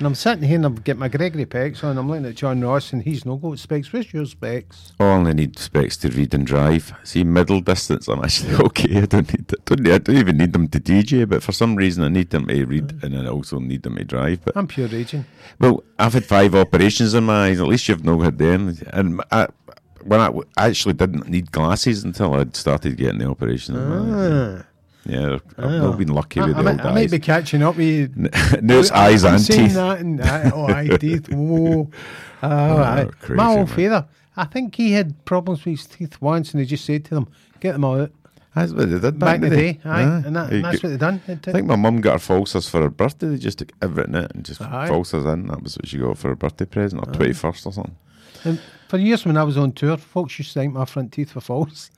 And 0.00 0.06
I'm 0.06 0.14
sitting 0.14 0.44
here 0.44 0.56
and 0.56 0.64
I've 0.64 0.82
got 0.82 0.96
my 0.96 1.08
Gregory 1.08 1.44
Pecks 1.44 1.84
on. 1.84 1.98
I'm 1.98 2.08
looking 2.08 2.24
at 2.24 2.34
John 2.34 2.62
Ross 2.62 2.94
and 2.94 3.02
he's 3.02 3.26
no 3.26 3.36
got 3.36 3.58
specs. 3.58 3.92
Where's 3.92 4.10
your 4.14 4.24
specs? 4.24 4.94
I 4.98 5.04
only 5.04 5.34
need 5.34 5.58
specs 5.58 5.98
to 5.98 6.08
read 6.08 6.32
and 6.32 6.46
drive. 6.46 6.94
See, 7.04 7.22
middle 7.22 7.60
distance, 7.60 8.08
I'm 8.08 8.24
actually 8.24 8.54
okay. 8.64 9.02
I 9.02 9.04
don't 9.04 9.30
need. 9.30 9.52
I 9.52 9.62
don't, 9.66 9.80
need, 9.80 9.92
I 9.92 9.98
don't 9.98 10.16
even 10.16 10.38
need 10.38 10.54
them 10.54 10.68
to 10.68 10.80
DJ, 10.80 11.28
but 11.28 11.42
for 11.42 11.52
some 11.52 11.76
reason, 11.76 12.02
I 12.02 12.08
need 12.08 12.30
them 12.30 12.46
to 12.46 12.64
read, 12.64 12.98
and 13.02 13.14
I 13.14 13.26
also 13.28 13.58
need 13.58 13.82
them 13.82 13.96
to 13.96 14.04
drive. 14.04 14.42
But 14.42 14.56
I'm 14.56 14.66
pure 14.66 14.88
raging. 14.88 15.26
well, 15.58 15.84
I've 15.98 16.14
had 16.14 16.24
five 16.24 16.54
operations 16.54 17.12
in 17.12 17.24
my 17.24 17.48
eyes. 17.48 17.60
At 17.60 17.66
least 17.68 17.86
you've 17.86 18.02
not 18.02 18.20
had 18.20 18.38
them. 18.38 18.78
And 18.94 19.20
I, 19.30 19.48
when 20.02 20.18
I, 20.18 20.30
I 20.56 20.68
actually 20.68 20.94
didn't 20.94 21.28
need 21.28 21.52
glasses 21.52 22.04
until 22.04 22.32
I'd 22.36 22.56
started 22.56 22.96
getting 22.96 23.18
the 23.18 23.28
operation. 23.28 23.76
in 23.76 23.86
my 23.86 23.96
eyes. 23.98 24.62
Ah. 24.62 24.69
Yeah, 25.06 25.38
I've 25.56 25.64
Oh. 25.64 25.78
not 25.90 25.98
been 25.98 26.08
lucky 26.08 26.40
I, 26.40 26.46
with 26.46 26.56
I, 26.56 26.58
the 26.58 26.62
might, 26.64 26.70
old 26.72 26.80
I 26.80 26.94
might 26.94 27.10
be 27.10 27.18
catching 27.18 27.62
up 27.62 27.76
with 27.76 27.86
you. 28.16 28.28
it's 28.32 28.90
I- 28.90 29.06
eyes 29.06 29.24
and 29.24 29.44
teeth. 29.44 29.74
That 29.74 29.98
and, 30.00 30.20
uh, 30.20 30.50
oh, 30.54 30.66
eye, 30.66 30.88
teeth. 30.98 31.28
Oh, 31.32 31.90
oh, 32.42 32.48
aye. 32.82 33.08
crazy, 33.20 33.34
My 33.34 33.46
old 33.58 33.68
father, 33.70 34.06
I 34.36 34.44
think 34.44 34.74
he 34.74 34.92
had 34.92 35.24
problems 35.24 35.64
with 35.64 35.78
his 35.78 35.86
teeth 35.86 36.20
once 36.22 36.52
and 36.52 36.60
he 36.60 36.66
just 36.66 36.84
said 36.84 37.04
to 37.06 37.14
them, 37.14 37.28
get 37.60 37.72
them 37.72 37.84
out. 37.84 38.10
That's 38.54 38.72
what 38.72 38.90
they 38.90 38.98
did 38.98 39.18
Back 39.18 39.36
in 39.36 39.40
the 39.42 39.50
day, 39.50 39.80
aye. 39.84 40.00
Yeah. 40.00 40.22
And, 40.26 40.36
that, 40.36 40.52
and 40.52 40.64
that's 40.64 40.76
get- 40.80 40.84
what 40.84 40.90
they 40.90 40.96
done. 40.96 41.20
They 41.26 41.34
I 41.34 41.52
think 41.54 41.66
my 41.66 41.76
mum 41.76 42.00
got 42.00 42.20
her 42.20 42.34
falsers 42.34 42.68
for 42.68 42.80
her 42.82 42.88
birthday. 42.90 43.28
They 43.28 43.36
just 43.38 43.58
took 43.58 43.72
everything 43.80 44.14
in 44.14 44.24
it 44.24 44.32
and 44.34 44.44
just 44.44 44.60
Aye. 44.60 44.88
falsers 44.88 45.30
in. 45.32 45.46
That 45.48 45.62
was 45.62 45.76
what 45.76 45.86
she 45.86 45.98
got 45.98 46.18
for 46.18 46.28
her 46.28 46.36
birthday 46.36 46.64
present, 46.64 47.02
or 47.06 47.10
Aye. 47.10 47.14
twenty 47.16 47.32
first 47.32 47.64
or 47.66 47.72
something. 47.72 47.96
And 48.44 48.60
for 48.88 48.96
years 48.98 49.24
when 49.24 49.36
I 49.36 49.44
was 49.44 49.56
on 49.56 49.72
tour, 49.72 49.96
folks 49.98 50.38
used 50.38 50.52
to 50.54 50.60
think 50.60 50.72
my 50.74 50.84
front 50.84 51.12
teeth 51.12 51.34
were 51.34 51.40
false. 51.42 51.90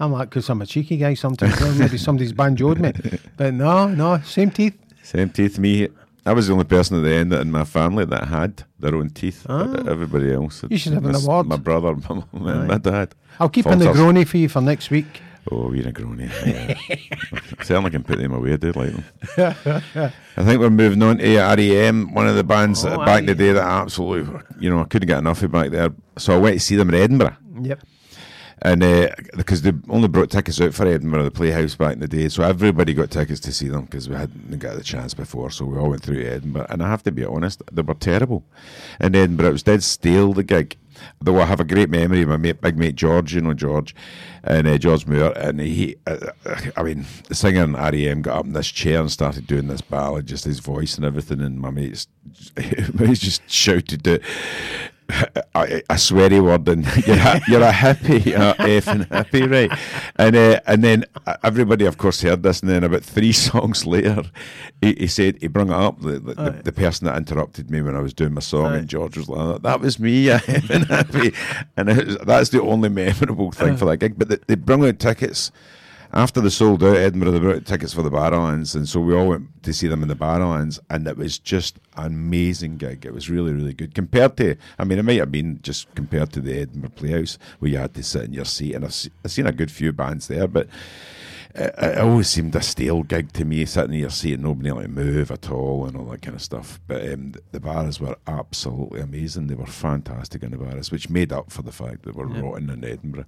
I'm 0.00 0.12
like, 0.12 0.28
because 0.30 0.48
I'm 0.50 0.60
a 0.62 0.66
cheeky 0.66 0.96
guy 0.96 1.14
sometimes. 1.14 1.78
maybe 1.78 1.98
somebody's 1.98 2.32
banjoed 2.32 2.78
me. 2.80 3.18
But 3.36 3.54
no, 3.54 3.88
no, 3.88 4.18
same 4.24 4.50
teeth. 4.50 4.76
Same 5.02 5.30
teeth, 5.30 5.58
me. 5.58 5.88
I 6.26 6.32
was 6.32 6.46
the 6.46 6.52
only 6.54 6.64
person 6.64 6.96
at 6.96 7.02
the 7.02 7.14
end 7.14 7.32
in 7.34 7.50
my 7.50 7.64
family 7.64 8.04
that 8.06 8.28
had 8.28 8.64
their 8.78 8.94
own 8.94 9.10
teeth. 9.10 9.44
Ah. 9.48 9.74
Everybody 9.86 10.32
else. 10.32 10.62
had- 10.62 10.70
You 10.70 10.78
should 10.78 10.94
have 10.94 11.04
an 11.04 11.12
my 11.12 11.18
award. 11.18 11.46
My 11.46 11.56
brother, 11.58 11.94
my 11.94 12.14
mum, 12.32 12.48
and 12.48 12.68
my 12.68 12.78
dad. 12.78 13.14
I'll 13.38 13.50
keep 13.50 13.66
a 13.66 13.70
Falters. 13.70 13.88
Negroni 13.88 14.26
for 14.26 14.38
you 14.38 14.48
for 14.48 14.62
next 14.62 14.90
week. 14.90 15.20
Oh, 15.52 15.70
you're 15.74 15.86
a 15.86 15.92
Negroni. 15.92 16.30
Yeah. 16.46 16.78
Certainly 17.62 17.90
can 17.90 18.02
put 18.02 18.18
them 18.18 18.32
away. 18.32 18.54
I 18.54 18.56
do 18.56 18.72
like 18.72 18.92
them. 18.92 19.04
I 20.38 20.44
think 20.44 20.60
we're 20.60 20.70
moving 20.70 21.02
on 21.02 21.18
to 21.18 21.38
REM, 21.38 22.14
one 22.14 22.26
of 22.26 22.34
the 22.36 22.44
bands 22.44 22.84
Oh, 22.86 22.96
back 23.04 23.20
in 23.20 23.26
the 23.26 23.34
day 23.34 23.52
that 23.52 23.62
I 23.62 23.82
absolutely, 23.82 24.40
you 24.58 24.70
know, 24.70 24.80
I 24.80 24.84
couldn't 24.84 25.06
get 25.06 25.18
enough 25.18 25.42
of 25.42 25.52
back 25.52 25.70
there. 25.70 25.90
So 26.16 26.34
I 26.34 26.38
went 26.38 26.54
to 26.54 26.60
see 26.60 26.76
them 26.76 26.88
in 26.88 26.94
Edinburgh. 26.94 27.36
Yep. 27.60 27.80
And 28.62 28.82
uh, 28.82 29.08
because 29.36 29.62
they 29.62 29.72
only 29.88 30.08
brought 30.08 30.30
tickets 30.30 30.60
out 30.60 30.74
for 30.74 30.86
Edinburgh, 30.86 31.24
the 31.24 31.30
Playhouse 31.30 31.74
back 31.74 31.94
in 31.94 32.00
the 32.00 32.08
day, 32.08 32.28
so 32.28 32.42
everybody 32.42 32.94
got 32.94 33.10
tickets 33.10 33.40
to 33.40 33.52
see 33.52 33.68
them 33.68 33.84
because 33.84 34.08
we 34.08 34.14
hadn't 34.14 34.58
got 34.58 34.76
the 34.76 34.82
chance 34.82 35.12
before. 35.12 35.50
So 35.50 35.64
we 35.64 35.78
all 35.78 35.90
went 35.90 36.02
through 36.02 36.24
Edinburgh, 36.24 36.66
and 36.68 36.82
I 36.82 36.88
have 36.88 37.02
to 37.04 37.12
be 37.12 37.24
honest, 37.24 37.62
they 37.72 37.82
were 37.82 37.94
terrible. 37.94 38.44
In 39.00 39.14
Edinburgh, 39.14 39.48
it 39.48 39.52
was 39.52 39.62
dead 39.62 39.82
stale 39.82 40.32
the 40.32 40.44
gig. 40.44 40.76
Though 41.20 41.40
I 41.40 41.44
have 41.46 41.60
a 41.60 41.64
great 41.64 41.90
memory 41.90 42.22
of 42.22 42.28
my 42.28 42.36
mate, 42.36 42.60
big 42.60 42.78
mate 42.78 42.94
George, 42.94 43.34
you 43.34 43.40
know 43.40 43.54
George, 43.54 43.94
and 44.44 44.66
uh, 44.66 44.78
George 44.78 45.06
Moore, 45.06 45.32
and 45.36 45.60
he, 45.60 45.96
uh, 46.06 46.30
I 46.76 46.82
mean, 46.82 47.04
the 47.28 47.34
singer 47.34 47.64
in 47.64 47.74
REM 47.74 48.22
got 48.22 48.38
up 48.38 48.46
in 48.46 48.52
this 48.52 48.68
chair 48.68 49.00
and 49.00 49.10
started 49.10 49.46
doing 49.46 49.66
this 49.66 49.80
ballad, 49.80 50.26
just 50.26 50.44
his 50.44 50.60
voice 50.60 50.96
and 50.96 51.04
everything, 51.04 51.40
and 51.40 51.60
my 51.60 51.70
mate's, 51.70 52.06
he 52.58 53.14
just 53.14 53.42
shouted 53.50 54.06
it. 54.06 54.22
A, 55.54 55.82
a 55.90 55.94
sweary 55.94 56.42
word 56.42 56.66
and 56.68 56.84
you're 57.06 57.16
a, 57.16 57.40
you're 57.48 57.62
a 57.62 57.72
hippie, 57.72 58.24
you're 58.24 58.36
a 58.36 58.54
effing 58.54 59.06
hippie, 59.08 59.50
right? 59.50 59.78
And 60.16 60.36
uh, 60.36 60.60
and 60.66 60.82
then 60.82 61.04
uh, 61.26 61.36
everybody, 61.42 61.84
of 61.84 61.98
course, 61.98 62.22
heard 62.22 62.42
this. 62.42 62.60
And 62.60 62.70
then 62.70 62.84
about 62.84 63.02
three 63.02 63.32
songs 63.50 63.86
later, 63.86 64.22
he, 64.80 64.94
he 64.94 65.06
said 65.06 65.38
he 65.40 65.48
brought 65.48 65.68
it 65.68 65.72
up. 65.72 66.00
The, 66.00 66.18
the, 66.18 66.34
the, 66.34 66.60
the 66.64 66.72
person 66.72 67.06
that 67.06 67.16
interrupted 67.16 67.70
me 67.70 67.82
when 67.82 67.96
I 67.96 68.00
was 68.00 68.14
doing 68.14 68.34
my 68.34 68.40
song, 68.40 68.74
and 68.74 68.88
George 68.88 69.16
was 69.16 69.28
like, 69.28 69.62
"That 69.62 69.80
was 69.80 69.98
me, 69.98 70.28
a 70.28 70.38
effing 70.38 70.84
hippie," 70.84 71.66
and 71.76 71.88
it 71.90 72.06
was, 72.06 72.16
that's 72.18 72.50
the 72.50 72.62
only 72.62 72.88
memorable 72.88 73.52
thing 73.52 73.76
for 73.76 73.84
that 73.86 73.98
gig. 73.98 74.18
But 74.18 74.28
they, 74.28 74.38
they 74.46 74.54
brought 74.54 74.84
out 74.84 74.98
tickets. 74.98 75.50
After 76.16 76.40
they 76.40 76.48
sold 76.48 76.84
out 76.84 76.96
Edinburgh, 76.96 77.32
they 77.32 77.40
brought 77.40 77.56
out 77.56 77.66
tickets 77.66 77.92
for 77.92 78.02
the 78.02 78.10
Barrowlands, 78.10 78.76
and 78.76 78.88
so 78.88 79.00
we 79.00 79.12
all 79.12 79.26
went 79.26 79.64
to 79.64 79.72
see 79.72 79.88
them 79.88 80.00
in 80.00 80.08
the 80.08 80.14
Barrowlands, 80.14 80.78
and 80.88 81.08
it 81.08 81.16
was 81.16 81.40
just 81.40 81.80
an 81.96 82.06
amazing 82.06 82.76
gig. 82.76 83.04
It 83.04 83.12
was 83.12 83.28
really, 83.28 83.52
really 83.52 83.74
good 83.74 83.96
compared 83.96 84.36
to. 84.36 84.54
I 84.78 84.84
mean, 84.84 85.00
it 85.00 85.04
might 85.04 85.18
have 85.18 85.32
been 85.32 85.58
just 85.62 85.92
compared 85.96 86.32
to 86.34 86.40
the 86.40 86.60
Edinburgh 86.60 86.90
Playhouse, 86.90 87.36
where 87.58 87.68
you 87.72 87.78
had 87.78 87.94
to 87.94 88.04
sit 88.04 88.26
in 88.26 88.32
your 88.32 88.44
seat, 88.44 88.76
and 88.76 88.84
I've, 88.84 89.08
I've 89.24 89.32
seen 89.32 89.48
a 89.48 89.52
good 89.52 89.72
few 89.72 89.92
bands 89.92 90.28
there, 90.28 90.46
but 90.46 90.68
it, 91.54 91.74
it 91.78 91.98
always 91.98 92.28
seemed 92.28 92.54
a 92.56 92.60
stale 92.62 93.02
gig 93.04 93.32
to 93.34 93.44
me, 93.44 93.64
sitting 93.64 93.98
in 94.00 94.10
seeing 94.10 94.42
nobody 94.42 94.70
like 94.72 94.88
move 94.88 95.30
at 95.30 95.50
all 95.50 95.86
and 95.86 95.96
all 95.96 96.06
that 96.06 96.22
kind 96.22 96.34
of 96.34 96.42
stuff. 96.42 96.80
But 96.86 97.02
um, 97.12 97.32
the, 97.32 97.42
the 97.52 97.60
bars 97.60 98.00
were 98.00 98.16
absolutely 98.26 99.00
amazing. 99.00 99.46
They 99.46 99.54
were 99.54 99.66
fantastic 99.66 100.42
in 100.42 100.50
the 100.50 100.56
bars, 100.56 100.90
which 100.90 101.08
made 101.08 101.32
up 101.32 101.52
for 101.52 101.62
the 101.62 101.70
fact 101.72 102.02
that 102.02 102.16
we're 102.16 102.28
Yeah. 102.34 102.40
rotten 102.40 102.70
in 102.70 102.84
Edinburgh. 102.84 103.26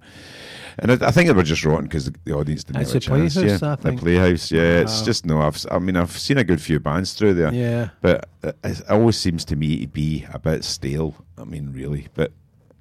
And 0.79 0.91
I, 0.91 1.07
I 1.07 1.11
think 1.11 1.27
they 1.27 1.33
were 1.33 1.43
just 1.43 1.63
rotten 1.63 1.85
because 1.85 2.05
the, 2.05 2.15
the 2.25 2.33
audience 2.33 2.63
didn't 2.65 2.81
It's 2.81 2.91
have 2.93 2.97
a 2.97 3.05
chance. 3.05 3.33
Playhouse, 3.35 3.61
yeah, 3.61 3.71
I 3.71 3.75
the. 3.75 3.93
Playhouse. 3.97 4.51
Yeah, 4.51 4.79
it's 4.81 5.01
just 5.03 5.25
no. 5.25 5.41
I've, 5.41 5.65
I 5.71 5.79
mean, 5.79 5.95
I've 5.95 6.17
seen 6.17 6.37
a 6.37 6.43
good 6.43 6.61
few 6.61 6.79
bands 6.79 7.13
through 7.13 7.35
there. 7.35 7.53
Yeah. 7.53 7.89
but 8.01 8.27
it, 8.43 8.55
it 8.63 8.89
always 8.89 9.17
seems 9.17 9.45
to 9.45 9.55
me 9.55 9.79
to 9.81 9.87
be 9.87 10.25
a 10.33 10.39
bit 10.39 10.63
stale. 10.63 11.15
I 11.37 11.43
mean, 11.45 11.71
really, 11.73 12.07
but. 12.13 12.31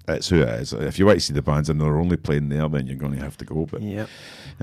That's 0.06 0.28
who 0.28 0.40
it 0.42 0.48
is. 0.60 0.72
If 0.72 0.98
you 0.98 1.06
want 1.06 1.18
to 1.18 1.24
see 1.26 1.32
the 1.34 1.42
bands 1.42 1.68
and 1.68 1.80
they're 1.80 1.98
only 1.98 2.16
playing 2.16 2.48
there, 2.48 2.68
then 2.68 2.86
you're 2.86 2.96
going 2.96 3.16
to 3.16 3.24
have 3.24 3.36
to 3.38 3.44
go. 3.44 3.66
But 3.66 3.82
Yep. 3.82 4.08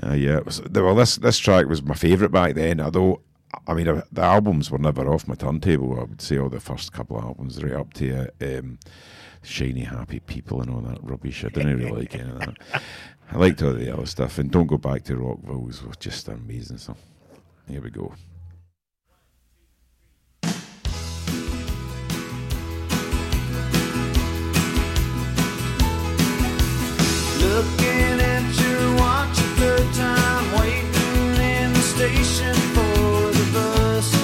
uh, 0.02 0.12
yeah, 0.14 0.38
was, 0.40 0.62
well, 0.70 0.94
this 0.94 1.16
this 1.16 1.38
track 1.38 1.66
was 1.66 1.82
my 1.82 1.94
favourite 1.94 2.32
back 2.32 2.54
then. 2.54 2.80
Although, 2.80 3.20
I 3.68 3.74
mean, 3.74 3.86
uh, 3.88 4.02
the 4.10 4.22
albums 4.22 4.70
were 4.70 4.78
never 4.78 5.06
off 5.12 5.28
my 5.28 5.34
turntable. 5.34 6.00
I 6.00 6.04
would 6.04 6.22
say 6.22 6.38
all 6.38 6.48
the 6.48 6.60
first 6.60 6.92
couple 6.92 7.18
of 7.18 7.24
albums, 7.24 7.62
right 7.62 7.74
up 7.74 7.92
to 7.94 8.30
uh, 8.42 8.58
um, 8.58 8.78
"Shiny 9.42 9.82
Happy 9.84 10.20
People" 10.20 10.62
and 10.62 10.70
all 10.70 10.80
that 10.80 10.98
rubbish. 11.02 11.44
I 11.44 11.48
didn't 11.48 11.76
really 11.78 11.90
like 11.90 12.14
any 12.14 12.30
of 12.30 12.38
that. 12.40 12.82
I 13.30 13.36
liked 13.38 13.62
all 13.62 13.72
the 13.74 13.92
other 13.92 14.06
stuff, 14.06 14.38
and 14.38 14.50
"Don't 14.50 14.66
Go 14.66 14.78
Back 14.78 15.04
to 15.04 15.16
Rockville" 15.16 15.60
was 15.60 15.82
just 16.00 16.28
amazing. 16.28 16.78
So, 16.78 16.96
here 17.68 17.82
we 17.82 17.90
go. 17.90 18.14
Station 31.94 32.54
for 32.74 33.30
the 33.32 33.50
bus. 33.52 34.23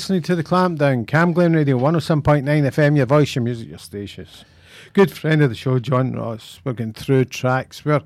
Listening 0.00 0.22
to 0.22 0.34
the 0.34 0.42
Clampdown, 0.42 1.06
Cam 1.06 1.34
Glen 1.34 1.52
Radio 1.52 1.78
107.9 1.78 2.42
FM, 2.44 2.96
your 2.96 3.04
voice, 3.04 3.34
your 3.34 3.44
music, 3.44 3.68
your 3.68 3.76
stations. 3.76 4.46
Good 4.94 5.12
friend 5.12 5.42
of 5.42 5.50
the 5.50 5.54
show, 5.54 5.78
John 5.78 6.14
Ross. 6.14 6.58
We're 6.64 6.72
going 6.72 6.94
through 6.94 7.26
tracks. 7.26 7.84
We're 7.84 8.00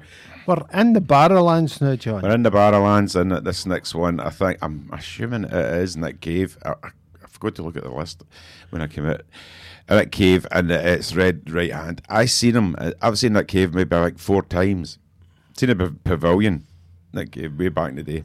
we're 0.44 0.64
in 0.72 0.94
the 0.94 1.00
Barrowlands 1.00 1.80
now, 1.80 1.94
John. 1.94 2.22
We're 2.22 2.34
in 2.34 2.42
the 2.42 2.50
Barrowlands, 2.50 3.14
and 3.14 3.30
this 3.46 3.64
next 3.64 3.94
one, 3.94 4.18
I 4.18 4.30
think, 4.30 4.58
I'm 4.60 4.90
assuming 4.92 5.44
it 5.44 5.52
is 5.52 5.96
Nick 5.96 6.20
Cave. 6.20 6.58
I, 6.64 6.70
I, 6.82 6.90
forgot 7.28 7.54
to 7.54 7.62
look 7.62 7.76
at 7.76 7.84
the 7.84 7.92
list 7.92 8.24
when 8.70 8.82
I 8.82 8.88
came 8.88 9.06
out. 9.06 9.20
Nick 9.88 10.10
Cave, 10.10 10.48
and 10.50 10.72
it's 10.72 11.14
Red 11.14 11.48
Right 11.48 11.72
Hand. 11.72 12.02
I 12.08 12.24
seen 12.24 12.56
him. 12.56 12.74
uh, 12.76 12.90
I've 13.00 13.20
seen 13.20 13.34
Nick 13.34 13.46
Cave 13.46 13.72
maybe 13.72 13.94
like 13.94 14.18
four 14.18 14.42
times. 14.42 14.98
Seen 15.56 15.70
at 15.70 16.02
Pavilion, 16.02 16.66
Nick 17.12 17.30
Cave, 17.30 17.56
way 17.56 17.68
back 17.68 17.90
in 17.90 17.96
the 17.96 18.02
day. 18.02 18.24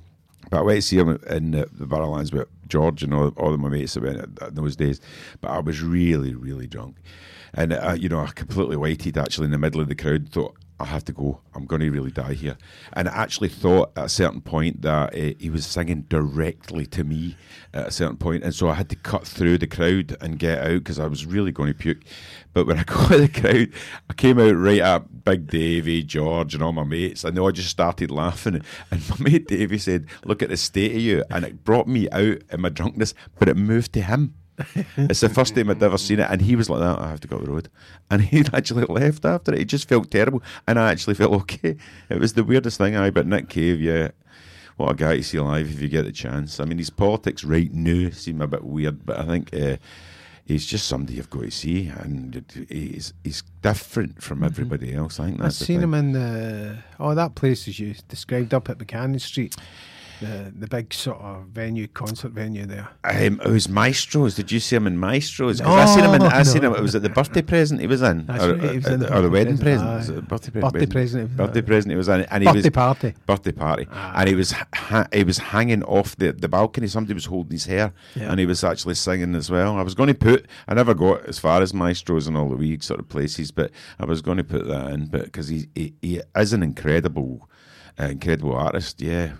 But 0.50 0.60
I 0.60 0.62
went 0.62 0.78
to 0.78 0.82
see 0.82 0.98
him 0.98 1.20
in 1.30 1.52
the, 1.52 1.70
the 1.72 1.86
Barrowlands 1.86 2.34
with 2.34 2.48
George 2.68 3.04
and 3.04 3.14
all, 3.14 3.30
all 3.38 3.54
of 3.54 3.60
my 3.60 3.70
mates 3.70 3.94
that 3.94 4.04
went 4.04 4.42
at 4.42 4.56
those 4.56 4.76
days. 4.76 5.00
But 5.42 5.52
I 5.52 5.60
was 5.60 5.82
really, 5.82 6.34
really 6.34 6.68
drunk. 6.68 6.98
And, 7.54 7.74
uh, 7.74 7.96
you 7.98 8.10
know, 8.10 8.20
I 8.20 8.28
completely 8.28 8.78
waited 8.78 9.18
actually 9.18 9.46
in 9.46 9.52
the 9.52 9.58
middle 9.58 9.82
of 9.82 9.88
the 9.88 9.96
crowd, 9.96 10.30
thought, 10.30 10.56
I 10.80 10.85
have 10.85 11.03
to 11.06 11.14
go. 11.14 11.41
I'm 11.53 11.65
going 11.65 11.81
to 11.81 11.89
really 11.89 12.11
die 12.11 12.34
here. 12.34 12.57
And 12.93 13.10
I 13.10 13.11
actually 13.11 13.49
thought 13.49 13.91
at 13.97 14.06
a 14.06 14.10
certain 14.10 14.39
point 14.39 14.81
that 14.84 15.14
uh, 15.14 15.34
he 15.38 15.49
was 15.49 15.65
singing 15.65 16.03
directly 16.03 16.85
to 16.88 17.03
me 17.03 17.35
at 17.73 17.88
a 17.88 17.91
certain 17.91 18.15
point, 18.18 18.43
and 18.43 18.56
so 18.56 18.69
I 18.69 18.76
had 18.76 18.89
to 18.89 18.95
cut 18.95 19.27
through 19.27 19.57
the 19.57 19.68
crowd 19.68 20.15
and 20.22 20.39
get 20.39 20.60
out 20.60 20.80
because 20.80 20.97
I 20.97 21.07
was 21.07 21.26
really 21.26 21.51
going 21.51 21.68
to 21.68 21.77
puke. 21.77 22.03
But 22.53 22.65
when 22.65 22.80
I 22.80 22.84
got 22.85 23.10
the 23.10 23.27
crowd, 23.27 23.69
I 24.10 24.14
came 24.14 24.39
out 24.39 24.56
right 24.56 24.80
at 24.80 25.23
Big 25.26 25.47
Davy, 25.47 26.03
George, 26.03 26.53
and 26.53 26.64
all 26.64 26.72
my 26.72 26.84
mates, 26.84 27.23
and 27.23 27.35
they 27.35 27.41
all 27.41 27.51
just 27.51 27.69
started 27.69 28.10
laughing. 28.10 28.61
And 28.89 29.10
my 29.10 29.15
mate 29.19 29.47
Davy 29.47 29.77
said, 29.77 30.07
"Look 30.23 30.41
at 30.41 30.49
the 30.49 30.57
state 30.57 30.91
of 30.95 31.01
you," 31.01 31.23
and 31.30 31.43
it 31.43 31.64
brought 31.64 31.88
me 31.88 32.10
out 32.11 32.38
in 32.51 32.61
my 32.61 32.69
drunkenness, 32.69 33.14
but 33.38 33.49
it 33.49 33.57
moved 33.57 33.93
to 33.93 34.01
him. 34.01 34.34
It's 34.98 35.22
the 35.22 35.30
first 35.30 35.56
time 35.56 35.69
I'd 35.69 35.81
ever 35.81 35.98
seen 35.98 36.19
it, 36.19 36.27
and 36.30 36.41
he 36.41 36.56
was 36.56 36.69
like 36.69 36.80
that. 36.80 36.99
I 36.99 37.10
have 37.10 37.19
to 37.22 37.27
go 37.27 37.38
up 37.38 37.44
the 37.45 37.52
road, 37.52 37.69
and 38.10 38.22
he 38.31 38.44
actually 38.53 38.86
left 38.86 39.26
after 39.26 39.53
it. 39.53 39.60
He 39.60 39.65
just 39.65 39.88
felt 39.88 40.11
terrible, 40.11 40.44
and 40.68 40.80
I 40.80 40.91
actually 40.91 41.15
felt 41.15 41.34
okay. 41.41 41.76
It 42.10 42.19
was 42.19 42.34
the 42.34 42.44
weirdest 42.44 42.77
thing. 42.77 42.95
I 42.95 43.10
but 43.10 43.27
Nick 43.27 43.49
Cave, 43.49 43.81
yeah, 43.81 44.10
what 44.77 44.91
a 44.91 44.95
guy 44.95 45.18
to 45.18 45.23
see 45.23 45.38
alive 45.38 45.69
if 45.72 45.81
you 45.81 45.88
get 45.90 46.06
the 46.06 46.11
chance. 46.11 46.60
I 46.60 46.65
mean, 46.65 46.77
his 46.77 46.90
politics 46.90 47.44
right 47.44 47.73
now 47.73 48.10
seem 48.11 48.41
a 48.41 48.48
bit 48.48 48.64
weird, 48.64 49.06
but 49.06 49.19
I 49.19 49.26
think 49.26 49.53
uh, 49.53 49.77
he's 50.45 50.65
just 50.65 50.88
somebody 50.88 51.15
you've 51.15 51.30
got 51.30 51.44
to 51.44 51.52
see, 51.52 51.88
and 51.88 52.44
he's 52.69 53.14
he's 53.23 53.44
different 53.61 54.22
from 54.23 54.44
everybody 54.44 54.94
else. 54.94 55.19
I 55.19 55.26
think 55.26 55.38
I've 55.38 55.44
that's 55.44 55.60
the 55.60 55.65
seen 55.65 55.81
thing. 55.81 55.84
him 55.90 55.94
in 55.94 56.11
the 56.14 56.77
oh 56.99 57.15
that 57.15 57.36
place 57.36 57.68
as 57.68 57.80
you 57.80 57.95
described 58.07 58.53
up 58.53 58.69
at 58.69 58.77
Buchanan 58.77 59.19
Street, 59.19 59.56
the 60.22 60.54
the 60.58 60.68
big 60.68 60.94
sort 60.94 61.20
of 61.20 61.46
venue, 61.48 61.88
concert 61.88 62.32
venue 62.32 62.66
there. 62.66 62.88
Um, 63.04 63.40
it 63.44 63.50
was 63.50 63.68
Maestros. 63.70 64.36
Did 64.36 64.52
you 64.52 64.60
see 64.60 64.76
him 64.76 64.88
in 64.88 64.98
Maestros? 64.98 65.62
'Cause 65.62 65.90
I 65.90 65.96
seen 65.96 66.04
him. 66.04 66.14
In, 66.16 66.22
I 66.24 66.40
Oh, 66.40 66.44
seen 66.44 66.62
no. 66.62 66.70
him. 66.72 66.76
It 66.76 66.82
was 66.82 66.96
at 66.96 67.02
the 67.02 67.10
birthday 67.10 67.41
present 67.41 67.82
he 67.82 67.88
was 67.88 68.02
in, 68.02 68.26
That's 68.26 68.44
or, 68.44 68.56
right, 68.56 68.76
was 68.76 68.88
in 68.88 69.00
the 69.00 69.16
or 69.18 69.22
the 69.22 69.30
wedding 69.30 69.58
present, 69.58 69.90
present. 69.90 70.16
Was 70.18 70.26
birthday, 70.28 70.52
pre- 70.52 70.62
Birthday 70.62 70.86
present, 70.86 71.38
Birthday 71.38 71.62
present. 71.62 71.91
He 71.91 71.98
was 71.98 72.08
in, 72.10 72.22
and 72.22 72.44
he 72.44 72.48
Birthday 72.48 72.70
was 72.70 72.74
party. 72.74 73.14
Birthday 73.26 73.52
party, 73.52 73.88
and 73.91 74.28
he 74.30 74.36
was 74.36 74.52
ha- 74.74 75.08
he 75.14 75.24
was 75.24 75.38
hanging 75.38 75.84
off 75.84 76.16
the, 76.18 76.32
the 76.34 76.48
balcony. 76.50 76.88
Somebody 76.88 77.14
was 77.14 77.26
holding 77.26 77.52
his 77.54 77.66
hair, 77.66 77.94
Yeah. 78.16 78.32
and 78.32 78.40
he 78.40 78.46
was 78.46 78.64
actually 78.64 78.96
singing 78.96 79.36
as 79.36 79.50
well. 79.50 79.78
I 79.78 79.82
was 79.84 79.96
going 79.96 80.08
to 80.08 80.14
put. 80.14 80.46
I 80.68 80.74
never 80.74 80.94
got 80.94 81.26
as 81.26 81.40
far 81.40 81.62
as 81.62 81.74
Maestros 81.74 82.28
and 82.28 82.36
all 82.38 82.50
the 82.50 82.56
wee 82.58 82.78
sort 82.82 83.00
of 83.00 83.08
places, 83.10 83.52
but 83.52 83.72
I 84.00 84.06
was 84.06 84.22
going 84.22 84.38
to 84.38 84.44
put 84.44 84.68
that 84.68 84.91
in, 84.91 85.08
but 85.08 85.26
because 85.26 85.48
he, 85.48 85.68
he 85.76 85.94
he 86.02 86.22
is 86.36 86.54
an 86.54 86.64
incredible 86.64 87.50
incredible 88.00 88.56
artist. 88.56 89.02
Yeah, 89.02 89.34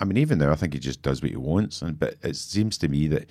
I 0.00 0.04
mean, 0.04 0.16
even 0.16 0.38
though 0.38 0.50
I 0.50 0.54
think 0.56 0.72
he 0.74 0.78
just 0.78 1.02
does 1.02 1.20
what 1.22 1.30
he 1.30 1.36
wants, 1.36 1.82
and 1.82 1.98
but 1.98 2.14
it 2.22 2.36
seems 2.36 2.78
to 2.78 2.88
me 2.88 3.08
that 3.08 3.26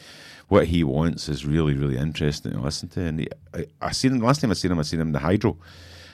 what 0.48 0.68
he 0.68 0.84
wants 0.84 1.28
is 1.30 1.46
really, 1.46 1.74
really 1.74 1.98
interesting 1.98 2.52
to 2.52 2.60
listen 2.60 2.90
to. 2.90 3.02
And 3.02 3.20
he, 3.22 3.28
I, 3.54 3.66
I 3.82 3.92
seen 3.92 4.14
him 4.14 4.20
last 4.22 4.42
time 4.42 4.52
I 4.52 4.54
seen 4.54 4.72
him, 4.72 4.80
I 4.80 4.84
seen 4.84 5.00
him 5.02 5.08
in 5.08 5.14
the 5.14 5.20
Hydro, 5.20 5.58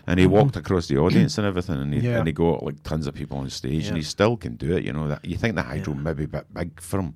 and 0.07 0.19
he 0.19 0.25
Mhm. 0.25 0.29
walked 0.29 0.55
across 0.55 0.87
the 0.87 0.97
audience 0.97 1.37
and 1.37 1.45
everything, 1.45 1.75
and 1.81 1.93
he 1.93 1.99
Yeah. 1.99 2.17
and 2.19 2.27
he 2.27 2.33
got 2.33 2.63
like 2.63 2.81
tons 2.83 3.07
of 3.07 3.13
people 3.13 3.37
on 3.39 3.49
stage, 3.49 3.83
Yeah. 3.83 3.87
and 3.89 3.97
he 3.97 4.03
still 4.03 4.37
can 4.37 4.55
do 4.55 4.75
it. 4.75 4.83
You 4.83 4.93
know 4.93 5.07
that 5.09 5.25
you 5.25 5.35
think 5.37 5.55
the 5.55 5.63
Hydro 5.63 5.93
may 5.95 6.13
be 6.13 6.23
a 6.23 6.27
bit 6.27 6.53
big 6.53 6.79
for 6.79 6.99
him. 6.99 7.13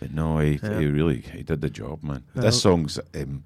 But 0.00 0.14
no, 0.14 0.38
he, 0.38 0.58
Yeah. 0.62 0.78
he 0.80 0.86
really 0.86 1.20
he 1.20 1.42
did 1.42 1.60
the 1.60 1.68
job, 1.68 2.02
man. 2.02 2.22
Yeah. 2.34 2.42
This 2.42 2.62
song's 2.62 2.98
um, 3.14 3.44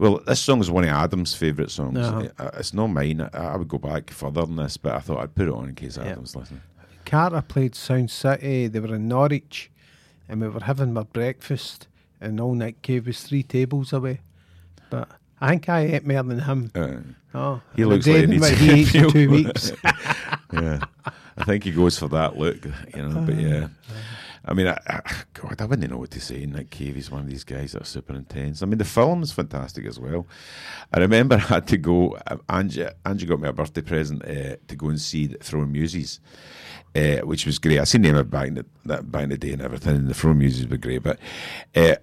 well, 0.00 0.20
this 0.26 0.40
song 0.40 0.60
is 0.60 0.68
one 0.68 0.82
of 0.82 0.90
Adam's 0.90 1.32
favourite 1.32 1.70
songs. 1.70 1.96
Uh-huh. 1.98 2.28
Uh, 2.40 2.50
It's 2.58 2.74
not 2.74 2.88
mine. 2.88 3.20
I, 3.20 3.28
I 3.38 3.56
would 3.56 3.68
go 3.68 3.78
back 3.78 4.10
further 4.10 4.44
than 4.44 4.56
this, 4.56 4.76
but 4.76 4.94
I 4.94 4.98
thought 4.98 5.18
I'd 5.20 5.34
put 5.36 5.46
it 5.46 5.54
on 5.54 5.68
in 5.68 5.74
case 5.76 5.98
Adam 5.98 6.22
was 6.22 6.34
listening. 6.34 6.60
Carter 7.12 7.42
played 7.42 7.74
Sound 7.74 8.10
City. 8.10 8.68
They 8.68 8.80
were 8.80 8.94
in 8.94 9.06
Norwich, 9.06 9.70
and 10.30 10.40
we 10.40 10.48
were 10.48 10.60
having 10.60 10.94
my 10.94 11.02
breakfast, 11.02 11.86
and 12.22 12.40
all 12.40 12.54
Nick 12.54 12.80
Cave 12.80 13.06
was 13.06 13.22
three 13.22 13.42
tables 13.42 13.92
away. 13.92 14.20
But 14.88 15.10
I 15.38 15.50
think 15.50 15.68
I 15.68 15.80
ate 15.80 16.06
more 16.06 16.22
than 16.22 16.38
him. 16.38 16.70
Uh, 16.74 17.36
oh, 17.38 17.60
he 17.76 17.84
looks 17.84 18.06
like 18.06 18.20
he 18.20 18.26
needs 18.28 18.48
he 18.48 18.80
eats 18.80 19.12
two 19.12 19.28
weeks. 19.28 19.72
yeah, 20.54 20.80
I 21.36 21.44
think 21.44 21.64
he 21.64 21.70
goes 21.70 21.98
for 21.98 22.08
that 22.08 22.38
look, 22.38 22.64
you 22.64 23.06
know. 23.06 23.20
But 23.20 23.36
yeah, 23.36 23.68
I 24.44 24.54
mean, 24.54 24.66
I, 24.66 24.78
I, 24.86 25.00
God, 25.34 25.60
I 25.60 25.64
wouldn't 25.66 25.90
know 25.90 25.98
what 25.98 26.10
to 26.12 26.20
say. 26.20 26.46
Nick 26.46 26.70
Cave 26.70 26.96
is 26.96 27.10
one 27.10 27.20
of 27.22 27.28
these 27.28 27.44
guys 27.44 27.72
that 27.72 27.82
are 27.82 27.86
super 27.86 28.14
intense. 28.14 28.62
I 28.62 28.66
mean, 28.66 28.78
the 28.78 28.84
film's 28.84 29.32
fantastic 29.32 29.86
as 29.86 30.00
well. 30.00 30.26
I 30.92 30.98
remember 31.00 31.34
I 31.36 31.38
had 31.38 31.68
to 31.68 31.76
go. 31.78 32.18
uh, 32.26 32.38
Angie, 32.48 32.86
Angie 33.06 33.26
got 33.26 33.40
me 33.40 33.48
a 33.48 33.52
birthday 33.52 33.82
present 33.82 34.24
uh, 34.24 34.56
to 34.66 34.76
go 34.76 34.88
and 34.88 35.00
see 35.00 35.28
the 35.28 35.38
Throwing 35.38 35.72
Muses. 35.72 36.20
Uh, 36.94 37.18
which 37.20 37.46
was 37.46 37.58
great. 37.58 37.78
I 37.80 37.84
seen 37.84 38.02
them 38.02 38.28
back 38.28 38.48
in 38.48 38.54
the 38.54 38.66
that 38.84 39.10
back 39.10 39.22
in 39.22 39.30
the 39.30 39.38
day 39.38 39.52
and 39.52 39.62
everything. 39.62 39.96
And 39.96 40.08
the 40.08 40.14
Throwing 40.14 40.38
Muses 40.38 40.66
were 40.68 40.76
great, 40.76 41.02
but 41.02 41.18
uh, 41.74 41.96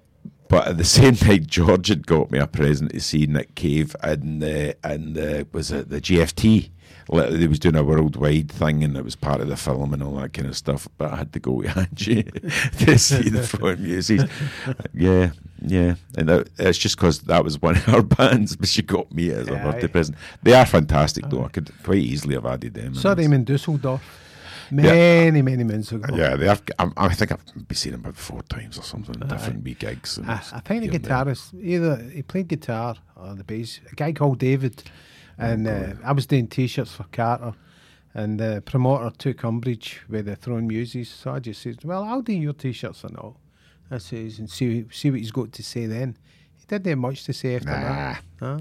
But 0.48 0.68
at 0.70 0.78
the 0.78 0.84
same 0.98 1.16
night, 1.28 1.45
George 1.45 1.90
had 1.90 2.07
got 2.07 2.32
me 2.32 2.40
a 2.40 2.48
present 2.48 2.91
to 2.91 2.99
see 2.99 3.28
Nick 3.28 3.53
Cave 3.56 3.95
and 4.02 4.44
and 4.44 5.45
was 5.53 5.72
it 5.72 5.90
the 5.90 6.02
GFT? 6.02 6.72
They 7.11 7.48
was 7.48 7.60
doing 7.60 7.76
a 7.76 7.84
worldwide 7.84 8.52
thing, 8.52 8.84
and 8.84 8.95
it 8.95 9.03
was 9.03 9.15
part 9.15 9.41
of 9.41 9.48
the 9.48 9.57
film 9.57 9.94
and 9.94 10.03
all 10.03 10.15
that 10.15 10.34
kind 10.34 10.48
of 10.48 10.56
stuff. 10.56 10.88
But 10.98 11.11
I 11.14 11.15
had 11.18 11.34
to 11.34 11.40
go 11.40 11.52
with 11.60 11.76
Angie 11.77 12.23
to 12.23 12.98
see 12.99 13.30
the 13.30 13.44
front 13.48 13.80
music. 13.80 14.30
Yeah, 14.94 15.31
yeah, 15.61 15.95
and 16.18 16.30
that, 16.30 16.49
it's 16.60 16.77
just 16.77 16.98
because 16.98 17.19
that 17.22 17.44
was 17.44 17.61
one 17.61 17.76
of 17.77 17.84
her 17.86 18.02
bands, 18.18 18.56
but 18.56 18.69
she 18.69 18.81
got 18.81 19.11
me 19.11 19.31
as 19.31 19.48
a 19.48 19.60
Aye. 19.60 19.64
birthday 19.64 19.88
present. 19.88 20.18
They 20.44 20.53
are 20.53 20.65
fantastic, 20.65 21.26
though. 21.30 21.45
I 21.45 21.49
could 21.49 21.72
quite 21.84 21.98
easily 21.98 22.36
have 22.36 22.45
added 22.45 22.76
them. 22.76 22.94
Saw 22.95 23.14
them 23.15 23.34
in 23.34 23.44
Dusseldorf 23.44 24.02
many, 24.72 25.41
many 25.41 25.64
months 25.64 25.91
ago. 25.91 26.15
Yeah, 26.15 26.36
they 26.36 26.45
have. 26.48 26.61
I, 26.77 26.90
I 26.95 27.14
think 27.14 27.31
I've 27.31 27.68
been 27.68 27.76
seeing 27.76 27.94
them 27.94 28.02
about 28.02 28.15
four 28.18 28.44
times 28.44 28.77
or 28.77 28.84
something, 28.84 29.15
different 29.27 29.64
wee 29.64 29.73
gigs. 29.73 30.18
and 30.18 30.30
I, 30.30 30.41
I 30.53 30.60
think 30.60 30.90
the 30.91 30.99
guitarist, 30.99 31.60
either 31.60 31.98
he 32.14 32.22
played 32.22 32.48
guitar 32.48 32.95
or 33.15 33.34
the 33.36 33.44
bass, 33.44 33.80
a 33.91 33.95
guy 33.95 34.11
called 34.14 34.38
David. 34.40 34.84
And 35.40 35.68
uh, 35.68 35.94
I 36.03 36.11
was 36.11 36.26
doing 36.28 36.48
t 36.48 36.68
shirts 36.68 36.94
for 36.94 37.06
Carter. 37.11 37.53
And 38.14 38.40
the 38.40 38.61
promoter 38.66 39.16
took 39.18 39.44
umbrage 39.44 40.02
with 40.10 40.26
the 40.26 40.36
Throwing 40.36 40.68
Muses. 40.68 41.10
So 41.10 41.32
I 41.32 41.40
just 41.40 41.61
said, 41.61 41.84
Well, 41.84 42.03
I'll 42.03 42.22
do 42.22 42.34
your 42.34 42.53
t 42.53 42.72
shirts 42.72 43.03
and 43.03 43.16
all. 43.18 43.38
I 43.91 43.98
says, 43.98 44.40
and 44.40 44.49
see, 44.49 44.86
see 44.91 45.10
what 45.10 45.20
he's 45.20 45.32
got 45.32 45.52
to 45.52 45.64
say 45.64 45.88
then. 45.88 46.16
He 46.57 46.66
didn't 46.68 46.88
have 46.88 46.98
much 46.99 47.24
to 47.26 47.34
say 47.34 47.56
after 47.56 47.68
that. 47.68 48.24
Ah. 48.41 48.60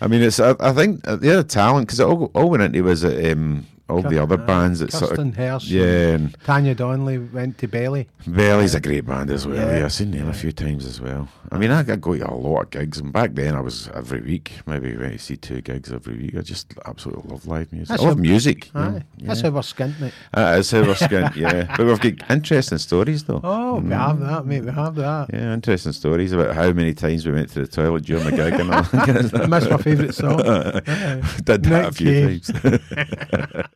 I 0.00 0.06
mean, 0.08 0.22
it's. 0.22 0.40
I, 0.40 0.54
I 0.58 0.72
think 0.72 1.06
uh, 1.06 1.16
the 1.16 1.32
other 1.32 1.42
talent 1.42 1.86
because 1.86 2.00
it 2.00 2.04
all, 2.04 2.30
all 2.34 2.50
went 2.50 2.62
into 2.62 2.82
was 2.82 3.04
uh, 3.04 3.32
um, 3.32 3.66
all 3.88 4.02
the 4.02 4.20
other 4.20 4.40
uh, 4.40 4.46
bands 4.46 4.80
that 4.80 4.92
sort 4.92 5.18
of 5.18 5.26
Hersh 5.26 5.70
yeah, 5.70 6.14
and 6.14 6.36
Tanya 6.44 6.74
Donelly 6.74 7.18
went 7.32 7.58
to 7.58 7.68
Belly. 7.68 8.08
Belly's 8.26 8.74
a 8.74 8.80
great 8.80 9.06
band 9.06 9.30
as 9.30 9.46
well. 9.46 9.56
Yeah. 9.56 9.78
Yeah, 9.78 9.84
I've 9.84 9.92
seen 9.92 10.10
them 10.10 10.28
a 10.28 10.34
few 10.34 10.52
times 10.52 10.84
as 10.84 11.00
well. 11.00 11.28
I 11.52 11.58
mean, 11.58 11.70
I, 11.70 11.80
I 11.80 11.96
go 11.96 12.16
to 12.16 12.28
a 12.28 12.34
lot 12.34 12.62
of 12.62 12.70
gigs, 12.70 12.98
and 12.98 13.12
back 13.12 13.34
then 13.34 13.54
I 13.54 13.60
was 13.60 13.88
every 13.94 14.20
week, 14.20 14.52
maybe 14.66 14.96
I 14.96 15.16
see 15.16 15.36
two 15.36 15.60
gigs 15.60 15.92
every 15.92 16.16
week. 16.16 16.36
I 16.36 16.40
just 16.40 16.74
absolutely 16.84 17.30
love 17.30 17.46
live 17.46 17.72
music. 17.72 17.88
That's 17.88 18.02
I 18.02 18.06
love 18.06 18.18
music. 18.18 18.70
Aye. 18.74 18.88
know, 18.90 19.02
That's 19.20 19.40
how 19.42 19.50
we're 19.50 19.60
skint, 19.60 20.00
mate. 20.00 20.12
Uh, 20.34 20.56
That's 20.56 20.70
how 20.70 20.80
we're 20.80 20.94
skint, 20.94 21.36
yeah. 21.36 21.74
But 21.76 21.86
we've 21.86 22.00
got 22.00 22.30
interesting 22.30 22.78
stories 22.78 23.24
though. 23.24 23.40
Oh, 23.44 23.76
we 23.78 23.90
have 23.90 24.18
that, 24.20 24.46
mate. 24.46 24.64
We 24.64 24.72
have 24.72 24.96
that. 24.96 25.30
Yeah, 25.32 25.54
interesting 25.54 25.92
stories 25.92 26.32
about 26.32 26.54
how 26.54 26.72
many 26.72 26.94
times 26.94 27.24
we 27.24 27.32
went 27.32 27.50
to 27.50 27.60
the 27.60 27.68
toilet 27.68 28.04
during 28.04 28.24
the 28.24 28.32
gig 28.32 28.54
and 28.54 28.72
all. 28.72 28.82
that 28.82 29.06
kind 29.06 29.18
of 29.18 29.26
stuff. 29.28 29.50
That's 29.50 29.70
my 29.70 29.76
favourite 29.76 30.14
song. 30.14 30.36
Did 31.44 31.62
that 31.64 31.86
a 31.88 31.92
few 31.92 32.40
times. 32.40 33.70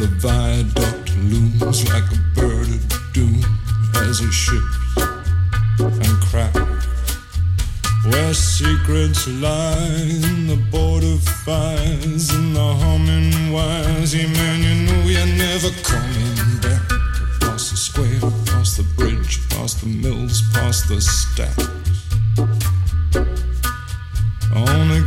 The 0.00 0.06
viaduct 0.16 1.14
looms 1.28 1.86
like 1.92 2.04
a 2.10 2.16
bird 2.34 2.66
of 2.68 3.12
doom 3.12 3.44
as 3.96 4.22
it 4.22 4.32
ships 4.32 4.96
and 5.78 6.16
cracks. 6.24 6.86
Where 8.06 8.32
secrets 8.32 9.28
lie 9.28 10.08
in 10.24 10.46
the 10.46 10.56
border 10.70 11.18
fires 11.44 12.30
and 12.30 12.56
the 12.56 12.74
humming 12.80 13.52
wires. 13.52 14.14
Yeah, 14.14 14.28
man, 14.28 14.62
you 14.62 14.74
know 14.86 15.02
you're 15.06 15.36
never 15.36 15.68
coming 15.82 16.60
back. 16.62 16.88
Past 17.42 17.70
the 17.70 17.76
square, 17.76 18.20
past 18.46 18.78
the 18.78 18.84
bridge, 18.96 19.46
past 19.50 19.82
the 19.82 19.88
mills, 19.88 20.40
past 20.54 20.88
the 20.88 20.98
stacks. 21.02 21.68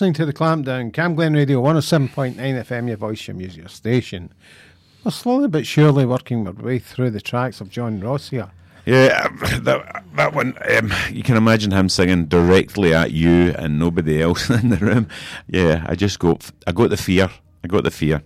Listening 0.00 0.14
to 0.14 0.24
the 0.24 0.32
clampdown, 0.32 0.94
Cam 0.94 1.14
Glen 1.14 1.34
Radio 1.34 1.60
107.9 1.60 2.36
FM, 2.36 2.88
your 2.88 2.96
voice, 2.96 3.28
your 3.28 3.36
music, 3.36 3.58
your 3.58 3.68
station. 3.68 4.32
We're 5.04 5.10
slowly 5.10 5.46
but 5.46 5.66
surely 5.66 6.06
working 6.06 6.46
our 6.46 6.54
way 6.54 6.78
through 6.78 7.10
the 7.10 7.20
tracks 7.20 7.60
of 7.60 7.68
John 7.68 8.00
Ross 8.00 8.30
here. 8.30 8.50
Yeah, 8.86 9.28
that 9.60 10.04
that 10.14 10.34
one. 10.34 10.56
Um, 10.74 10.90
you 11.12 11.22
can 11.22 11.36
imagine 11.36 11.70
him 11.70 11.90
singing 11.90 12.24
directly 12.24 12.94
at 12.94 13.10
you 13.10 13.54
and 13.58 13.78
nobody 13.78 14.22
else 14.22 14.48
in 14.62 14.70
the 14.70 14.78
room. 14.78 15.06
Yeah, 15.48 15.84
I 15.86 15.96
just 15.96 16.18
got 16.18 16.50
I 16.66 16.72
got 16.72 16.88
the 16.88 16.96
fear. 16.96 17.28
I 17.62 17.68
got 17.68 17.84
the 17.84 17.90
fear, 17.90 18.22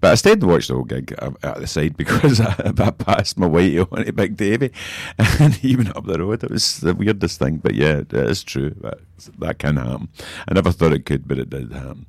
but 0.00 0.12
I 0.12 0.14
stayed 0.14 0.42
and 0.42 0.50
watched 0.50 0.68
the 0.68 0.74
whole 0.74 0.84
gig 0.84 1.14
at 1.20 1.60
the 1.60 1.66
side 1.66 1.96
because 1.96 2.40
I, 2.40 2.54
I 2.66 2.90
passed 2.90 3.38
my 3.38 3.48
whitey 3.48 3.86
on 3.90 4.04
to 4.04 4.12
Big 4.12 4.36
Davy, 4.36 4.72
and 5.18 5.54
he 5.54 5.76
went 5.76 5.96
up 5.96 6.04
the 6.06 6.18
road. 6.18 6.44
It 6.44 6.50
was 6.50 6.80
the 6.80 6.94
weirdest 6.94 7.38
thing, 7.38 7.58
but 7.58 7.74
yeah, 7.74 7.98
it 7.98 8.12
is 8.12 8.44
true. 8.44 8.70
That, 8.80 8.98
that 9.38 9.58
can 9.58 9.76
happen. 9.76 10.08
I 10.48 10.54
never 10.54 10.72
thought 10.72 10.92
it 10.92 11.06
could, 11.06 11.26
but 11.26 11.38
it 11.38 11.50
did 11.50 11.72
happen. 11.72 12.06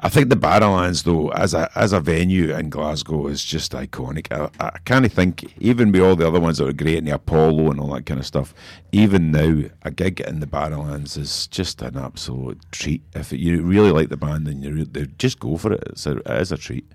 I 0.00 0.08
think 0.08 0.28
the 0.28 0.36
Barrowlands, 0.36 1.04
though, 1.04 1.30
as 1.30 1.54
a 1.54 1.70
as 1.74 1.92
a 1.92 2.00
venue 2.00 2.54
in 2.54 2.68
Glasgow, 2.68 3.28
is 3.28 3.44
just 3.44 3.72
iconic. 3.72 4.30
I, 4.32 4.50
I 4.64 4.78
can't 4.84 5.10
think, 5.10 5.54
even 5.60 5.92
with 5.92 6.02
all 6.02 6.16
the 6.16 6.26
other 6.26 6.40
ones 6.40 6.58
that 6.58 6.64
were 6.64 6.72
great, 6.72 6.98
and 6.98 7.06
the 7.06 7.14
Apollo 7.14 7.70
and 7.70 7.80
all 7.80 7.94
that 7.94 8.06
kind 8.06 8.20
of 8.20 8.26
stuff. 8.26 8.54
Even 8.94 9.30
now, 9.30 9.62
a 9.82 9.90
gig 9.90 10.20
in 10.20 10.40
the 10.40 10.46
Barrowlands 10.46 11.16
is 11.16 11.46
just 11.46 11.80
an 11.80 11.96
absolute 11.96 12.60
treat. 12.70 13.02
If 13.14 13.32
you 13.32 13.62
really 13.62 13.90
like 13.90 14.10
the 14.10 14.18
band, 14.18 14.46
then 14.46 14.62
you 14.62 14.86
re- 14.92 15.08
just 15.16 15.38
go 15.40 15.56
for 15.56 15.72
it. 15.72 15.98
A, 16.06 16.16
it 16.18 16.40
is 16.42 16.52
a 16.52 16.56
treat. 16.56 16.90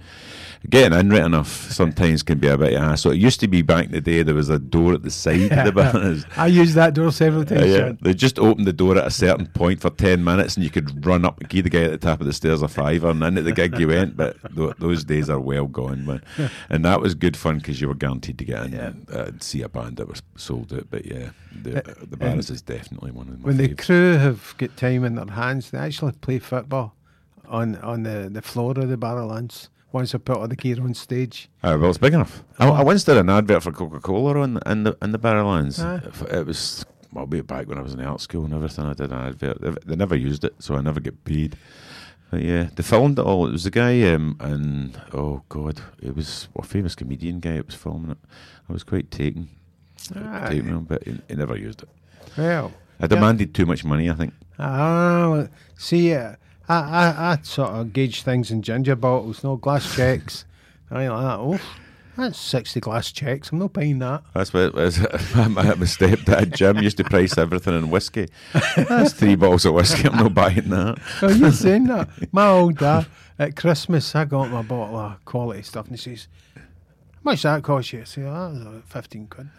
Getting 0.69 0.97
in 0.99 1.09
right 1.11 1.23
enough 1.23 1.71
sometimes 1.71 2.23
can 2.23 2.39
be 2.39 2.47
a 2.47 2.57
bit 2.57 2.73
of 2.73 2.79
a 2.81 2.85
hassle. 2.87 3.11
It 3.11 3.19
used 3.19 3.39
to 3.41 3.47
be 3.47 3.61
back 3.61 3.85
in 3.85 3.91
the 3.91 4.01
day 4.01 4.23
there 4.23 4.33
was 4.33 4.49
a 4.49 4.57
door 4.57 4.93
at 4.93 5.03
the 5.03 5.11
side 5.11 5.51
of 5.51 5.65
the 5.65 5.71
Barrowlands. 5.81 6.25
I 6.35 6.47
used 6.47 6.73
that 6.73 6.95
door 6.95 7.11
several 7.11 7.43
Uh, 7.43 7.45
times. 7.45 7.67
yeah, 7.67 7.91
they 8.01 8.13
just 8.15 8.39
opened 8.39 8.65
the 8.65 8.73
door 8.73 8.97
at 8.97 9.05
a 9.05 9.11
certain 9.11 9.45
point 9.45 9.79
for 9.81 9.91
ten 9.91 10.23
minutes, 10.23 10.55
and 10.55 10.63
you 10.63 10.71
could 10.71 11.05
run 11.05 11.25
up 11.25 11.39
and 11.39 11.47
give 11.47 11.63
the 11.65 11.69
guy 11.69 11.83
at 11.83 11.91
the 11.91 11.97
top 11.99 12.19
of 12.21 12.25
the 12.25 12.33
stairs 12.33 12.63
a 12.63 12.67
fiver, 12.67 13.09
and 13.11 13.23
into 13.23 13.43
the 13.43 13.51
gig 13.51 13.77
you 13.79 13.89
went. 13.89 14.17
But 14.17 14.35
th- 14.55 14.73
those 14.79 15.03
days 15.03 15.29
are 15.29 15.39
well 15.39 15.67
gone, 15.67 16.05
man. 16.05 16.21
And 16.69 16.83
that 16.85 17.01
was 17.01 17.13
good 17.13 17.37
fun 17.37 17.59
because 17.59 17.79
you 17.79 17.87
were 17.87 17.93
guaranteed 17.95 18.39
to 18.39 18.45
get 18.45 18.65
in 18.65 18.73
and 18.73 19.09
uh, 19.11 19.31
see 19.39 19.61
a 19.61 19.69
band 19.69 19.97
that 19.97 20.07
was 20.09 20.21
sold 20.35 20.73
out. 20.73 20.87
But 20.89 21.05
yeah, 21.05 21.29
the, 21.63 21.77
Uh, 21.87 21.93
the 22.09 22.17
Barras 22.17 22.49
is 22.49 22.61
definitely 22.63 23.11
one 23.11 23.29
of 23.29 23.39
my 23.39 23.45
When 23.45 23.57
the 23.57 23.73
crew 23.75 24.17
have 24.17 24.55
got 24.57 24.75
time 24.75 25.05
in 25.05 25.15
their 25.15 25.27
hands, 25.27 25.69
they 25.69 25.77
actually 25.77 26.13
play 26.13 26.39
football 26.39 26.95
on 27.47 27.75
on 27.77 28.03
the, 28.03 28.29
the 28.31 28.41
floor 28.41 28.71
of 28.71 28.89
the 28.89 28.97
Barrowlands 28.97 29.69
once 29.91 30.13
I 30.13 30.17
put 30.17 30.37
all 30.37 30.47
the 30.47 30.55
gear 30.55 30.81
on 30.81 30.93
stage. 30.93 31.49
Uh, 31.63 31.77
well, 31.79 31.89
it's 31.89 31.97
big 31.97 32.13
enough. 32.13 32.43
I, 32.59 32.67
I 32.67 32.83
once 32.83 33.03
did 33.03 33.17
an 33.17 33.29
advert 33.29 33.63
for 33.63 33.71
Coca 33.71 33.99
Cola 33.99 34.39
on 34.41 34.59
in 34.65 34.83
the 34.83 34.97
in 35.01 35.11
the 35.11 35.19
Barrowlands. 35.19 35.79
Ah. 35.79 36.35
It 36.37 36.45
was 36.45 36.85
well, 37.11 37.25
way 37.25 37.41
back 37.41 37.67
when 37.67 37.77
I 37.77 37.81
was 37.81 37.93
in 37.93 38.01
art 38.01 38.21
school 38.21 38.45
and 38.45 38.53
everything. 38.53 38.85
I 38.85 38.93
did 38.93 39.11
an 39.11 39.19
advert. 39.19 39.61
They, 39.61 39.71
they 39.85 39.95
never 39.95 40.15
used 40.15 40.43
it, 40.43 40.55
so 40.59 40.75
I 40.75 40.81
never 40.81 40.99
get 40.99 41.23
paid. 41.23 41.57
But 42.29 42.41
yeah, 42.41 42.69
they 42.75 42.83
filmed 42.83 43.19
it 43.19 43.25
all. 43.25 43.47
It 43.47 43.53
was 43.53 43.65
a 43.65 43.71
guy, 43.71 44.01
um, 44.13 44.35
and 44.39 45.01
oh 45.13 45.43
god, 45.47 45.81
it 46.01 46.15
was 46.15 46.49
a 46.57 46.63
famous 46.63 46.95
comedian 46.95 47.39
guy. 47.39 47.55
that 47.55 47.67
was 47.67 47.75
filming 47.75 48.11
it. 48.11 48.17
I 48.69 48.73
was 48.73 48.83
quite 48.83 49.09
taken, 49.09 49.47
Aye. 50.13 50.49
taken 50.49 50.73
on, 50.73 50.83
but 50.83 51.03
he, 51.03 51.17
he 51.29 51.35
never 51.35 51.55
used 51.55 51.83
it. 51.83 51.89
Well, 52.37 52.73
I 52.99 53.07
demanded 53.07 53.55
too 53.55 53.65
much 53.65 53.85
money. 53.85 54.09
I 54.09 54.13
think. 54.13 54.33
Ah, 54.59 55.47
see, 55.77 56.13
uh, 56.13 56.35
I, 56.69 56.79
I, 56.79 57.31
I 57.31 57.39
sort 57.43 57.69
of 57.69 57.93
gauge 57.93 58.23
things 58.23 58.51
in 58.51 58.61
ginger 58.61 58.95
bottles, 58.95 59.43
no 59.43 59.55
glass 59.55 59.95
checks. 59.95 60.45
I 60.89 61.07
like 61.07 61.21
that. 61.21 61.39
Oh, 61.39 61.59
that's 62.17 62.39
60 62.39 62.79
glass 62.79 63.11
checks. 63.11 63.51
I'm 63.51 63.59
not 63.59 63.73
paying 63.73 63.99
that. 63.99 64.23
That's 64.33 64.51
what 64.51 64.63
it 64.63 64.73
was. 64.73 64.99
my, 65.35 65.47
my 65.47 65.63
stepdad 65.63 66.55
Jim 66.55 66.77
used 66.77 66.97
to 66.97 67.03
price 67.03 67.37
everything 67.37 67.77
in 67.77 67.91
whiskey. 67.91 68.27
That's 68.75 69.13
three 69.13 69.35
bottles 69.35 69.65
of 69.65 69.75
whiskey. 69.75 70.07
I'm 70.07 70.17
not 70.17 70.33
buying 70.33 70.69
that. 70.69 70.97
Oh, 71.21 71.29
you're 71.29 71.51
saying 71.51 71.85
that? 71.85 72.09
My 72.33 72.47
old 72.47 72.79
dad, 72.79 73.05
at 73.37 73.55
Christmas, 73.55 74.15
I 74.15 74.25
got 74.25 74.49
my 74.49 74.63
bottle 74.63 74.97
of 74.97 75.23
quality 75.25 75.61
stuff 75.61 75.87
and 75.87 75.99
he 75.99 76.01
says, 76.01 76.27
How 76.55 76.61
much 77.23 77.43
that 77.43 77.61
cost 77.61 77.93
you? 77.93 78.01
I 78.01 78.05
say, 78.05 78.23
oh, 78.23 78.33
that 78.33 78.49
was 78.49 78.61
about 78.61 78.89
15 78.89 79.27
quid. 79.27 79.49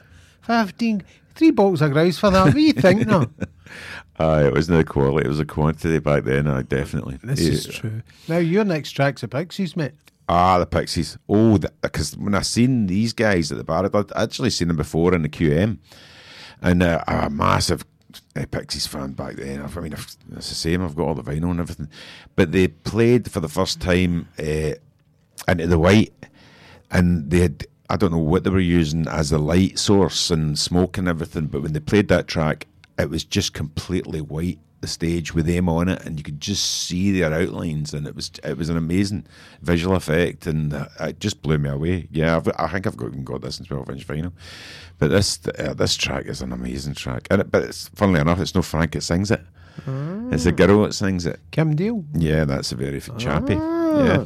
15, 0.43 1.02
three 1.36 1.51
bottles 1.52 1.82
of 1.82 1.93
grouse 1.93 2.18
for 2.18 2.30
that. 2.30 2.44
What 2.47 2.55
do 2.55 2.60
you 2.60 2.72
think 2.72 3.06
now? 3.06 3.26
Aye, 4.19 4.45
it 4.47 4.53
wasn't 4.55 4.86
quality, 4.89 5.27
it 5.27 5.28
was 5.28 5.39
the 5.39 5.45
quantity 5.45 5.99
back 5.99 6.24
then. 6.24 6.47
I 6.47 6.62
definitely. 6.62 7.19
This 7.23 7.40
Yeah. 7.40 7.51
is 7.53 7.66
true. 7.66 8.03
Now, 8.28 8.39
your 8.39 8.65
next 8.65 8.93
track's 8.93 9.20
the 9.20 9.28
Pixies, 9.28 9.77
mate. 9.77 9.93
Ah, 10.28 10.59
the 10.59 10.66
Pixies. 10.66 11.16
Oh, 11.28 11.59
because 11.81 12.16
when 12.16 12.35
I 12.35 12.43
seen 12.43 12.86
these 12.86 13.12
guys 13.12 13.51
at 13.51 13.59
the 13.59 13.65
bar, 13.65 13.89
I'd 13.93 14.12
actually 14.16 14.51
seen 14.51 14.69
them 14.69 14.77
before 14.77 15.15
in 15.15 15.23
the 15.23 15.28
QM, 15.28 15.78
and 16.61 16.82
uh, 16.82 17.03
I'm 17.07 17.24
a 17.24 17.31
massive 17.31 17.85
uh, 18.36 18.45
Pixies 18.51 18.86
fan 18.86 19.12
back 19.12 19.36
then. 19.36 19.62
I 19.62 19.81
mean, 19.81 19.95
I've- 19.95 20.03
it's 20.36 20.49
the 20.51 20.55
same. 20.55 20.82
I've 20.85 20.95
got 20.97 21.05
all 21.09 21.15
the 21.15 21.23
vinyl 21.23 21.51
and 21.51 21.61
everything, 21.61 21.89
but 22.36 22.53
they 22.53 22.69
played 22.69 23.31
for 23.31 23.40
the 23.40 23.49
first 23.49 23.81
time 23.81 24.28
uh, 24.39 24.73
into 25.47 25.66
the 25.66 25.78
white, 25.78 26.12
and 26.90 27.31
they 27.31 27.40
had. 27.40 27.66
I 27.90 27.97
don't 27.97 28.11
know 28.12 28.19
what 28.19 28.45
they 28.45 28.51
were 28.51 28.61
using 28.61 29.09
as 29.09 29.31
the 29.31 29.39
light 29.39 29.78
source 29.78 30.31
and 30.31 30.59
smoke 30.59 30.99
and 30.99 31.09
everything, 31.09 31.47
but 31.47 31.62
when 31.62 31.73
they 31.73 31.81
played 31.81 32.09
that 32.09 32.28
track, 32.28 32.66
it 32.99 33.09
was 33.09 33.25
just 33.25 33.55
completely 33.55 34.20
white. 34.20 34.59
The 34.81 34.87
stage 34.87 35.35
with 35.35 35.47
them 35.47 35.69
on 35.69 35.89
it, 35.89 36.07
and 36.07 36.19
you 36.19 36.23
could 36.23 36.41
just 36.41 36.65
see 36.87 37.11
their 37.11 37.33
outlines, 37.35 37.93
and 37.93 38.07
it 38.07 38.15
was 38.15 38.31
it 38.45 38.57
was 38.57 38.69
an 38.69 38.77
amazing 38.77 39.27
visual 39.61 39.97
effect, 39.97 40.47
and 40.47 40.73
uh, 40.73 40.87
it 41.01 41.19
just 41.19 41.43
blew 41.43 41.59
me 41.59 41.69
away. 41.69 42.07
Yeah, 42.12 42.37
I've, 42.37 42.49
I 42.57 42.69
think 42.69 42.87
I've 42.87 42.97
got, 42.97 43.09
even 43.09 43.25
got 43.25 43.41
this 43.41 43.59
in 43.59 43.66
twelve 43.66 43.91
inch 43.91 44.07
vinyl, 44.07 44.31
but 45.01 45.11
this 45.11 45.41
uh, 45.59 45.75
this 45.75 45.97
track 45.97 46.27
is 46.27 46.43
an 46.43 46.53
amazing 46.53 46.95
track, 46.95 47.27
and 47.29 47.41
it, 47.41 47.51
but 47.51 47.65
it's 47.65 47.89
funnily 47.97 48.20
enough, 48.20 48.39
it's 48.39 48.55
no 48.55 48.62
Frank 48.62 48.93
that 48.93 49.03
sings 49.03 49.33
it. 49.33 49.41
It's 50.31 50.47
a 50.47 50.53
girl 50.53 50.83
that 50.85 50.95
sings 50.95 51.27
it. 51.27 51.41
Kim 51.51 51.75
Deal. 51.75 52.05
Yeah, 52.15 52.45
that's 52.45 52.70
a 52.70 52.77
very 52.77 53.01
chappy. 53.01 53.57
Ah. 53.59 54.05
Yeah. 54.05 54.25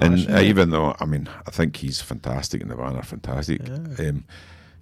And 0.00 0.30
uh, 0.30 0.40
even 0.40 0.70
though, 0.70 0.94
I 1.00 1.04
mean, 1.04 1.28
I 1.46 1.50
think 1.50 1.76
he's 1.76 2.00
fantastic 2.00 2.60
and 2.62 2.70
the 2.70 2.76
band 2.76 2.96
are 2.96 3.02
fantastic. 3.02 3.60
Yeah. 3.66 4.08
Um, 4.08 4.24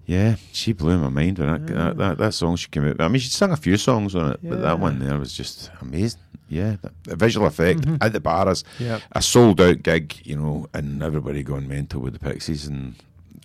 yeah, 0.08 0.36
she 0.52 0.72
blew 0.72 0.98
my 0.98 1.10
mind 1.10 1.38
when 1.38 1.48
that, 1.48 1.66
that, 1.74 1.96
that, 1.98 2.18
that 2.18 2.32
song 2.34 2.56
she 2.56 2.68
came 2.68 2.84
out. 2.88 2.98
I 3.00 3.08
mean, 3.08 3.20
she 3.20 3.28
sang 3.28 3.52
a 3.52 3.56
few 3.56 3.76
songs 3.76 4.14
on 4.16 4.32
it, 4.32 4.40
but 4.42 4.62
that 4.62 4.80
one 4.80 4.98
there 4.98 5.18
was 5.18 5.32
just 5.34 5.70
amazing. 5.82 6.20
Yeah, 6.48 6.76
the, 7.04 7.14
visual 7.14 7.46
effect 7.46 7.82
Mhm. 7.82 7.98
at 8.00 8.14
the 8.14 8.20
bars, 8.20 8.64
Yep. 8.78 9.02
a 9.12 9.20
sold 9.20 9.60
out 9.60 9.82
gig, 9.82 10.14
you 10.24 10.34
know, 10.34 10.66
and 10.72 11.02
everybody 11.02 11.42
going 11.42 11.68
mental 11.68 12.00
with 12.00 12.14
the 12.14 12.18
Pixies. 12.18 12.66
And 12.66 12.94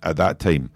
at 0.02 0.16
that 0.16 0.38
time, 0.38 0.70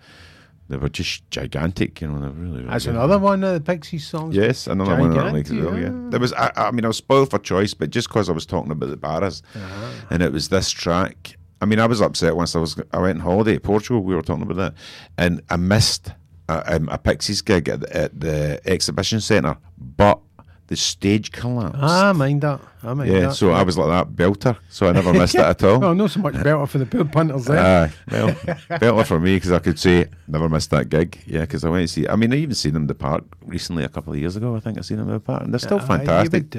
they 0.69 0.77
were 0.77 0.91
just 0.91 1.23
gigantic, 1.31 2.03
you 2.03 2.09
know. 2.09 2.19
They 2.21 2.29
really, 2.29 2.57
really 2.59 2.69
That's 2.69 2.85
good. 2.85 2.97
another 2.97 3.19
one 3.19 3.43
of 3.43 3.55
the 3.55 3.61
Pixies 3.63 4.07
songs. 4.07 4.37
Yes, 4.37 4.67
another 4.67 4.97
one 4.97 5.15
that 5.15 5.33
makes 5.33 5.49
it 5.49 5.55
Gigantic, 5.55 5.73
well, 5.73 5.81
yeah. 5.81 5.89
yeah. 6.05 6.11
There 6.11 6.21
was, 6.21 6.35
I, 6.35 6.53
I 6.55 6.71
mean, 6.71 6.85
I 6.85 6.89
was 6.89 6.99
spoiled 6.99 7.31
for 7.31 7.39
choice, 7.39 7.73
but 7.73 7.89
just 7.89 8.09
because 8.09 8.29
I 8.29 8.33
was 8.33 8.45
talking 8.45 8.71
about 8.73 8.91
the 8.91 8.99
Barras, 8.99 9.43
Uh-huh. 9.55 9.87
and 10.11 10.23
it 10.23 10.31
was 10.31 10.51
this 10.51 10.71
track. 10.71 11.38
I 11.61 11.65
mean, 11.65 11.81
I 11.81 11.87
was 11.87 12.01
upset 12.01 12.37
once 12.37 12.55
I 12.55 12.61
was 12.61 12.81
I 12.93 12.99
went 12.99 13.19
on 13.19 13.25
holiday 13.25 13.55
to 13.55 13.61
Portugal. 13.61 14.03
We 14.03 14.15
were 14.15 14.23
talking 14.23 14.43
about 14.43 14.57
that, 14.57 14.75
and 15.17 15.43
I 15.51 15.57
missed 15.57 16.13
a, 16.49 16.77
um, 16.77 16.89
a 16.89 16.99
Pixies 16.99 17.43
gig 17.43 17.69
at 17.69 17.81
the, 17.81 17.97
at 17.97 18.21
the 18.21 18.61
exhibition 18.65 19.21
centre, 19.21 19.57
but 19.77 20.21
the 20.69 20.77
stage 20.77 21.33
collapsed. 21.33 21.79
Ah, 21.81 22.11
I 22.11 22.13
mind 22.13 22.43
that. 22.43 22.61
I 22.83 22.93
mind 22.95 23.11
yeah, 23.11 23.21
that. 23.21 23.35
so 23.35 23.51
I 23.51 23.63
was 23.63 23.77
like 23.79 23.89
that 23.89 24.15
belter, 24.15 24.57
so 24.69 24.87
I 24.87 24.93
never 24.93 25.13
missed 25.13 25.35
it 25.35 25.41
at 25.41 25.63
all. 25.65 25.81
Well, 25.89 25.95
not 25.95 26.11
so 26.11 26.21
much 26.21 26.35
better 26.35 26.65
for 26.67 26.79
the 26.79 26.87
poor 26.87 27.05
punters 27.05 27.47
there. 27.47 27.59
Aye, 27.59 27.93
well, 28.11 28.37
better 28.69 29.05
for 29.05 29.19
me 29.19 29.37
because 29.37 29.51
I 29.51 29.59
could 29.59 29.79
say 29.79 30.07
never 30.29 30.49
missed 30.49 30.71
that 30.71 30.91
gig. 30.91 31.19
Yeah, 31.27 31.41
because 31.41 31.65
I 31.65 31.71
went 31.71 31.89
to 31.89 31.93
see. 31.93 32.07
I 32.07 32.17
mean, 32.17 32.33
I 32.33 32.37
even 32.37 32.55
seen 32.55 32.75
them 32.75 32.83
in 32.83 32.87
the 32.87 32.95
park 32.95 33.25
recently 33.45 33.85
a 33.85 33.89
couple 33.89 34.13
of 34.13 34.19
years 34.19 34.37
ago. 34.37 34.55
I 34.55 34.61
think 34.61 34.79
I 34.79 34.83
seen 34.83 34.99
them 34.99 35.09
in 35.09 35.15
the 35.15 35.21
park, 35.21 35.43
and 35.43 35.53
they're 35.53 35.59
still 35.59 35.81
fantastic. 35.81 36.55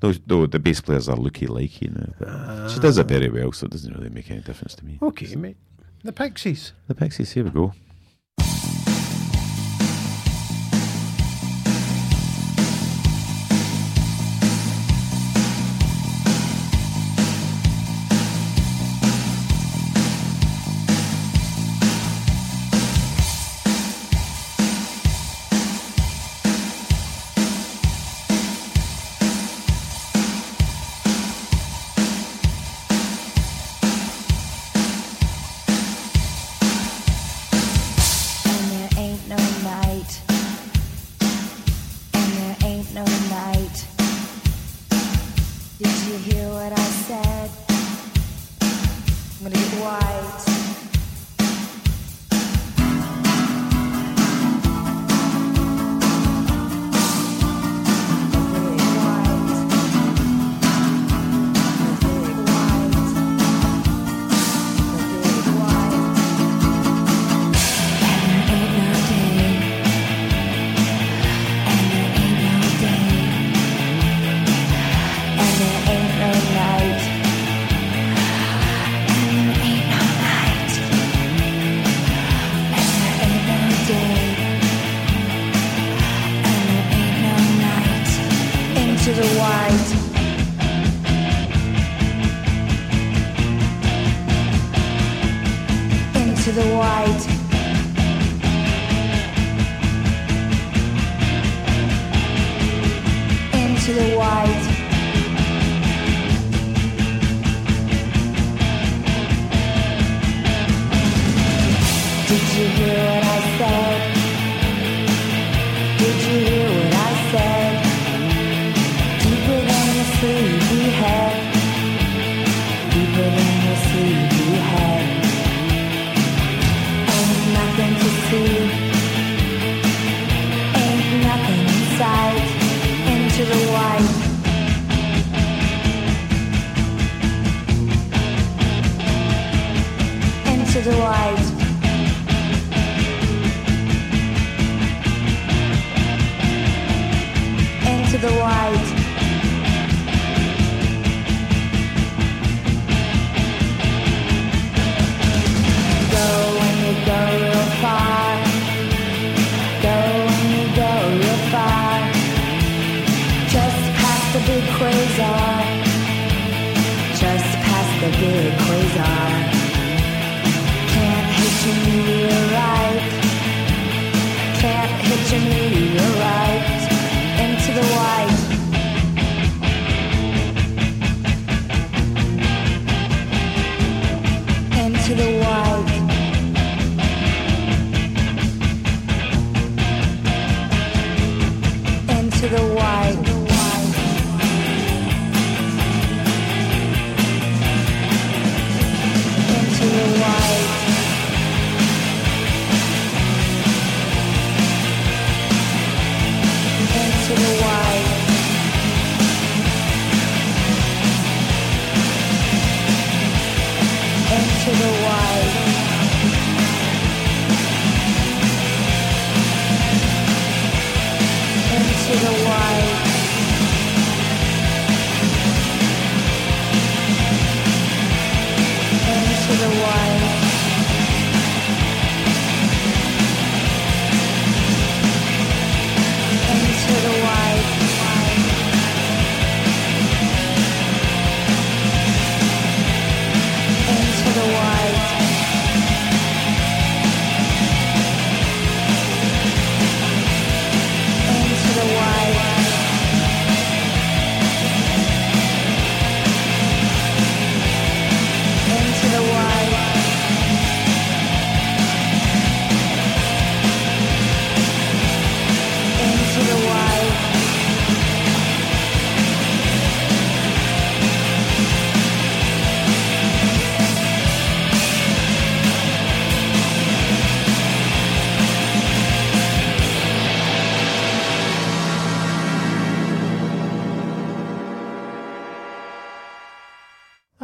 Those, 0.00 0.20
though 0.26 0.46
the 0.46 0.58
bass 0.60 0.80
players 0.80 1.08
are 1.08 1.16
looky 1.16 1.46
likey 1.46 1.90
now, 1.90 2.14
but 2.18 2.68
she 2.68 2.78
does 2.78 2.98
it 2.98 3.08
very 3.08 3.28
well, 3.28 3.50
so 3.52 3.66
it 3.66 3.72
doesn't 3.72 3.92
really 3.96 4.10
make 4.10 4.30
any 4.30 4.40
difference 4.40 4.74
to 4.76 4.84
me. 4.84 4.98
Okay, 5.02 5.34
mate. 5.34 5.56
The 6.04 6.12
Pixies. 6.12 6.72
The 6.86 6.94
Pixies, 6.94 7.32
here 7.32 7.44
we 7.44 7.50
go. 7.50 7.72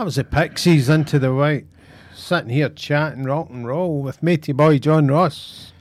That 0.05 0.09
was 0.09 0.16
the 0.16 0.24
Pixies 0.24 0.90
into 0.90 1.18
the 1.18 1.32
white. 1.32 1.64
Sitting 2.14 2.51
here 2.51 2.68
chatting 2.68 3.24
rock 3.24 3.48
and 3.48 3.66
roll 3.66 4.02
with 4.02 4.22
matey 4.22 4.52
boy 4.52 4.78
John 4.78 5.09
Ross. 5.09 5.72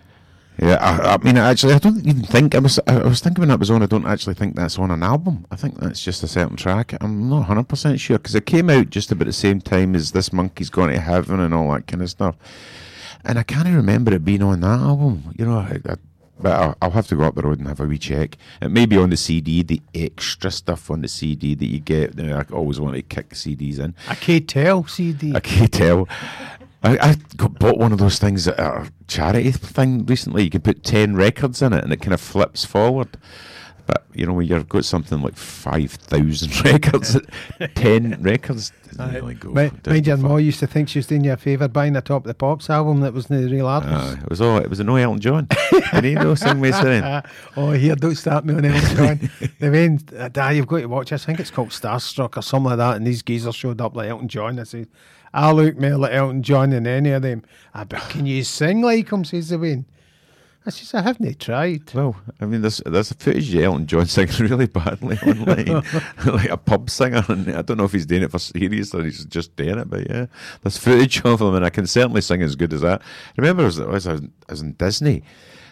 Yeah, 0.58 0.76
I, 0.76 1.16
I 1.16 1.18
mean, 1.18 1.36
actually, 1.36 1.74
I 1.74 1.80
don't 1.80 2.08
even 2.08 2.24
think 2.24 2.56
I 2.56 2.60
was. 2.60 2.80
I 2.88 3.00
was 3.00 3.20
thinking 3.20 3.42
when 3.42 3.50
that 3.50 3.60
was 3.60 3.70
on. 3.70 3.84
I 3.84 3.86
don't 3.86 4.08
actually 4.08 4.36
think 4.36 4.56
that's 4.56 4.80
on 4.80 4.92
an 4.92 5.04
album. 5.04 5.46
I 5.52 5.58
think 5.58 5.78
that's 5.78 6.02
just 6.02 6.24
a 6.24 6.30
certain 6.30 6.56
track. 6.56 6.96
I'm 7.02 7.28
not 7.30 7.40
100 7.40 7.68
percent 7.68 8.00
sure 8.00 8.18
because 8.18 8.34
it 8.34 8.46
came 8.46 8.70
out 8.70 8.92
just 8.92 9.12
about 9.12 9.26
the 9.26 9.34
same 9.34 9.60
time 9.60 9.94
as 9.94 10.14
this 10.14 10.32
monkey's 10.32 10.70
gone 10.70 10.88
to 10.88 11.02
heaven 11.02 11.42
and 11.42 11.54
all 11.54 11.74
that 11.74 11.88
kind 11.88 12.02
of 12.02 12.10
stuff. 12.10 12.38
And 13.26 13.38
I 13.38 13.44
can't 13.44 13.68
remember 13.68 14.14
it 14.14 14.24
being 14.24 14.42
on 14.42 14.62
that 14.62 14.80
album. 14.80 15.36
You 15.38 15.48
know, 15.48 15.58
I, 15.58 15.82
I, 15.84 15.96
but 16.40 16.52
I'll, 16.52 16.78
I'll 16.82 16.92
have 16.92 17.08
to 17.08 17.16
go 17.16 17.24
up 17.24 17.36
the 17.36 17.44
road 17.44 17.60
and 17.60 17.68
have 17.68 17.80
a 17.80 17.86
wee 17.86 17.98
check. 17.98 18.38
It 18.62 18.70
may 18.70 18.86
be 18.86 18.98
on 18.98 19.10
the 19.10 19.18
CD, 19.18 19.64
the 19.64 19.82
extra 19.94 20.52
stuff 20.52 20.90
on 20.90 21.02
the 21.02 21.08
CD 21.08 21.56
that 21.56 21.66
you 21.66 21.80
get. 21.80 22.18
You 22.18 22.26
know, 22.26 22.38
I 22.38 22.54
always 22.54 22.80
want 22.80 22.96
to 22.96 23.02
kick 23.02 23.30
CDs 23.30 23.80
in. 23.80 23.96
A 24.10 24.16
K-Tel 24.16 24.86
CD. 24.88 25.34
Can't 25.40 25.72
tell. 25.72 26.08
I, 26.84 26.98
I 26.98 27.16
got 27.38 27.58
bought 27.60 27.78
one 27.78 27.94
of 27.94 28.00
those 28.00 28.20
things 28.20 28.48
at 28.48 28.60
a 28.60 28.92
charity 29.08 29.52
thing 29.52 30.06
recently. 30.06 30.44
You 30.44 30.50
can 30.50 30.62
put 30.62 30.84
10 30.84 31.16
records 31.16 31.62
in 31.62 31.72
it 31.72 31.84
and 31.84 31.94
it 31.94 32.02
kind 32.02 32.14
of 32.14 32.22
flips 32.22 32.66
forward. 32.66 33.18
But, 33.86 34.06
you 34.14 34.26
know, 34.26 34.34
when 34.34 34.48
you've 34.48 34.70
got 34.70 34.86
something 34.86 35.22
like 35.22 35.36
5,000 35.36 36.66
records, 36.66 37.18
10 37.76 38.22
records 38.22 38.72
doesn't 38.92 39.14
really 39.14 39.34
go. 39.34 39.50
My, 39.50 39.70
doesn't 39.70 39.88
mind 39.88 40.08
your 40.08 40.18
ma 40.18 40.36
used 40.38 40.60
to 40.60 40.68
think 40.68 40.88
she 40.88 41.00
was 41.00 41.08
doing 41.08 41.24
you 41.24 41.34
a 41.34 41.38
favour 41.38 41.68
buying 41.68 41.94
the 41.94 42.02
Top 42.02 42.24
of 42.24 42.28
the 42.28 42.34
Pops 42.34 42.70
album 42.70 43.02
that 43.02 43.14
wasn't 43.14 43.42
the 43.42 43.52
real 43.54 43.68
artist. 43.68 43.94
Uh, 43.94 44.22
it 44.22 44.30
was 44.30 44.40
all. 44.40 44.58
It 44.58 44.70
was 44.70 44.80
a 44.80 44.84
no 44.84 44.96
Elton 44.96 45.20
John. 45.20 45.48
Did 45.94 46.04
he 46.04 46.14
know 46.14 46.36
sing 46.36 46.62
me 46.62 46.72
saying? 46.72 47.24
oh, 47.58 47.72
here, 47.72 47.96
don't 47.96 48.16
start 48.16 48.46
me 48.46 48.54
on 48.54 48.64
Elton 48.66 48.96
John. 48.96 49.30
the 49.60 49.70
main, 49.70 50.00
uh, 50.18 50.30
Dad, 50.30 50.52
you've 50.52 50.68
got 50.68 50.80
to 50.80 50.86
watch. 50.86 51.10
this. 51.10 51.24
I 51.24 51.26
think 51.26 51.40
it's 51.40 51.52
called 51.52 51.70
Starstruck 51.70 52.38
or 52.38 52.42
something 52.42 52.70
like 52.70 52.78
that. 52.78 52.98
And 52.98 53.06
these 53.08 53.22
geezers 53.24 53.56
showed 53.56 53.82
up 53.82 53.96
like 53.96 54.10
Elton 54.10 54.28
John. 54.28 54.60
I 54.60 54.64
said, 54.64 54.88
I 55.34 55.52
look 55.52 55.78
more 55.78 55.98
like 55.98 56.14
Elton 56.14 56.44
John 56.44 56.70
than 56.70 56.86
any 56.86 57.12
of 57.12 57.24
them. 57.24 57.44
I 57.74 57.84
bet, 57.84 58.08
can 58.10 58.26
you 58.26 58.44
sing 58.44 58.82
like 58.82 59.10
him, 59.10 59.26
says 59.26 59.50
the 59.50 59.58
Wayne. 59.58 59.86
I 60.66 60.70
says, 60.70 61.04
haven't 61.04 61.40
tried. 61.40 61.94
Well, 61.94 62.16
I 62.40 62.46
mean, 62.46 62.62
there's 62.62 62.82
there's 62.86 63.12
a 63.12 63.16
footage 63.16 63.54
of 63.54 63.62
Elton 63.62 63.86
John 63.86 64.06
singing 64.08 64.50
really 64.50 64.68
badly 64.68 65.18
online, 65.20 65.84
like 66.26 66.50
a 66.50 66.58
pub 66.58 66.90
singer, 66.90 67.24
and 67.28 67.54
I 67.54 67.62
don't 67.62 67.78
know 67.78 67.84
if 67.84 67.92
he's 67.92 68.06
doing 68.06 68.24
it 68.24 68.32
for 68.32 68.40
serious 68.40 68.94
or 68.94 69.04
he's 69.04 69.26
just 69.26 69.56
doing 69.58 69.78
it. 69.78 69.90
But 69.90 70.10
yeah, 70.10 70.28
there's 70.62 70.78
footage 70.78 71.24
of 71.26 71.42
him, 71.42 71.56
and 71.56 71.66
I 71.66 71.70
can 71.70 71.86
certainly 71.86 72.22
sing 72.22 72.42
as 72.42 72.56
good 72.56 72.72
as 72.72 72.82
that. 72.82 73.02
I 73.02 73.42
remember 73.42 73.64
I 73.64 73.66
was, 73.66 73.80
I 73.80 73.86
was, 73.86 74.08
I 74.08 74.20
was 74.50 74.62
in 74.62 74.74
Disney, 74.74 75.24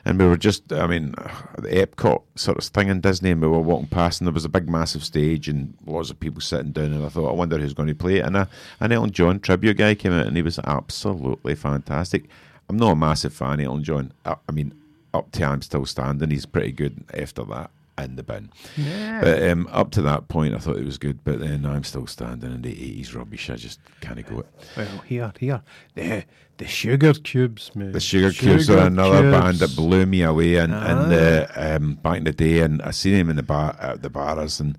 and 0.03 0.19
we 0.19 0.25
were 0.25 0.37
just, 0.37 0.73
I 0.73 0.87
mean, 0.87 1.11
the 1.57 1.69
Epcot 1.69 2.23
sort 2.35 2.57
of 2.57 2.63
thing 2.65 2.89
in 2.89 3.01
Disney, 3.01 3.31
and 3.31 3.41
we 3.41 3.47
were 3.47 3.59
walking 3.59 3.87
past, 3.87 4.19
and 4.19 4.27
there 4.27 4.33
was 4.33 4.45
a 4.45 4.49
big, 4.49 4.67
massive 4.69 5.05
stage, 5.05 5.47
and 5.47 5.73
lots 5.85 6.09
of 6.09 6.19
people 6.19 6.41
sitting 6.41 6.71
down, 6.71 6.93
and 6.93 7.05
I 7.05 7.09
thought, 7.09 7.29
I 7.29 7.33
wonder 7.33 7.57
who's 7.57 7.73
going 7.73 7.87
to 7.87 7.95
play 7.95 8.17
it, 8.17 8.25
and 8.25 8.35
a, 8.35 8.49
an 8.79 8.91
Elton 8.91 9.11
John 9.11 9.39
tribute 9.39 9.77
guy 9.77 9.95
came 9.95 10.13
out, 10.13 10.27
and 10.27 10.35
he 10.35 10.41
was 10.43 10.59
absolutely 10.59 11.55
fantastic. 11.55 12.25
I'm 12.67 12.77
not 12.77 12.91
a 12.91 12.95
massive 12.95 13.33
fan 13.33 13.59
of 13.59 13.65
Elton 13.65 13.83
John. 13.83 14.13
I, 14.25 14.35
I 14.47 14.51
mean, 14.51 14.73
up 15.13 15.31
to 15.33 15.43
I'm 15.43 15.61
Still 15.61 15.85
Standing, 15.85 16.29
he's 16.31 16.45
pretty 16.45 16.71
good 16.71 17.03
after 17.13 17.43
that 17.45 17.71
in 17.97 18.15
the 18.15 18.23
bin. 18.23 18.49
Yeah. 18.77 19.21
But 19.21 19.43
um, 19.43 19.67
up 19.71 19.91
to 19.91 20.01
that 20.03 20.27
point, 20.27 20.55
I 20.55 20.57
thought 20.57 20.77
it 20.77 20.85
was 20.85 20.97
good, 20.97 21.23
but 21.23 21.39
then 21.39 21.65
I'm 21.65 21.83
Still 21.83 22.07
Standing 22.07 22.51
and 22.51 22.63
the 22.63 22.73
80s 22.73 23.15
rubbish. 23.15 23.49
I 23.49 23.55
just 23.55 23.79
can't 23.99 24.25
go 24.27 24.39
it. 24.39 24.47
Well, 24.75 24.97
here, 25.05 25.31
here. 25.39 25.61
The, 25.95 26.23
the 26.57 26.65
Sugar 26.67 27.13
Cubes, 27.13 27.75
man. 27.75 27.91
The 27.91 27.99
Sugar, 27.99 28.31
Cubes 28.31 28.69
are 28.69 28.87
another 28.87 29.21
Cubes. 29.21 29.31
band 29.37 29.57
that 29.57 29.75
blew 29.75 30.05
me 30.05 30.23
away, 30.23 30.55
and 30.55 30.73
and 30.73 31.13
Ah. 31.13 31.61
uh, 31.61 31.75
um, 31.75 31.95
back 31.95 32.17
in 32.17 32.23
the 32.23 32.31
day, 32.31 32.59
and 32.61 32.81
I 32.81 32.91
seen 32.91 33.13
him 33.15 33.29
in 33.29 33.35
the 33.35 33.43
bar 33.43 33.75
at 33.79 34.01
the 34.01 34.09
bars, 34.09 34.59
and 34.59 34.77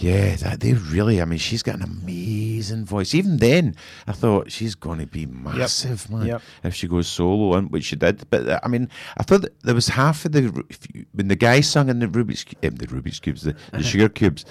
yeah, 0.00 0.36
that, 0.36 0.60
they 0.60 0.74
really. 0.74 1.20
I 1.20 1.24
mean, 1.24 1.38
she's 1.38 1.62
got 1.62 1.74
an 1.76 1.82
amazing 1.82 2.84
voice. 2.84 3.14
Even 3.14 3.38
then, 3.38 3.74
I 4.06 4.12
thought 4.12 4.50
she's 4.52 4.74
going 4.74 5.00
to 5.00 5.06
be 5.06 5.26
massive, 5.26 6.08
man, 6.10 6.26
Yep. 6.26 6.42
if 6.64 6.74
she 6.74 6.86
goes 6.86 7.08
solo, 7.08 7.56
and 7.56 7.70
which 7.70 7.84
she 7.84 7.96
did. 7.96 8.22
But 8.30 8.48
uh, 8.48 8.60
I 8.62 8.68
mean, 8.68 8.88
I 9.16 9.22
thought 9.24 9.42
that 9.42 9.60
there 9.62 9.74
was 9.74 9.88
half 9.88 10.24
of 10.24 10.32
the 10.32 10.64
if 10.68 10.78
you- 10.94 11.06
when 11.12 11.28
the 11.28 11.36
guy 11.36 11.60
sung 11.60 11.88
in 11.88 11.98
the 11.98 12.06
Rubik's 12.06 12.44
um, 12.64 12.76
the 12.76 12.86
Rubik's 12.86 13.18
cubes, 13.20 13.42
the, 13.42 13.54
the 13.72 13.82
Sugar 13.90 14.08
Cubes. 14.08 14.44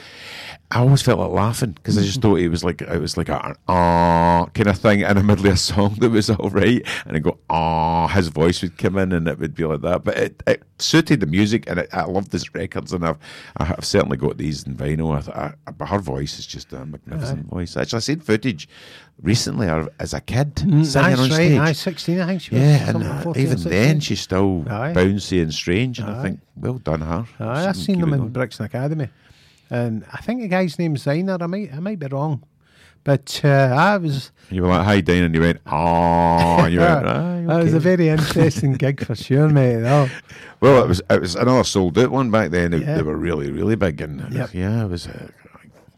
I 0.70 0.80
always 0.80 1.02
felt 1.02 1.20
like 1.20 1.30
laughing 1.32 1.72
because 1.72 1.98
I 1.98 2.02
just 2.02 2.22
thought 2.22 2.40
it 2.40 2.50
was 2.50 2.64
like 2.66 2.82
it 2.82 3.00
was 3.00 3.16
like 3.16 3.30
a 3.30 3.56
ah 3.70 4.48
kind 4.54 4.68
of 4.68 4.78
thing 4.78 5.00
in 5.02 5.16
the 5.16 5.24
middle 5.24 5.48
of 5.48 5.54
a 5.54 5.58
song 5.58 5.96
that 6.00 6.10
was 6.10 6.30
all 6.30 6.50
right, 6.50 6.86
and 7.06 7.16
I 7.16 7.20
go 7.20 7.38
ah, 7.50 8.08
his 8.10 8.28
voice 8.28 8.62
would 8.62 8.78
come 8.78 8.98
in 8.98 9.14
and 9.14 9.28
it 9.30 9.40
would 9.40 9.56
be 9.56 9.64
like 9.64 9.82
that. 9.82 10.04
But 10.04 10.18
it, 10.18 10.44
it 10.46 10.64
suited 10.80 11.22
the 11.22 11.26
music, 11.26 11.64
and 11.70 11.80
it, 11.80 11.90
I 11.94 12.04
love 12.04 12.30
these 12.32 12.54
records, 12.54 12.92
and 12.92 13.06
I've 13.06 13.18
I've 13.56 13.86
certainly 13.86 14.18
got 14.18 14.38
these 14.38 14.64
in 14.64 14.76
vinyl. 14.76 15.16
I, 15.16 15.37
I, 15.38 15.72
but 15.72 15.88
her 15.88 16.00
voice 16.00 16.40
is 16.40 16.48
just 16.48 16.74
a 16.74 16.86
magnificent 16.86 17.46
voice. 17.48 17.78
Actually, 17.78 17.98
I 17.98 18.00
seen 18.00 18.20
footage 18.20 18.68
recently 19.22 19.68
as 20.00 20.14
a 20.14 20.22
kid 20.22 20.58
singing 20.60 20.82
That's 20.84 20.96
on 20.96 21.04
right. 21.20 21.32
stage. 21.32 21.60
Aye, 21.60 21.72
16, 21.74 22.20
I 22.20 22.26
think 22.26 22.42
she 22.42 22.56
was. 22.56 22.64
Yeah, 22.64 22.90
and 22.90 23.04
uh, 23.04 23.22
14 23.22 23.44
even 23.44 23.58
16. 23.58 23.72
then 23.72 24.00
she's 24.00 24.22
still 24.22 24.66
Aye. 24.68 24.94
bouncy 24.94 25.42
and 25.42 25.54
strange, 25.54 26.00
and 26.00 26.10
I 26.10 26.20
Aye. 26.20 26.22
think 26.24 26.40
well 26.56 26.78
done 26.80 27.02
her. 27.02 27.26
Aye, 27.40 27.68
I've 27.68 27.76
seen 27.78 28.00
them 28.02 28.14
in. 28.14 28.30
Brixton 28.30 28.66
Academy, 28.66 29.10
and 29.70 30.06
I 30.12 30.18
think 30.22 30.42
the 30.42 30.48
guy's 30.48 30.80
name's 30.80 31.04
Ziner. 31.04 31.42
I 31.42 31.46
might, 31.48 31.74
I 31.74 31.80
might 31.80 32.00
be 32.00 32.08
wrong, 32.08 32.44
but 33.08 33.42
uh, 33.44 33.48
I 33.76 33.96
was. 33.98 34.32
You 34.52 34.62
were 34.64 34.68
like, 34.68 34.86
"Hey, 34.86 35.02
Dean," 35.02 35.24
and 35.24 35.34
you 35.34 35.42
went, 35.42 35.60
"Oh," 35.66 36.60
and 36.66 36.74
you 36.74 36.80
went, 36.88 37.08
"Aye, 37.08 37.46
That 37.48 37.64
was 37.64 37.74
a 37.74 37.80
very 37.80 38.10
interesting 38.10 38.74
gig 38.84 39.04
for 39.06 39.16
sure, 39.16 39.48
mate. 39.50 39.84
Oh, 39.86 40.10
Well, 40.60 40.84
it 40.84 40.88
was 40.88 41.02
it 41.10 41.22
was 41.22 41.36
another 41.36 41.64
sold 41.64 41.98
out 41.98 42.12
one 42.12 42.30
back 42.32 42.52
then. 42.52 42.72
They, 42.72 42.80
Yeah. 42.80 42.98
they 42.98 43.04
were 43.04 43.18
really 43.18 43.50
really 43.52 43.76
big, 43.76 44.02
and 44.02 44.32
Yep. 44.34 44.54
yeah, 44.54 44.84
it 44.84 44.90
was. 44.90 45.08
Uh, 45.08 45.30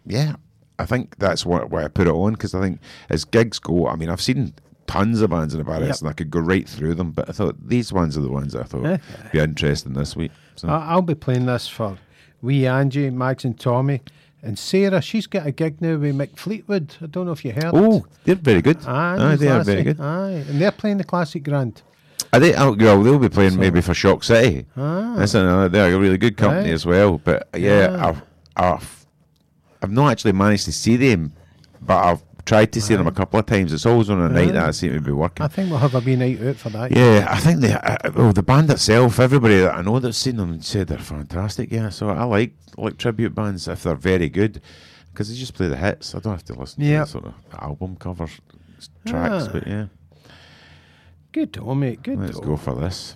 yeah, 0.06 0.36
I 0.78 0.86
think 0.86 1.18
that's 1.18 1.46
what 1.46 1.70
why 1.72 1.84
I 1.84 1.88
put 1.88 2.08
it 2.08 2.12
on 2.14 2.34
because 2.34 2.54
I 2.56 2.62
think 2.62 2.80
as 3.10 3.26
gigs 3.26 3.60
go, 3.60 3.88
I 3.88 3.96
mean, 3.96 4.10
I've 4.10 4.22
seen 4.22 4.54
tons 4.88 5.22
of 5.22 5.30
bands 5.32 5.54
in 5.54 5.60
the 5.60 5.66
Barretts, 5.66 5.88
Yep. 5.88 6.00
and 6.02 6.10
I 6.10 6.14
could 6.14 6.30
go 6.32 6.40
right 6.40 6.68
through 6.70 6.96
them, 6.96 7.12
but 7.12 7.28
I 7.30 7.32
thought 7.32 7.56
these 7.68 7.92
ones 7.94 8.18
are 8.18 8.22
the 8.22 8.32
ones 8.32 8.54
that 8.54 8.62
I 8.62 8.66
thought 8.66 8.84
Yeah. 8.84 8.98
would 9.24 9.32
be 9.32 9.40
interesting 9.40 9.94
this 9.94 10.16
week. 10.16 10.32
So. 10.56 10.68
I'll 10.70 11.02
be 11.04 11.16
playing 11.16 11.46
this 11.46 11.68
for 11.68 11.98
wee 12.42 12.66
Angie, 12.68 13.10
Max, 13.12 13.44
and 13.46 13.60
Tommy. 13.60 14.02
And 14.42 14.58
Sarah, 14.58 15.02
she's 15.02 15.28
got 15.28 15.46
a 15.46 15.52
gig 15.52 15.82
now 15.82 15.98
with 15.98 16.16
Mick 16.16 16.38
Fleetwood. 16.38 16.96
I 17.02 17.08
don't 17.08 17.26
know 17.26 17.34
if 17.34 17.44
you 17.44 17.52
heard. 17.52 17.72
oh, 17.74 18.06
they're 18.24 18.36
very 18.36 18.62
good. 18.62 18.78
Aye, 18.86 19.34
Aye, 19.34 19.36
they 19.36 19.48
are 19.50 19.64
very 19.64 19.84
good. 19.84 20.00
Aye, 20.00 20.46
and 20.48 20.62
they're 20.62 20.72
playing 20.72 20.98
the 20.98 21.04
Classic 21.04 21.44
Grand. 21.44 21.82
Are 22.32 22.40
they? 22.40 22.56
Oh, 22.56 22.74
well, 22.74 23.02
they'll 23.04 23.20
be 23.20 23.28
playing 23.28 23.58
maybe 23.60 23.82
for 23.82 23.94
Shock 23.94 24.24
City. 24.24 24.66
Ah. 24.78 25.16
That's 25.18 25.34
another. 25.34 25.68
They're 25.68 25.94
a 25.94 26.00
really 26.00 26.18
good 26.18 26.38
company 26.38 26.66
Right. 26.70 26.74
as 26.74 26.86
well. 26.86 27.18
But 27.18 27.50
yeah, 27.56 27.92
Yeah. 27.92 28.08
I've, 28.08 28.22
I've 28.56 29.06
I've 29.82 29.92
not 29.92 30.12
actually 30.12 30.34
managed 30.34 30.66
to 30.66 30.72
see 30.72 30.96
them, 30.96 31.34
but 31.82 31.98
I've 31.98 32.22
tried 32.46 32.72
to 32.74 32.82
see 32.82 32.96
them 32.96 33.08
a 33.08 33.12
couple 33.12 33.40
of 33.40 33.46
times. 33.46 33.72
It's 33.74 33.86
always 33.86 34.10
on 34.10 34.20
a 34.22 34.30
night 34.30 34.54
that 34.54 34.68
I 34.68 34.72
seem 34.72 34.94
to 34.94 35.02
be 35.02 35.12
working. 35.12 35.44
I 35.46 35.48
think 35.50 35.70
we'll 35.70 35.80
have 35.80 35.96
a 35.96 36.00
wee 36.00 36.16
night 36.16 36.42
out 36.42 36.56
for 36.56 36.70
that. 36.70 36.92
Yeah, 36.96 37.28
I 37.30 37.38
think 37.40 37.60
they. 37.62 37.74
Uh, 37.74 37.98
well, 38.16 38.34
the 38.34 38.44
band 38.44 38.70
itself, 38.72 39.20
everybody 39.20 39.60
that 39.60 39.76
I 39.76 39.82
know 39.82 40.00
that's 40.00 40.18
seen 40.18 40.38
them 40.38 40.62
said 40.62 40.88
they're 40.88 40.98
fantastic. 40.98 41.72
Yeah, 41.72 41.90
so 41.90 42.10
I 42.10 42.24
like 42.24 42.54
like 42.78 42.98
tribute 42.98 43.36
bands 43.36 43.68
if 43.68 43.84
they're 43.84 43.96
very 43.96 44.30
good 44.30 44.62
because 45.12 45.30
they 45.30 45.36
just 45.36 45.54
play 45.54 45.68
the 45.68 45.78
hits. 45.78 46.16
I 46.16 46.20
don't 46.20 46.34
have 46.34 46.46
to 46.46 46.54
listen 46.54 46.84
Yep. 46.84 47.00
to 47.00 47.06
the 47.06 47.12
sort 47.12 47.26
of 47.26 47.34
album 47.62 47.96
cover 47.98 48.24
s- 48.24 48.90
tracks. 49.06 49.46
Ah. 49.48 49.52
But 49.52 49.68
yeah, 49.68 49.86
Good, 51.32 51.60
oh, 51.62 51.76
mate. 51.76 52.02
Good. 52.02 52.20
let's 52.20 52.40
go 52.40 52.58
for 52.58 52.74
this. 52.76 53.16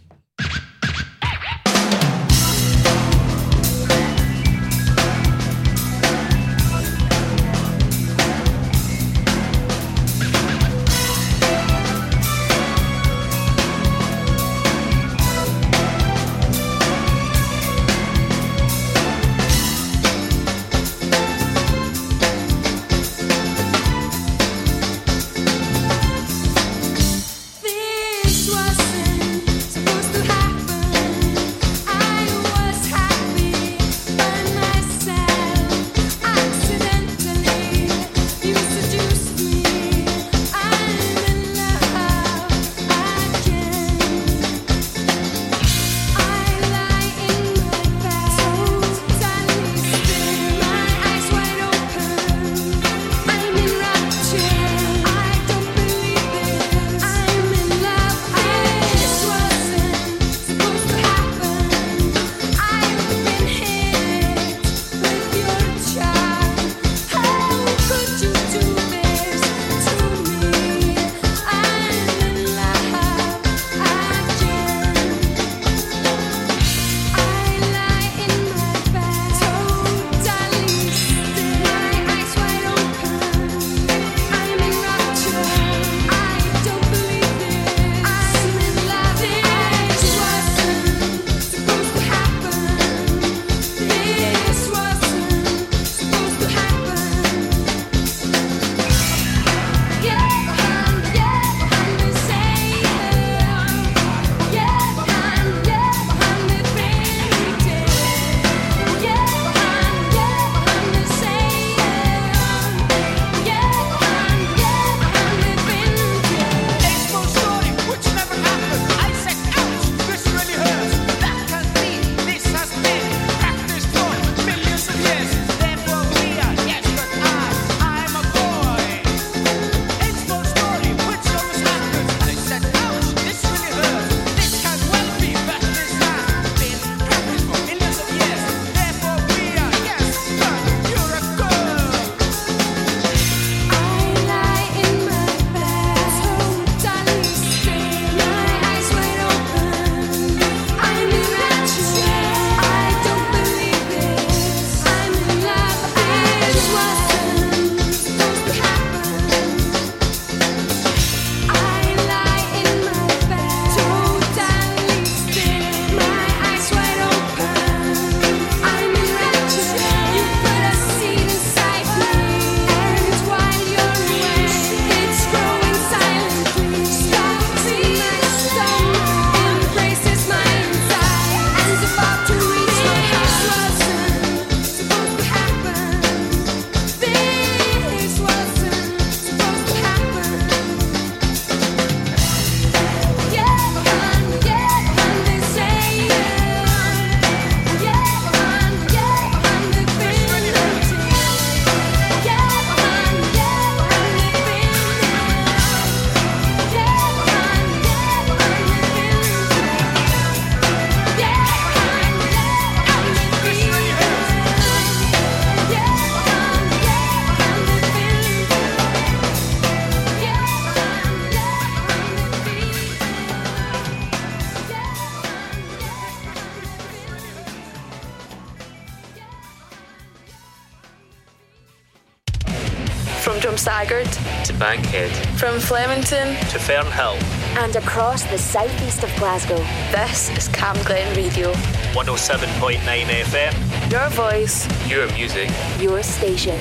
Flemington 235.63 236.35
to 236.49 236.57
Fernhill 236.57 237.15
and 237.55 237.77
across 237.77 238.23
the 238.25 238.37
southeast 238.37 239.01
of 239.01 239.15
Glasgow. 239.15 239.55
This 239.93 240.29
is 240.37 240.49
Cam 240.49 240.75
Glen 240.83 241.15
Radio 241.15 241.53
107.9 241.93 242.79
FM. 242.79 243.91
Your 243.91 244.09
voice 244.09 244.67
Your 244.89 245.07
music 245.13 245.49
Your 245.79 246.03
station. 246.03 246.59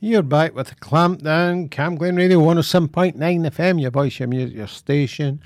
You're 0.00 0.22
back 0.22 0.54
with 0.54 0.68
the 0.68 0.74
Clampdown, 0.74 1.70
Cam 1.70 1.96
Glen 1.96 2.16
Radio 2.16 2.40
107.9 2.40 3.14
FM, 3.16 3.80
your 3.80 3.90
voice, 3.90 4.18
your 4.18 4.28
music, 4.28 4.54
your 4.54 4.66
station. 4.66 5.40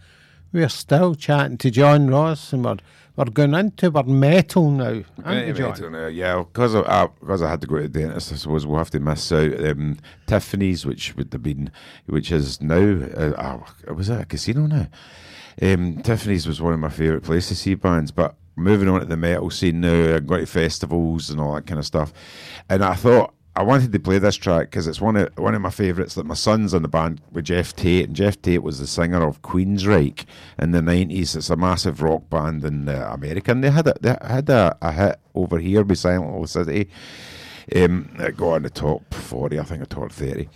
We're 0.53 0.69
still 0.69 1.15
chatting 1.15 1.59
to 1.59 1.70
John 1.70 2.09
Ross 2.09 2.53
and 2.53 2.65
we're, 2.65 2.79
we're 3.15 3.27
going 3.27 3.55
into 3.55 3.93
our 3.95 4.03
metal 4.03 4.73
now. 4.73 5.03
Anyway, 5.36 5.59
John? 5.59 5.72
I 5.72 5.76
don't 5.78 5.92
know, 5.92 6.06
yeah, 6.09 6.38
because 6.38 6.74
I, 6.74 6.80
I, 6.80 7.06
because 7.20 7.42
I 7.42 7.50
had 7.50 7.60
to 7.60 7.66
go 7.66 7.76
to 7.76 7.82
the 7.82 7.88
dentist, 7.88 8.32
I 8.32 8.36
suppose 8.36 8.66
we'll 8.66 8.78
have 8.78 8.90
to 8.90 9.00
miss 9.00 9.30
out 9.32 9.64
um, 9.64 9.98
Tiffany's, 10.26 10.86
which 10.86 11.14
would 11.16 11.32
have 11.32 11.42
been, 11.42 11.70
which 12.06 12.32
is 12.32 12.60
now, 12.60 12.76
uh, 13.16 13.62
oh, 13.88 13.92
was 13.94 14.09
it 14.09 14.20
a 14.20 14.24
casino 14.24 14.66
now? 14.66 14.88
Um, 15.60 16.02
Tiffany's 16.02 16.46
was 16.46 16.62
one 16.62 16.74
of 16.74 16.80
my 16.80 16.88
favourite 16.88 17.24
places 17.24 17.48
to 17.48 17.55
see 17.56 17.74
bands, 17.74 18.10
but 18.10 18.36
moving 18.56 18.88
on 18.88 19.00
to 19.00 19.06
the 19.06 19.16
metal 19.16 19.50
scene 19.50 19.80
now, 19.80 20.16
I 20.16 20.20
go 20.20 20.36
to 20.36 20.46
festivals 20.46 21.30
and 21.30 21.40
all 21.40 21.55
that 21.55 21.66
kind 21.66 21.78
of 21.78 21.86
stuff, 21.86 22.12
and 22.68 22.84
I 22.84 22.94
thought 22.94 23.34
I 23.59 23.62
wanted 23.62 23.90
to 23.90 23.98
play 23.98 24.20
this 24.20 24.36
track 24.36 24.70
because 24.70 24.86
it's 24.86 25.01
one 25.01 25.16
of 25.16 25.36
one 25.36 25.52
of 25.52 25.60
my 25.60 25.70
favourites. 25.70 26.14
That 26.14 26.26
my 26.26 26.36
son's 26.36 26.74
in 26.74 26.82
the 26.82 26.89
band 26.89 27.20
with 27.32 27.47
Geoff 27.47 27.74
Tate, 27.74 28.06
and 28.06 28.14
Geoff 28.14 28.40
Tate 28.40 28.62
was 28.62 28.78
the 28.78 28.86
singer 28.86 29.26
of 29.26 29.43
Queensryche 29.43 30.24
in 30.60 30.70
the 30.70 30.80
nineties. 30.80 31.35
It's 31.35 31.51
a 31.51 31.56
massive 31.56 32.01
rock 32.01 32.30
band 32.30 32.64
in 32.64 32.89
uh, 32.89 33.10
America, 33.12 33.51
and 33.51 33.64
they 33.64 33.70
had 33.70 33.89
a, 33.89 33.94
they 34.01 34.16
had 34.22 34.48
a, 34.48 34.76
a 34.80 34.93
hit 34.93 35.20
over 35.35 35.59
here 35.59 35.82
by 35.82 35.94
Silent 35.94 36.40
Lucidity. 36.40 36.89
Um, 37.74 38.14
it 38.20 38.36
got 38.36 38.52
on 38.52 38.62
the 38.62 38.70
top 38.70 39.12
forty, 39.12 39.59
I 39.59 39.64
think, 39.64 39.82
or 39.82 39.86
top 39.86 40.12
thirty. 40.12 40.48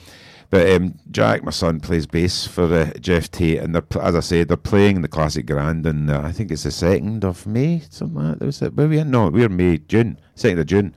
But 0.51 0.71
um, 0.71 0.95
Jack, 1.11 1.43
my 1.43 1.51
son, 1.51 1.81
plays 1.81 2.07
bass 2.07 2.47
for 2.47 2.73
uh, 2.73 2.93
Geoff 3.01 3.33
Tate, 3.33 3.59
and 3.59 3.75
they're, 3.75 4.01
as 4.01 4.15
I 4.15 4.21
said, 4.21 4.47
they're 4.47 4.57
playing 4.57 5.03
the 5.03 5.09
Classic 5.09 5.45
Grand, 5.45 5.87
and 5.87 6.09
uh, 6.09 6.21
I 6.21 6.31
think 6.31 6.53
it's 6.53 6.63
the 6.63 6.71
second 6.71 7.25
of 7.25 7.49
May, 7.49 7.83
something 7.91 8.23
like 8.23 8.39
that. 8.39 8.45
Was 8.47 8.63
it? 8.63 8.77
We 8.77 8.99
in? 8.99 9.11
No, 9.11 9.29
we're 9.29 9.49
May, 9.49 9.79
June, 9.79 10.21
second 10.37 10.61
of 10.61 10.67
June, 10.67 10.95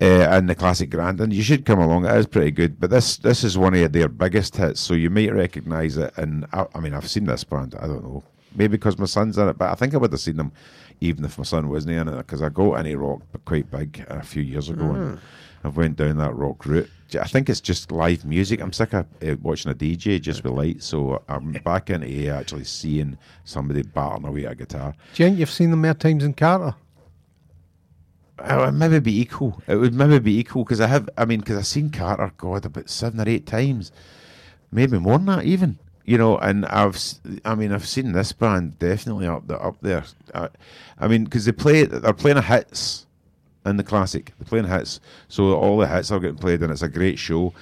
uh, 0.00 0.04
and 0.04 0.48
the 0.48 0.54
Classic 0.54 0.88
Grand, 0.90 1.20
and 1.20 1.32
you 1.32 1.42
should 1.42 1.64
come 1.64 1.78
along. 1.78 2.04
It 2.04 2.16
is 2.16 2.26
pretty 2.26 2.50
good, 2.50 2.80
but 2.80 2.90
this 2.90 3.16
this 3.18 3.44
is 3.44 3.56
one 3.58 3.74
of 3.74 3.92
their 3.92 4.08
biggest 4.08 4.56
hits, 4.56 4.80
so 4.80 4.94
you 4.94 5.10
might 5.10 5.32
recognise 5.32 5.96
it. 5.96 6.12
And 6.16 6.46
I, 6.52 6.66
I 6.74 6.80
mean, 6.80 6.94
I've 6.94 7.08
seen 7.08 7.24
this 7.24 7.44
band. 7.44 7.74
I 7.80 7.86
don't 7.86 8.02
know, 8.02 8.22
maybe 8.54 8.72
because 8.72 8.98
my 8.98 9.06
son's 9.06 9.38
in 9.38 9.48
it, 9.48 9.58
but 9.58 9.70
I 9.70 9.74
think 9.74 9.94
I 9.94 9.98
would 9.98 10.12
have 10.12 10.20
seen 10.20 10.36
them 10.36 10.52
even 11.00 11.24
if 11.24 11.36
my 11.36 11.42
son 11.44 11.68
wasn't 11.68 11.94
in 11.96 12.06
it, 12.08 12.16
because 12.18 12.42
I 12.42 12.48
go 12.48 12.74
any 12.74 12.94
rock 12.94 13.22
quite 13.44 13.68
big 13.70 14.04
a 14.08 14.22
few 14.22 14.42
years 14.42 14.68
ago. 14.70 14.84
And, 14.84 15.18
Mm. 15.18 15.18
I've 15.64 15.76
went 15.76 15.96
down 15.96 16.16
that 16.16 16.34
rock 16.34 16.66
route. 16.66 16.90
I 17.20 17.28
think 17.28 17.48
it's 17.48 17.60
just 17.60 17.92
live 17.92 18.24
music. 18.24 18.60
I'm 18.60 18.72
sick 18.72 18.92
of 18.94 19.06
uh, 19.22 19.36
watching 19.40 19.70
a 19.70 19.74
DJ 19.76 20.20
just 20.20 20.42
with 20.42 20.54
lights, 20.54 20.86
so 20.86 21.22
I'm 21.28 21.52
back 21.64 21.88
into 21.90 22.28
actually 22.28 22.64
seeing 22.64 23.16
somebody 23.44 23.82
battering 23.82 24.24
away 24.26 24.44
at 24.46 24.52
a 24.52 24.54
guitar. 24.56 24.92
Do 25.14 25.22
you 25.22 25.28
think 25.28 25.38
you've 25.38 25.50
seen 25.52 25.70
them 25.70 25.82
more 25.82 25.94
times 25.94 26.24
than 26.24 26.32
Carter? 26.34 26.74
Oh, 28.38 28.62
it 28.62 28.66
would 28.66 28.74
maybe 28.74 28.98
be 28.98 29.20
equal. 29.20 29.62
It 29.66 29.76
would 29.76 29.94
maybe 29.94 30.18
be 30.18 30.38
equal 30.38 30.64
because 30.64 30.80
I 30.80 30.86
have. 30.86 31.08
I 31.16 31.24
mean, 31.24 31.40
because 31.40 31.58
I've 31.58 31.66
seen 31.66 31.90
Carter, 31.90 32.32
God, 32.36 32.64
about 32.64 32.88
seven 32.88 33.20
or 33.20 33.28
eight 33.28 33.46
times, 33.46 33.92
maybe 34.70 34.98
more 34.98 35.18
than 35.18 35.26
that 35.26 35.44
even. 35.44 35.78
You 36.04 36.18
know, 36.18 36.38
and 36.38 36.66
I've. 36.66 36.98
I 37.44 37.54
mean, 37.54 37.72
I've 37.72 37.86
seen 37.86 38.12
this 38.12 38.32
band 38.32 38.78
definitely 38.78 39.26
up 39.26 39.46
there. 39.46 39.62
Up 39.62 39.76
there. 39.80 40.04
I, 40.34 40.48
I 40.98 41.08
mean, 41.08 41.24
because 41.24 41.44
they 41.44 41.52
play. 41.52 41.84
They're 41.84 42.12
playing 42.12 42.38
a 42.38 42.42
hits 42.42 43.06
in 43.64 43.76
the 43.76 43.84
classic. 43.84 44.32
They're 44.38 44.48
playing 44.48 44.66
hits, 44.66 44.98
so 45.28 45.54
all 45.54 45.78
the 45.78 45.86
hits 45.86 46.10
are 46.10 46.18
getting 46.18 46.38
played, 46.38 46.62
and 46.62 46.72
it's 46.72 46.82
a 46.82 46.88
great 46.88 47.18
show. 47.18 47.52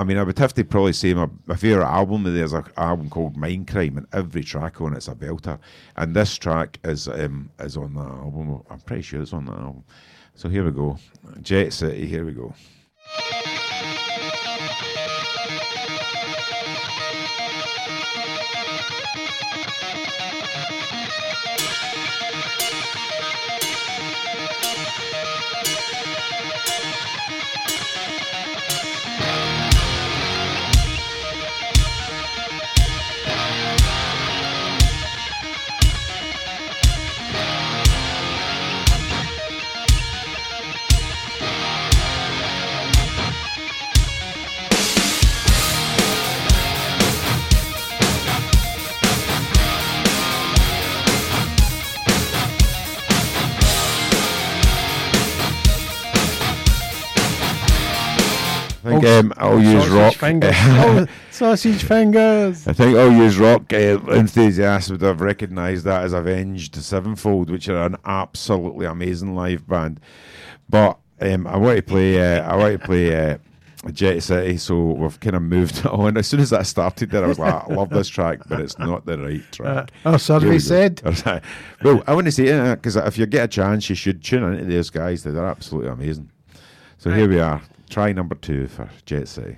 I 0.00 0.02
mean, 0.02 0.16
I 0.16 0.22
would 0.22 0.38
have 0.38 0.54
to 0.54 0.64
probably 0.64 0.94
say 0.94 1.12
my, 1.12 1.28
my 1.44 1.56
favourite 1.56 1.86
album, 1.86 2.22
there's 2.22 2.54
an 2.54 2.64
album 2.78 3.10
called 3.10 3.36
Mind 3.36 3.68
Crime, 3.68 3.98
and 3.98 4.06
every 4.14 4.42
track 4.42 4.80
on 4.80 4.96
it's 4.96 5.08
a 5.08 5.14
belter. 5.14 5.58
And 5.96 6.16
this 6.16 6.38
track 6.38 6.78
is 6.84 7.06
um, 7.06 7.50
is 7.58 7.76
on 7.76 7.92
that 7.92 8.08
album. 8.08 8.62
I'm 8.70 8.80
pretty 8.80 9.02
sure 9.02 9.20
it's 9.20 9.34
on 9.34 9.44
that 9.44 9.58
album. 9.58 9.84
So 10.36 10.48
here 10.48 10.64
we 10.64 10.70
go. 10.70 10.96
Jet 11.42 11.74
City, 11.74 12.06
here 12.06 12.24
we 12.24 12.32
go. 12.32 12.54
Um, 59.20 59.32
I'll 59.36 59.62
use 59.62 59.88
rock. 59.88 60.14
Fingers. 60.14 60.54
oh, 60.58 61.06
sausage 61.30 61.82
fingers. 61.84 62.66
I 62.66 62.72
think 62.72 62.96
I'll 62.96 63.12
use 63.12 63.38
rock 63.38 63.72
uh, 63.72 63.98
enthusiasts 64.10 64.90
would 64.90 65.02
have 65.02 65.20
recognised 65.20 65.84
that 65.84 66.04
as 66.04 66.12
Avenged 66.12 66.76
Sevenfold, 66.76 67.50
which 67.50 67.68
are 67.68 67.86
an 67.86 67.96
absolutely 68.04 68.86
amazing 68.86 69.34
live 69.34 69.66
band. 69.66 70.00
But 70.68 70.98
um, 71.20 71.46
I 71.46 71.56
want 71.56 71.76
to 71.76 71.82
play. 71.82 72.20
Uh, 72.20 72.42
I 72.42 72.56
want 72.56 72.80
to 72.80 72.86
play. 72.86 73.32
Uh, 73.32 73.38
Jet 73.92 74.20
City, 74.20 74.58
so 74.58 74.78
we've 74.78 75.18
kind 75.20 75.36
of 75.36 75.42
moved 75.42 75.86
on. 75.86 76.18
As 76.18 76.26
soon 76.26 76.40
as 76.40 76.50
that 76.50 76.66
started, 76.66 77.10
there 77.10 77.24
I 77.24 77.28
was 77.28 77.38
like, 77.38 77.54
I 77.54 77.74
love 77.74 77.88
this 77.88 78.08
track, 78.08 78.40
but 78.46 78.60
it's 78.60 78.78
not 78.78 79.06
the 79.06 79.18
right 79.18 79.42
track. 79.52 79.90
Uh, 80.04 80.12
oh, 80.12 80.16
survey 80.18 80.46
Here 80.46 80.52
we 80.52 80.58
said. 80.58 81.00
well, 81.82 82.02
I 82.06 82.14
want 82.14 82.26
to 82.26 82.32
say 82.32 82.74
because 82.74 82.96
if 82.96 83.16
you 83.16 83.24
get 83.24 83.44
a 83.44 83.48
chance, 83.48 83.88
you 83.88 83.94
should 83.96 84.22
tune 84.22 84.42
into 84.52 84.66
those 84.66 84.90
guys. 84.90 85.22
They're 85.22 85.46
absolutely 85.46 85.90
amazing. 85.90 86.30
So 86.98 87.10
here 87.10 87.26
we 87.26 87.40
are. 87.40 87.62
Try 87.90 88.12
number 88.12 88.36
two 88.36 88.68
for 88.68 88.88
Jet 89.04 89.26
City. 89.26 89.56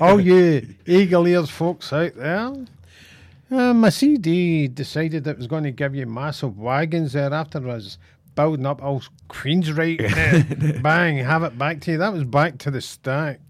All 0.00 0.18
you 0.18 0.66
eagle 0.86 1.26
ears 1.26 1.50
folks 1.50 1.92
out 1.92 2.14
there. 2.14 2.54
Uh, 3.50 3.74
my 3.74 3.90
CD 3.90 4.68
decided 4.68 5.26
it 5.26 5.36
was 5.36 5.46
going 5.46 5.64
to 5.64 5.72
give 5.72 5.94
you 5.94 6.06
massive 6.06 6.56
wagons 6.58 7.12
there 7.12 7.34
after 7.34 7.58
I 7.58 7.74
was 7.74 7.98
building 8.34 8.64
up 8.64 8.82
all 8.82 9.02
Queensryche. 9.28 10.82
Bang, 10.82 11.18
have 11.18 11.42
it 11.42 11.58
back 11.58 11.80
to 11.82 11.92
you. 11.92 11.98
That 11.98 12.12
was 12.12 12.24
back 12.24 12.58
to 12.58 12.70
the 12.70 12.80
stack. 12.80 13.40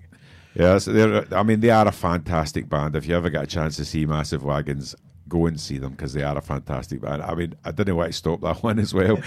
Yeah, 0.55 0.78
so 0.78 0.93
they're, 0.93 1.24
I 1.32 1.43
mean, 1.44 1.60
they 1.60 1.70
are 1.70 1.86
a 1.86 1.93
fantastic 1.93 2.68
band. 2.68 2.97
If 2.97 3.06
you 3.06 3.14
ever 3.14 3.31
get 3.31 3.44
a 3.44 3.47
chance 3.47 3.77
to 3.77 3.85
see 3.85 4.05
Massive 4.05 4.43
Wagons, 4.43 4.97
go 5.28 5.47
and 5.47 5.60
see 5.60 5.78
them 5.78 5.93
because 5.93 6.12
they 6.12 6.22
are 6.22 6.36
a 6.36 6.43
fantastic 6.43 7.01
band. 7.01 7.22
I 7.22 7.35
mean, 7.35 7.55
I 7.64 7.70
didn't 7.70 7.94
want 7.94 8.09
to 8.09 8.12
stop 8.12 8.40
that 8.40 8.56
one 8.62 8.78
as 8.78 8.93
well, 8.93 9.20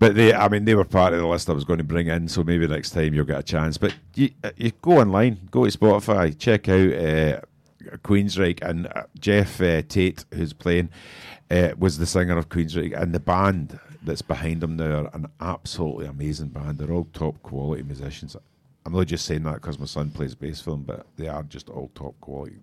but 0.00 0.14
they, 0.14 0.32
I 0.32 0.48
mean, 0.48 0.64
they 0.64 0.74
were 0.74 0.86
part 0.86 1.12
of 1.12 1.20
the 1.20 1.26
list 1.26 1.50
I 1.50 1.52
was 1.52 1.64
going 1.64 1.76
to 1.78 1.84
bring 1.84 2.06
in. 2.06 2.26
So 2.26 2.42
maybe 2.42 2.66
next 2.66 2.90
time 2.90 3.12
you'll 3.12 3.26
get 3.26 3.38
a 3.38 3.42
chance. 3.42 3.76
But 3.76 3.94
you, 4.14 4.30
uh, 4.42 4.50
you 4.56 4.72
go 4.80 4.98
online, 4.98 5.48
go 5.50 5.66
to 5.66 5.78
Spotify, 5.78 6.36
check 6.36 6.70
out 6.70 6.92
uh, 6.94 7.40
Queensryche 7.98 8.62
and 8.62 8.86
uh, 8.86 9.04
Geoff 9.18 9.60
uh, 9.60 9.82
Tate, 9.82 10.24
who's 10.32 10.54
playing, 10.54 10.88
uh, 11.50 11.72
was 11.78 11.98
the 11.98 12.06
singer 12.06 12.38
of 12.38 12.48
Queensryche, 12.48 12.98
and 12.98 13.14
the 13.14 13.20
band 13.20 13.78
that's 14.02 14.22
behind 14.22 14.62
them 14.62 14.76
now 14.76 15.04
are 15.04 15.10
an 15.12 15.26
absolutely 15.38 16.06
amazing 16.06 16.48
band. 16.48 16.78
They're 16.78 16.92
all 16.92 17.08
top 17.12 17.42
quality 17.42 17.82
musicians. 17.82 18.34
I'm 18.86 18.94
not 18.94 19.06
just 19.06 19.26
saying 19.26 19.42
that 19.42 19.56
because 19.56 19.78
my 19.78 19.84
son 19.84 20.10
plays 20.10 20.34
bass 20.34 20.62
for 20.62 20.70
them, 20.70 20.84
but 20.84 21.06
they 21.18 21.28
are 21.28 21.42
just 21.42 21.68
all 21.68 21.90
top 21.94 22.18
quality. 22.22 22.56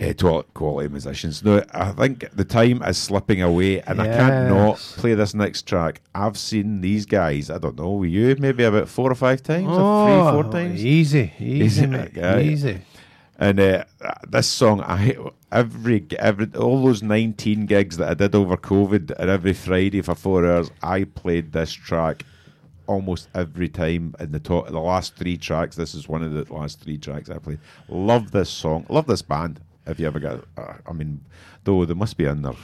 Uh, 0.00 0.12
top 0.12 0.52
quality 0.54 0.88
musicians. 0.88 1.44
No, 1.44 1.62
I 1.72 1.92
think 1.92 2.28
the 2.34 2.44
time 2.44 2.82
is 2.82 2.98
slipping 2.98 3.42
away, 3.42 3.80
and 3.82 4.00
I 4.00 4.06
can't 4.06 4.48
not 4.48 4.76
play 4.96 5.14
this 5.14 5.34
next 5.34 5.66
track. 5.68 6.00
I've 6.14 6.36
seen 6.36 6.80
these 6.80 7.06
guys. 7.06 7.48
I 7.48 7.58
don't 7.58 7.78
know, 7.78 8.02
you 8.02 8.34
maybe 8.38 8.64
about 8.64 8.88
four 8.88 9.10
or 9.10 9.14
five 9.14 9.42
times, 9.42 9.68
or 9.68 9.80
Oh, 9.80 10.04
three, 10.04 10.32
four 10.42 10.52
times? 10.52 10.84
easy, 10.84 11.32
easy, 11.38 11.86
mate, 11.86 12.10
Yeah. 12.16 12.40
easy. 12.40 12.80
And 13.38 13.58
uh, 13.60 13.84
this 14.28 14.48
song, 14.48 14.80
I 14.80 15.16
every 15.52 16.06
every 16.18 16.48
all 16.56 16.84
those 16.84 17.02
nineteen 17.02 17.66
gigs 17.66 17.96
that 17.96 18.08
I 18.10 18.14
did 18.14 18.34
over 18.34 18.56
COVID, 18.56 19.12
and 19.18 19.30
every 19.30 19.52
Friday 19.52 20.02
for 20.02 20.14
four 20.14 20.44
hours, 20.46 20.70
I 20.82 21.04
played 21.04 21.52
this 21.52 21.72
track 21.72 22.24
almost 22.86 23.28
every 23.34 23.68
time. 23.68 24.14
In 24.20 24.30
the 24.32 24.38
top, 24.40 24.68
the 24.68 24.78
last 24.80 25.16
three 25.16 25.36
tracks, 25.36 25.74
this 25.76 25.94
is 25.94 26.08
one 26.08 26.22
of 26.22 26.32
the 26.32 26.52
last 26.52 26.80
three 26.80 26.96
tracks 26.98 27.28
I 27.30 27.38
played. 27.38 27.58
Love 27.88 28.30
this 28.30 28.50
song, 28.50 28.86
love 28.88 29.06
this 29.06 29.22
band. 29.22 29.60
If 29.86 30.00
you 30.00 30.06
ever 30.06 30.18
got? 30.20 30.44
uh, 30.56 30.74
I 30.86 30.92
mean, 30.92 31.20
though 31.64 31.84
they 31.84 31.94
must 31.94 32.16
be 32.16 32.24
in 32.24 32.42
their 32.42 32.54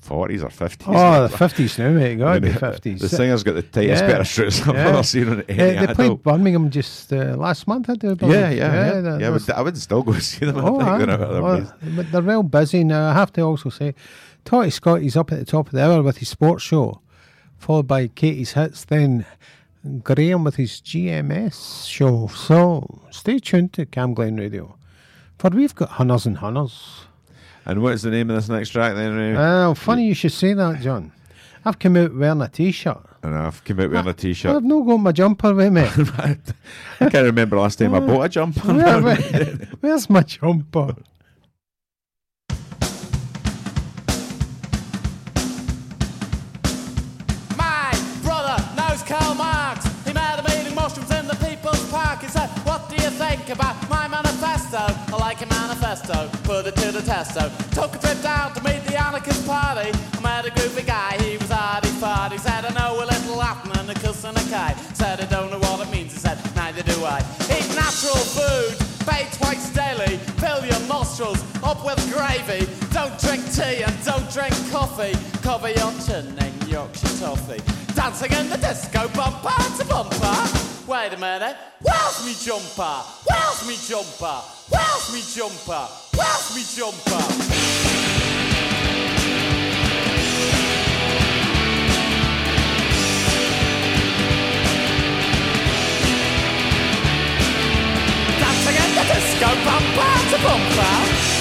forties 0.00 0.42
or 0.42 0.48
fifties. 0.48 0.88
Oh, 0.88 1.26
the 1.26 1.36
50s 1.36 1.78
now, 1.78 1.90
mate. 1.90 2.16
Gotta 2.16 2.30
I 2.30 2.40
mean, 2.40 2.52
be 2.52 2.58
50s. 2.58 3.00
The 3.00 3.08
singer's 3.08 3.42
got 3.42 3.54
the 3.54 3.62
tightest 3.62 4.02
pair 4.04 4.20
of 4.20 4.26
shoes 4.26 4.60
I've 4.62 4.74
ever 4.74 5.02
seen 5.02 5.28
on 5.28 5.42
any 5.42 5.74
Yeah, 5.74 5.86
they 5.86 5.94
played 5.94 6.22
Birmingham 6.22 6.70
just 6.70 7.12
uh, 7.12 7.36
last 7.36 7.66
month, 7.68 7.90
I 7.90 7.94
do 7.96 8.14
believe. 8.16 8.34
Yeah, 8.34 8.48
yeah, 8.50 8.74
yeah. 8.94 9.00
that- 9.02 9.20
yeah, 9.20 9.26
I, 9.26 9.30
would, 9.30 9.50
I 9.50 9.60
would 9.62 9.76
still 9.76 10.02
go 10.02 10.12
see 10.18 10.46
them. 10.46 10.56
Oh, 10.56 10.80
I 10.80 10.96
think 10.96 11.08
they're, 11.08 11.18
they're 11.18 11.42
Well, 11.42 11.72
but 11.96 12.10
they're 12.12 12.22
real 12.22 12.42
busy 12.42 12.82
now. 12.82 13.10
I 13.10 13.12
have 13.12 13.30
to 13.34 13.42
also 13.42 13.68
say, 13.68 13.94
Totty 14.46 14.70
Scott, 14.70 15.02
he's 15.02 15.16
up 15.16 15.32
at 15.32 15.38
the 15.38 15.44
top 15.44 15.66
of 15.66 15.72
the 15.72 15.84
hour 15.84 16.02
with 16.02 16.16
his 16.16 16.30
sports 16.30 16.62
show, 16.62 17.02
followed 17.58 17.86
by 17.86 18.06
Katie's 18.08 18.54
Hits, 18.54 18.86
then 18.86 19.26
Graham 20.02 20.44
with 20.44 20.56
his 20.56 20.80
GMS 20.80 21.86
show. 21.86 22.26
So 22.28 23.02
stay 23.10 23.38
tuned 23.38 23.74
to 23.74 23.84
Cam 23.84 24.14
Glen 24.14 24.36
Radio, 24.38 24.76
for 25.40 25.48
we've 25.50 25.74
got 25.74 25.88
hunters 25.88 26.26
and 26.26 26.36
hunters. 26.36 27.06
And 27.64 27.82
what's 27.82 28.02
the 28.02 28.10
name 28.10 28.28
of 28.30 28.36
this 28.36 28.48
next 28.50 28.70
track 28.70 28.94
then? 28.94 29.16
Ray? 29.16 29.34
Oh, 29.36 29.74
funny 29.74 30.06
you 30.06 30.14
should 30.14 30.32
say 30.32 30.52
that, 30.52 30.80
John. 30.82 31.12
I've 31.64 31.78
come 31.78 31.96
out 31.96 32.14
wearing 32.14 32.40
a 32.42 32.48
t-shirt. 32.48 33.00
and 33.22 33.34
I've 33.34 33.62
come 33.64 33.80
out 33.80 33.90
wearing 33.90 34.06
a 34.06 34.10
I've 34.10 34.16
t-shirt. 34.16 34.62
not 34.62 34.80
got 34.86 34.96
my 34.98 35.12
jumper 35.12 35.54
with 35.54 35.72
me. 35.72 35.82
I 37.00 37.08
can't 37.10 37.14
remember 37.26 37.56
the 37.56 37.62
last 37.62 37.78
time 37.78 37.94
I 37.94 37.98
uh, 37.98 38.00
bought 38.06 38.22
a 38.24 38.28
jumper. 38.28 38.60
Where- 38.74 39.00
where- 39.02 39.68
where's 39.80 40.10
my 40.10 40.22
jumper? 40.22 40.94
My 47.56 47.90
brother 48.22 48.56
knows 48.76 49.02
Karl 49.02 49.34
Marx. 49.34 49.84
He 50.06 50.12
made 50.12 50.36
a 50.38 50.42
meeting 50.48 50.74
mushrooms 50.74 51.10
in 51.10 51.26
the 51.26 51.34
People's 51.36 51.88
Park. 51.90 52.20
He 52.22 52.28
said, 52.28 52.48
What 52.48 52.59
do 52.90 52.96
you 52.96 53.10
think 53.10 53.48
about 53.50 53.76
my 53.88 54.08
manifesto? 54.08 54.78
I 54.78 55.16
like 55.18 55.40
a 55.42 55.46
manifesto, 55.46 56.28
put 56.42 56.66
it 56.66 56.74
to 56.76 56.90
the 56.90 57.00
testo. 57.00 57.46
Took 57.72 57.94
a 57.94 57.98
trip 57.98 58.20
down 58.20 58.52
to 58.54 58.62
meet 58.64 58.84
the 58.84 59.00
anarchist 59.00 59.46
party. 59.46 59.90
I 59.94 60.20
met 60.20 60.46
a 60.46 60.50
groovy 60.50 60.84
guy, 60.84 61.16
he 61.22 61.36
was 61.36 61.50
hardy 61.50 61.88
farty. 62.02 62.38
Said, 62.40 62.64
I 62.64 62.72
know 62.74 62.98
a 63.02 63.06
little 63.06 63.36
Latin 63.36 63.70
and 63.78 63.90
a 63.90 63.94
cuss 63.94 64.24
and 64.24 64.36
a 64.36 64.44
kite. 64.50 64.76
Said, 64.96 65.20
I 65.20 65.26
don't 65.26 65.50
know 65.52 65.60
what 65.60 65.86
it 65.86 65.90
means. 65.92 66.12
He 66.12 66.18
said, 66.18 66.38
Neither 66.56 66.82
do 66.82 67.04
I. 67.04 67.20
Eat 67.54 67.68
natural 67.78 68.22
food, 68.34 68.74
bathe 69.06 69.30
twice 69.38 69.70
daily. 69.70 70.16
Fill 70.42 70.66
your 70.66 70.80
nostrils 70.88 71.40
up 71.62 71.84
with 71.84 72.00
gravy. 72.12 72.66
Don't 72.92 73.16
drink 73.20 73.44
tea 73.54 73.84
and 73.84 73.94
don't 74.04 74.28
drink 74.32 74.54
coffee. 74.72 75.14
Cover 75.42 75.70
your 75.70 75.92
chin 76.04 76.26
in 76.38 76.68
Yorkshire 76.68 77.16
toffee. 77.22 77.62
Dancing 77.94 78.32
in 78.32 78.50
the 78.50 78.58
disco, 78.58 79.06
bumper 79.14 79.62
to 79.78 79.84
bumper. 79.86 80.69
Wait 80.90 81.12
a 81.12 81.16
minute, 81.16 81.56
where's 81.82 82.18
me 82.26 82.34
jumper? 82.34 83.06
Where's 83.22 83.62
me 83.62 83.78
jumper? 83.78 84.42
Where's 84.74 85.06
me 85.14 85.22
jumper? 85.22 85.86
Where's 86.18 86.50
me 86.50 86.66
jumper? 86.66 87.22
Dancing 98.34 98.74
in 98.74 98.90
the 98.98 99.04
disco, 99.14 99.46
bumper 99.62 100.14
to 100.26 100.38
bumper. 100.42 100.94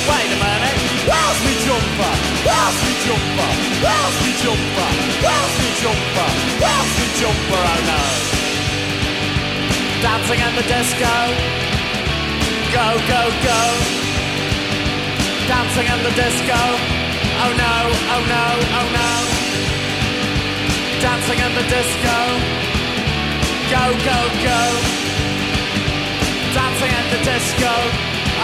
Wait 0.05 0.29
a 0.29 0.37
minute, 0.45 0.77
where's 1.09 1.39
me 1.41 1.53
jumper? 1.65 2.13
Where's 2.45 2.77
me 2.85 2.93
jumper? 3.01 3.49
Where's 3.81 4.15
me 4.21 4.31
jumper? 4.45 4.89
Where's 5.25 5.55
me 5.57 5.69
jumper? 5.81 6.29
Where's 6.61 6.91
me 7.01 7.07
jumper? 7.17 7.63
Oh 7.65 7.81
no. 7.89 8.38
Dancing 10.01 10.39
in 10.39 10.55
the 10.55 10.63
disco. 10.63 11.13
Go, 12.71 12.87
go, 13.11 13.21
go. 13.43 13.61
Dancing 15.51 15.87
in 15.91 15.99
the 16.07 16.13
disco. 16.15 16.61
Oh 17.43 17.51
no, 17.59 17.75
oh 18.15 18.23
no, 18.31 18.45
oh 18.79 18.87
no. 18.95 19.11
Dancing 21.03 21.39
in 21.39 21.51
the 21.51 21.65
disco. 21.67 22.17
Go, 23.73 23.83
go, 24.07 24.19
go. 24.39 24.61
Dancing 26.55 26.93
in 26.99 27.05
the 27.11 27.21
disco. 27.27 27.73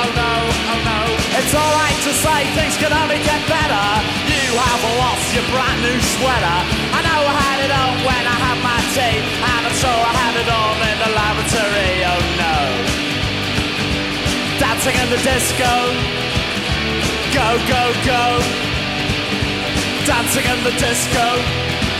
Oh 0.04 0.12
no, 0.12 0.34
oh 0.76 0.80
no. 0.92 1.00
It's 1.40 1.54
alright 1.56 2.00
to 2.04 2.12
say 2.20 2.40
things 2.52 2.76
can 2.76 2.92
only 2.92 3.20
get 3.24 3.40
better. 3.48 3.86
You 4.28 4.35
have 4.54 4.84
a 4.86 4.94
lost 5.02 5.28
your 5.34 5.48
brand 5.50 5.82
new 5.82 5.98
sweater. 6.14 6.58
I 6.94 7.00
know 7.02 7.20
I 7.26 7.34
had 7.34 7.60
it 7.66 7.74
on 7.74 7.92
when 8.06 8.24
I 8.30 8.38
had 8.38 8.58
my 8.62 8.80
tea. 8.94 9.18
And 9.18 9.64
I'm 9.66 9.76
sure 9.82 9.90
I 9.90 10.14
had 10.14 10.36
it 10.38 10.50
on 10.50 10.76
in 10.86 10.98
the 11.02 11.12
lavatory. 11.18 11.94
Oh 12.06 12.22
no. 12.38 12.58
Dancing 14.62 14.96
in 15.02 15.08
the 15.10 15.22
disco. 15.26 15.74
Go, 17.34 17.48
go, 17.68 17.84
go. 18.06 18.24
Dancing 20.06 20.46
in 20.46 20.60
the 20.64 20.76
disco. 20.78 21.26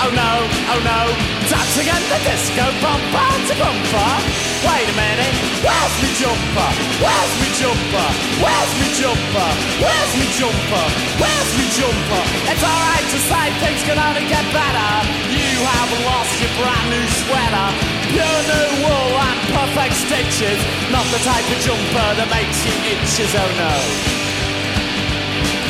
Oh 0.06 0.12
no, 0.14 0.32
oh 0.72 0.80
no. 0.86 1.02
Dancing 1.50 1.88
in 1.90 2.04
the 2.14 2.20
disco. 2.24 2.64
Bumper 2.84 3.34
to 3.50 3.56
bumper. 3.58 4.55
Wait 4.66 4.88
a 4.90 4.96
minute. 4.98 5.36
Where's 5.62 5.96
me 6.02 6.10
jumper? 6.18 6.70
Where's 6.98 7.34
me 7.42 7.50
jumper? 7.54 8.08
Where's 8.42 8.74
me 8.82 8.88
jumper? 8.98 9.50
Where's 9.78 10.14
me 10.18 10.28
jumper? 10.34 10.86
Where's 11.22 11.52
me 11.58 11.66
jumper? 11.78 12.24
It's 12.50 12.66
alright 12.66 13.06
to 13.14 13.20
say 13.30 13.46
things 13.62 13.82
can 13.86 13.98
only 14.02 14.26
get 14.26 14.46
better. 14.50 14.90
You 15.30 15.54
have 15.62 15.92
lost 16.06 16.34
your 16.42 16.54
brand 16.58 16.88
new 16.90 17.06
sweater. 17.22 17.68
Pure 18.10 18.42
new 18.50 18.70
wool 18.86 19.14
and 19.22 19.40
perfect 19.54 19.96
stitches. 20.02 20.60
Not 20.90 21.06
the 21.14 21.22
type 21.22 21.46
of 21.46 21.60
jumper 21.62 22.10
that 22.18 22.30
makes 22.34 22.58
you 22.66 22.74
itches, 22.90 23.32
oh 23.38 23.52
no. 23.62 23.76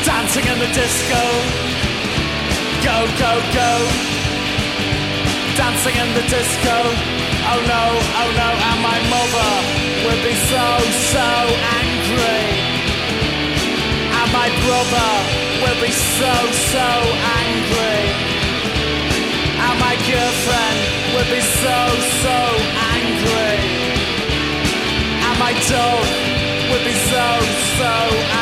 Dancing 0.08 0.46
in 0.48 0.58
the 0.60 0.72
disco. 0.72 1.24
Go, 2.84 2.98
go, 3.20 3.34
go. 3.52 3.72
Dancing 5.58 5.96
in 6.00 6.10
the 6.14 6.26
disco. 6.30 7.15
Oh 7.48 7.62
no, 7.62 7.84
oh 8.22 8.30
no, 8.42 8.50
and 8.70 8.80
my 8.82 9.00
mother 9.14 9.52
will 10.04 10.22
be 10.26 10.36
so, 10.50 10.66
so 11.14 11.30
angry. 11.78 12.46
And 14.18 14.30
my 14.34 14.50
brother 14.66 15.12
will 15.62 15.80
be 15.82 15.94
so, 15.94 16.34
so 16.74 16.88
angry. 17.46 18.02
And 19.62 19.76
my 19.80 19.96
girlfriend 20.10 20.78
will 21.14 21.30
be 21.30 21.42
so, 21.62 21.78
so 22.26 22.38
angry. 22.98 23.58
And 25.22 25.36
my 25.38 25.54
dog 25.70 26.06
will 26.70 26.84
be 26.84 26.98
so, 27.12 27.26
so 27.78 27.94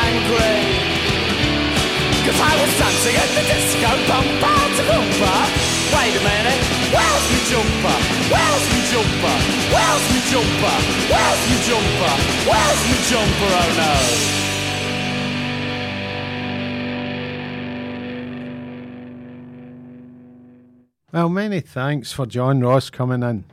angry. 0.08 1.03
Cause 2.24 2.40
I 2.40 2.56
was 2.56 2.72
dancing 2.80 3.16
at 3.20 3.30
the 3.36 3.44
disco 3.44 3.90
bumper 4.08 4.60
to 4.76 4.82
bumper. 4.88 5.38
Wait 5.92 6.16
a 6.16 6.22
minute, 6.24 6.60
where's 6.88 7.24
me 7.28 7.38
jumper? 7.52 7.98
Where's 8.32 8.64
me 8.72 8.80
jumper? 8.88 9.36
Where's 9.68 10.04
me 10.08 10.18
jumper? 10.32 10.76
Where's 11.12 11.42
me 11.52 11.56
jumper? 11.68 12.14
Where's 12.48 12.80
my 12.88 12.96
jumper? 13.12 13.52
Oh 13.60 13.76
no. 13.76 13.92
Well, 21.12 21.28
many 21.28 21.60
thanks 21.60 22.10
for 22.10 22.24
John 22.24 22.60
Ross 22.60 22.88
coming 22.88 23.22
in. 23.22 23.44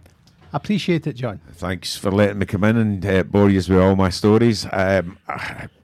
Appreciate 0.53 1.07
it, 1.07 1.13
John. 1.13 1.39
Thanks 1.53 1.95
for 1.95 2.11
letting 2.11 2.39
me 2.39 2.45
come 2.45 2.63
in 2.65 2.77
and 2.77 3.05
uh, 3.05 3.23
bore 3.23 3.49
you 3.49 3.57
with 3.57 3.71
all 3.71 3.95
my 3.95 4.09
stories. 4.09 4.65
Um, 4.71 5.17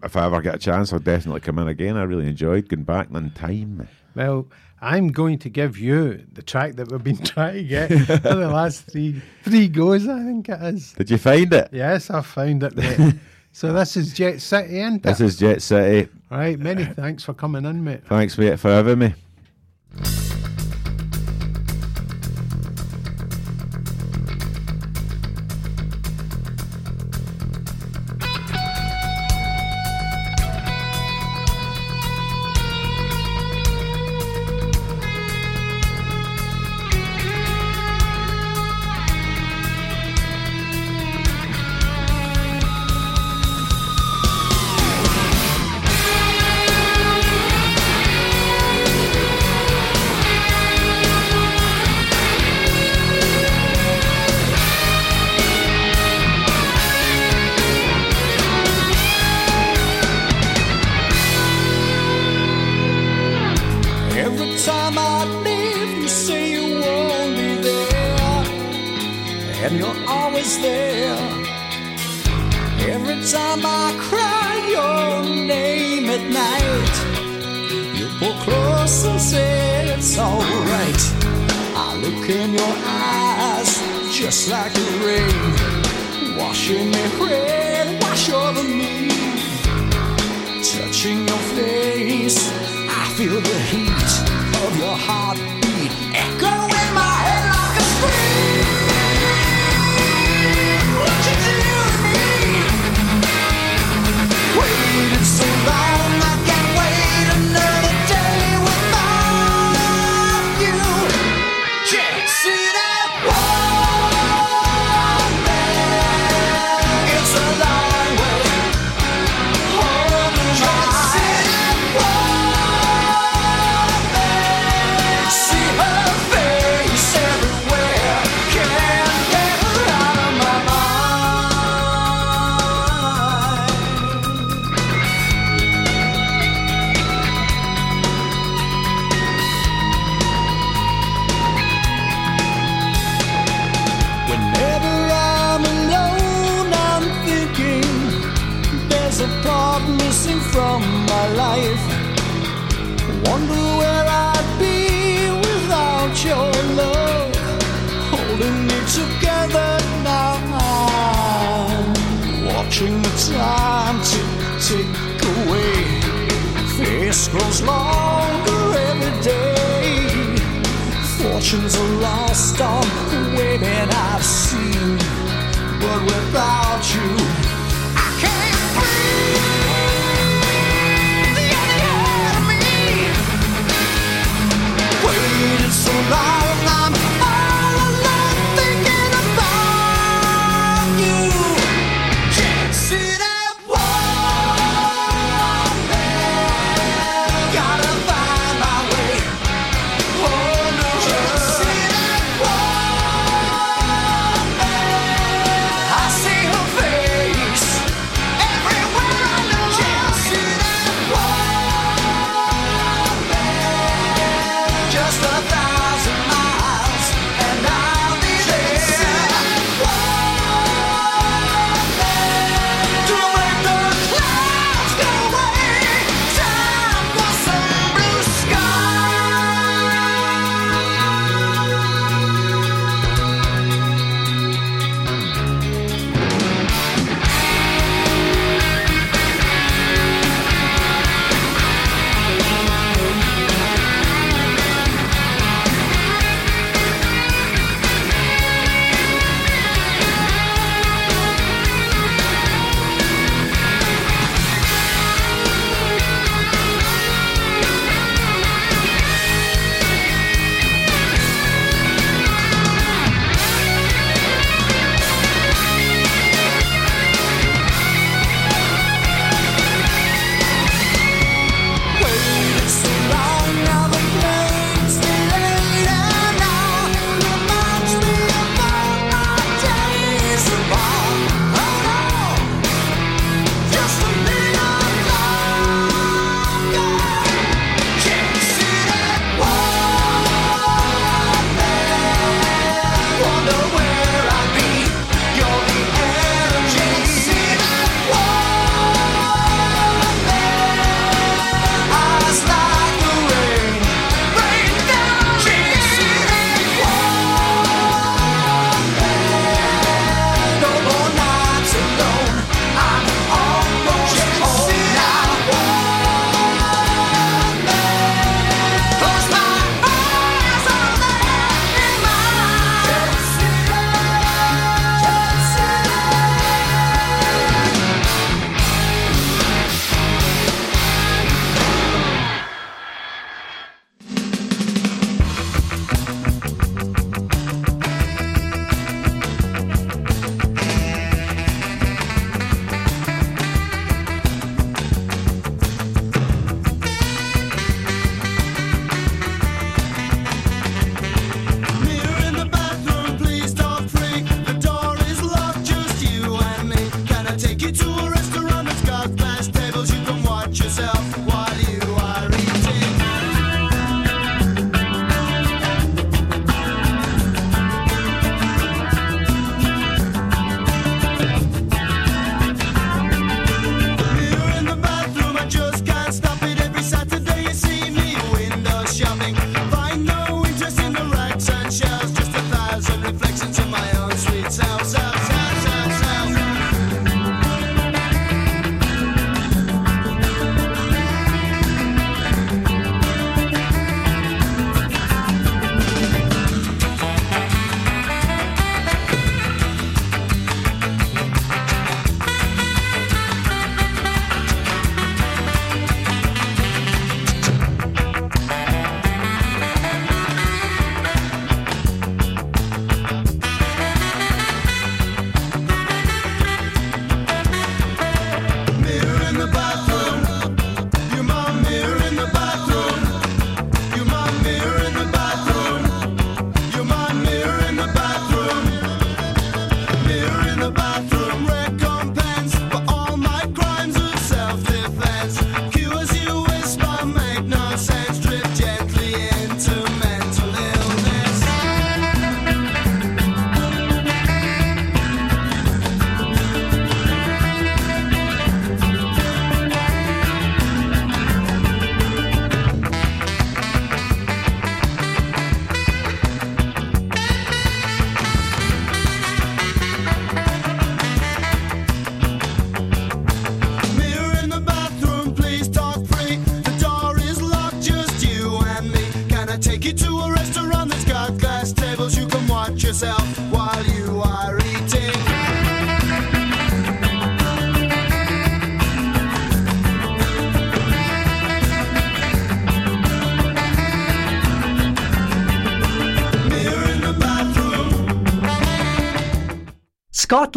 if 0.03 0.15
I 0.15 0.25
ever 0.25 0.41
get 0.41 0.55
a 0.55 0.59
chance, 0.59 0.91
I'll 0.91 0.99
definitely 0.99 1.41
come 1.41 1.59
in 1.59 1.67
again. 1.67 1.95
I 1.95 2.03
really 2.03 2.27
enjoyed 2.27 2.67
going 2.67 2.83
back 2.83 3.09
in 3.11 3.31
time. 3.31 3.87
Well, 4.15 4.47
I'm 4.81 5.09
going 5.09 5.39
to 5.39 5.49
give 5.49 5.77
you 5.77 6.25
the 6.33 6.41
track 6.41 6.75
that 6.75 6.91
we've 6.91 7.03
been 7.03 7.17
trying 7.23 7.53
to 7.55 7.63
get 7.63 7.87
for 7.89 8.35
the 8.35 8.49
last 8.49 8.91
three 8.91 9.21
three 9.43 9.67
goes, 9.67 10.07
I 10.07 10.23
think 10.23 10.49
it 10.49 10.61
is. 10.61 10.93
Did 10.93 11.09
you 11.11 11.17
find 11.17 11.51
it? 11.53 11.69
Yes, 11.71 12.09
I 12.09 12.21
found 12.21 12.63
it, 12.63 12.75
mate. 12.75 13.15
so 13.53 13.73
this 13.73 13.95
is 13.95 14.13
Jet 14.13 14.41
City, 14.41 14.81
isn't 14.81 15.03
This 15.03 15.21
is 15.21 15.37
Jet 15.37 15.61
City. 15.61 16.11
Right, 16.29 16.59
many 16.59 16.85
thanks 16.85 17.23
for 17.23 17.33
coming 17.33 17.65
in, 17.65 17.83
mate. 17.83 18.05
Thanks, 18.05 18.37
mate, 18.37 18.59
for 18.59 18.69
having 18.69 18.99
me. 18.99 20.26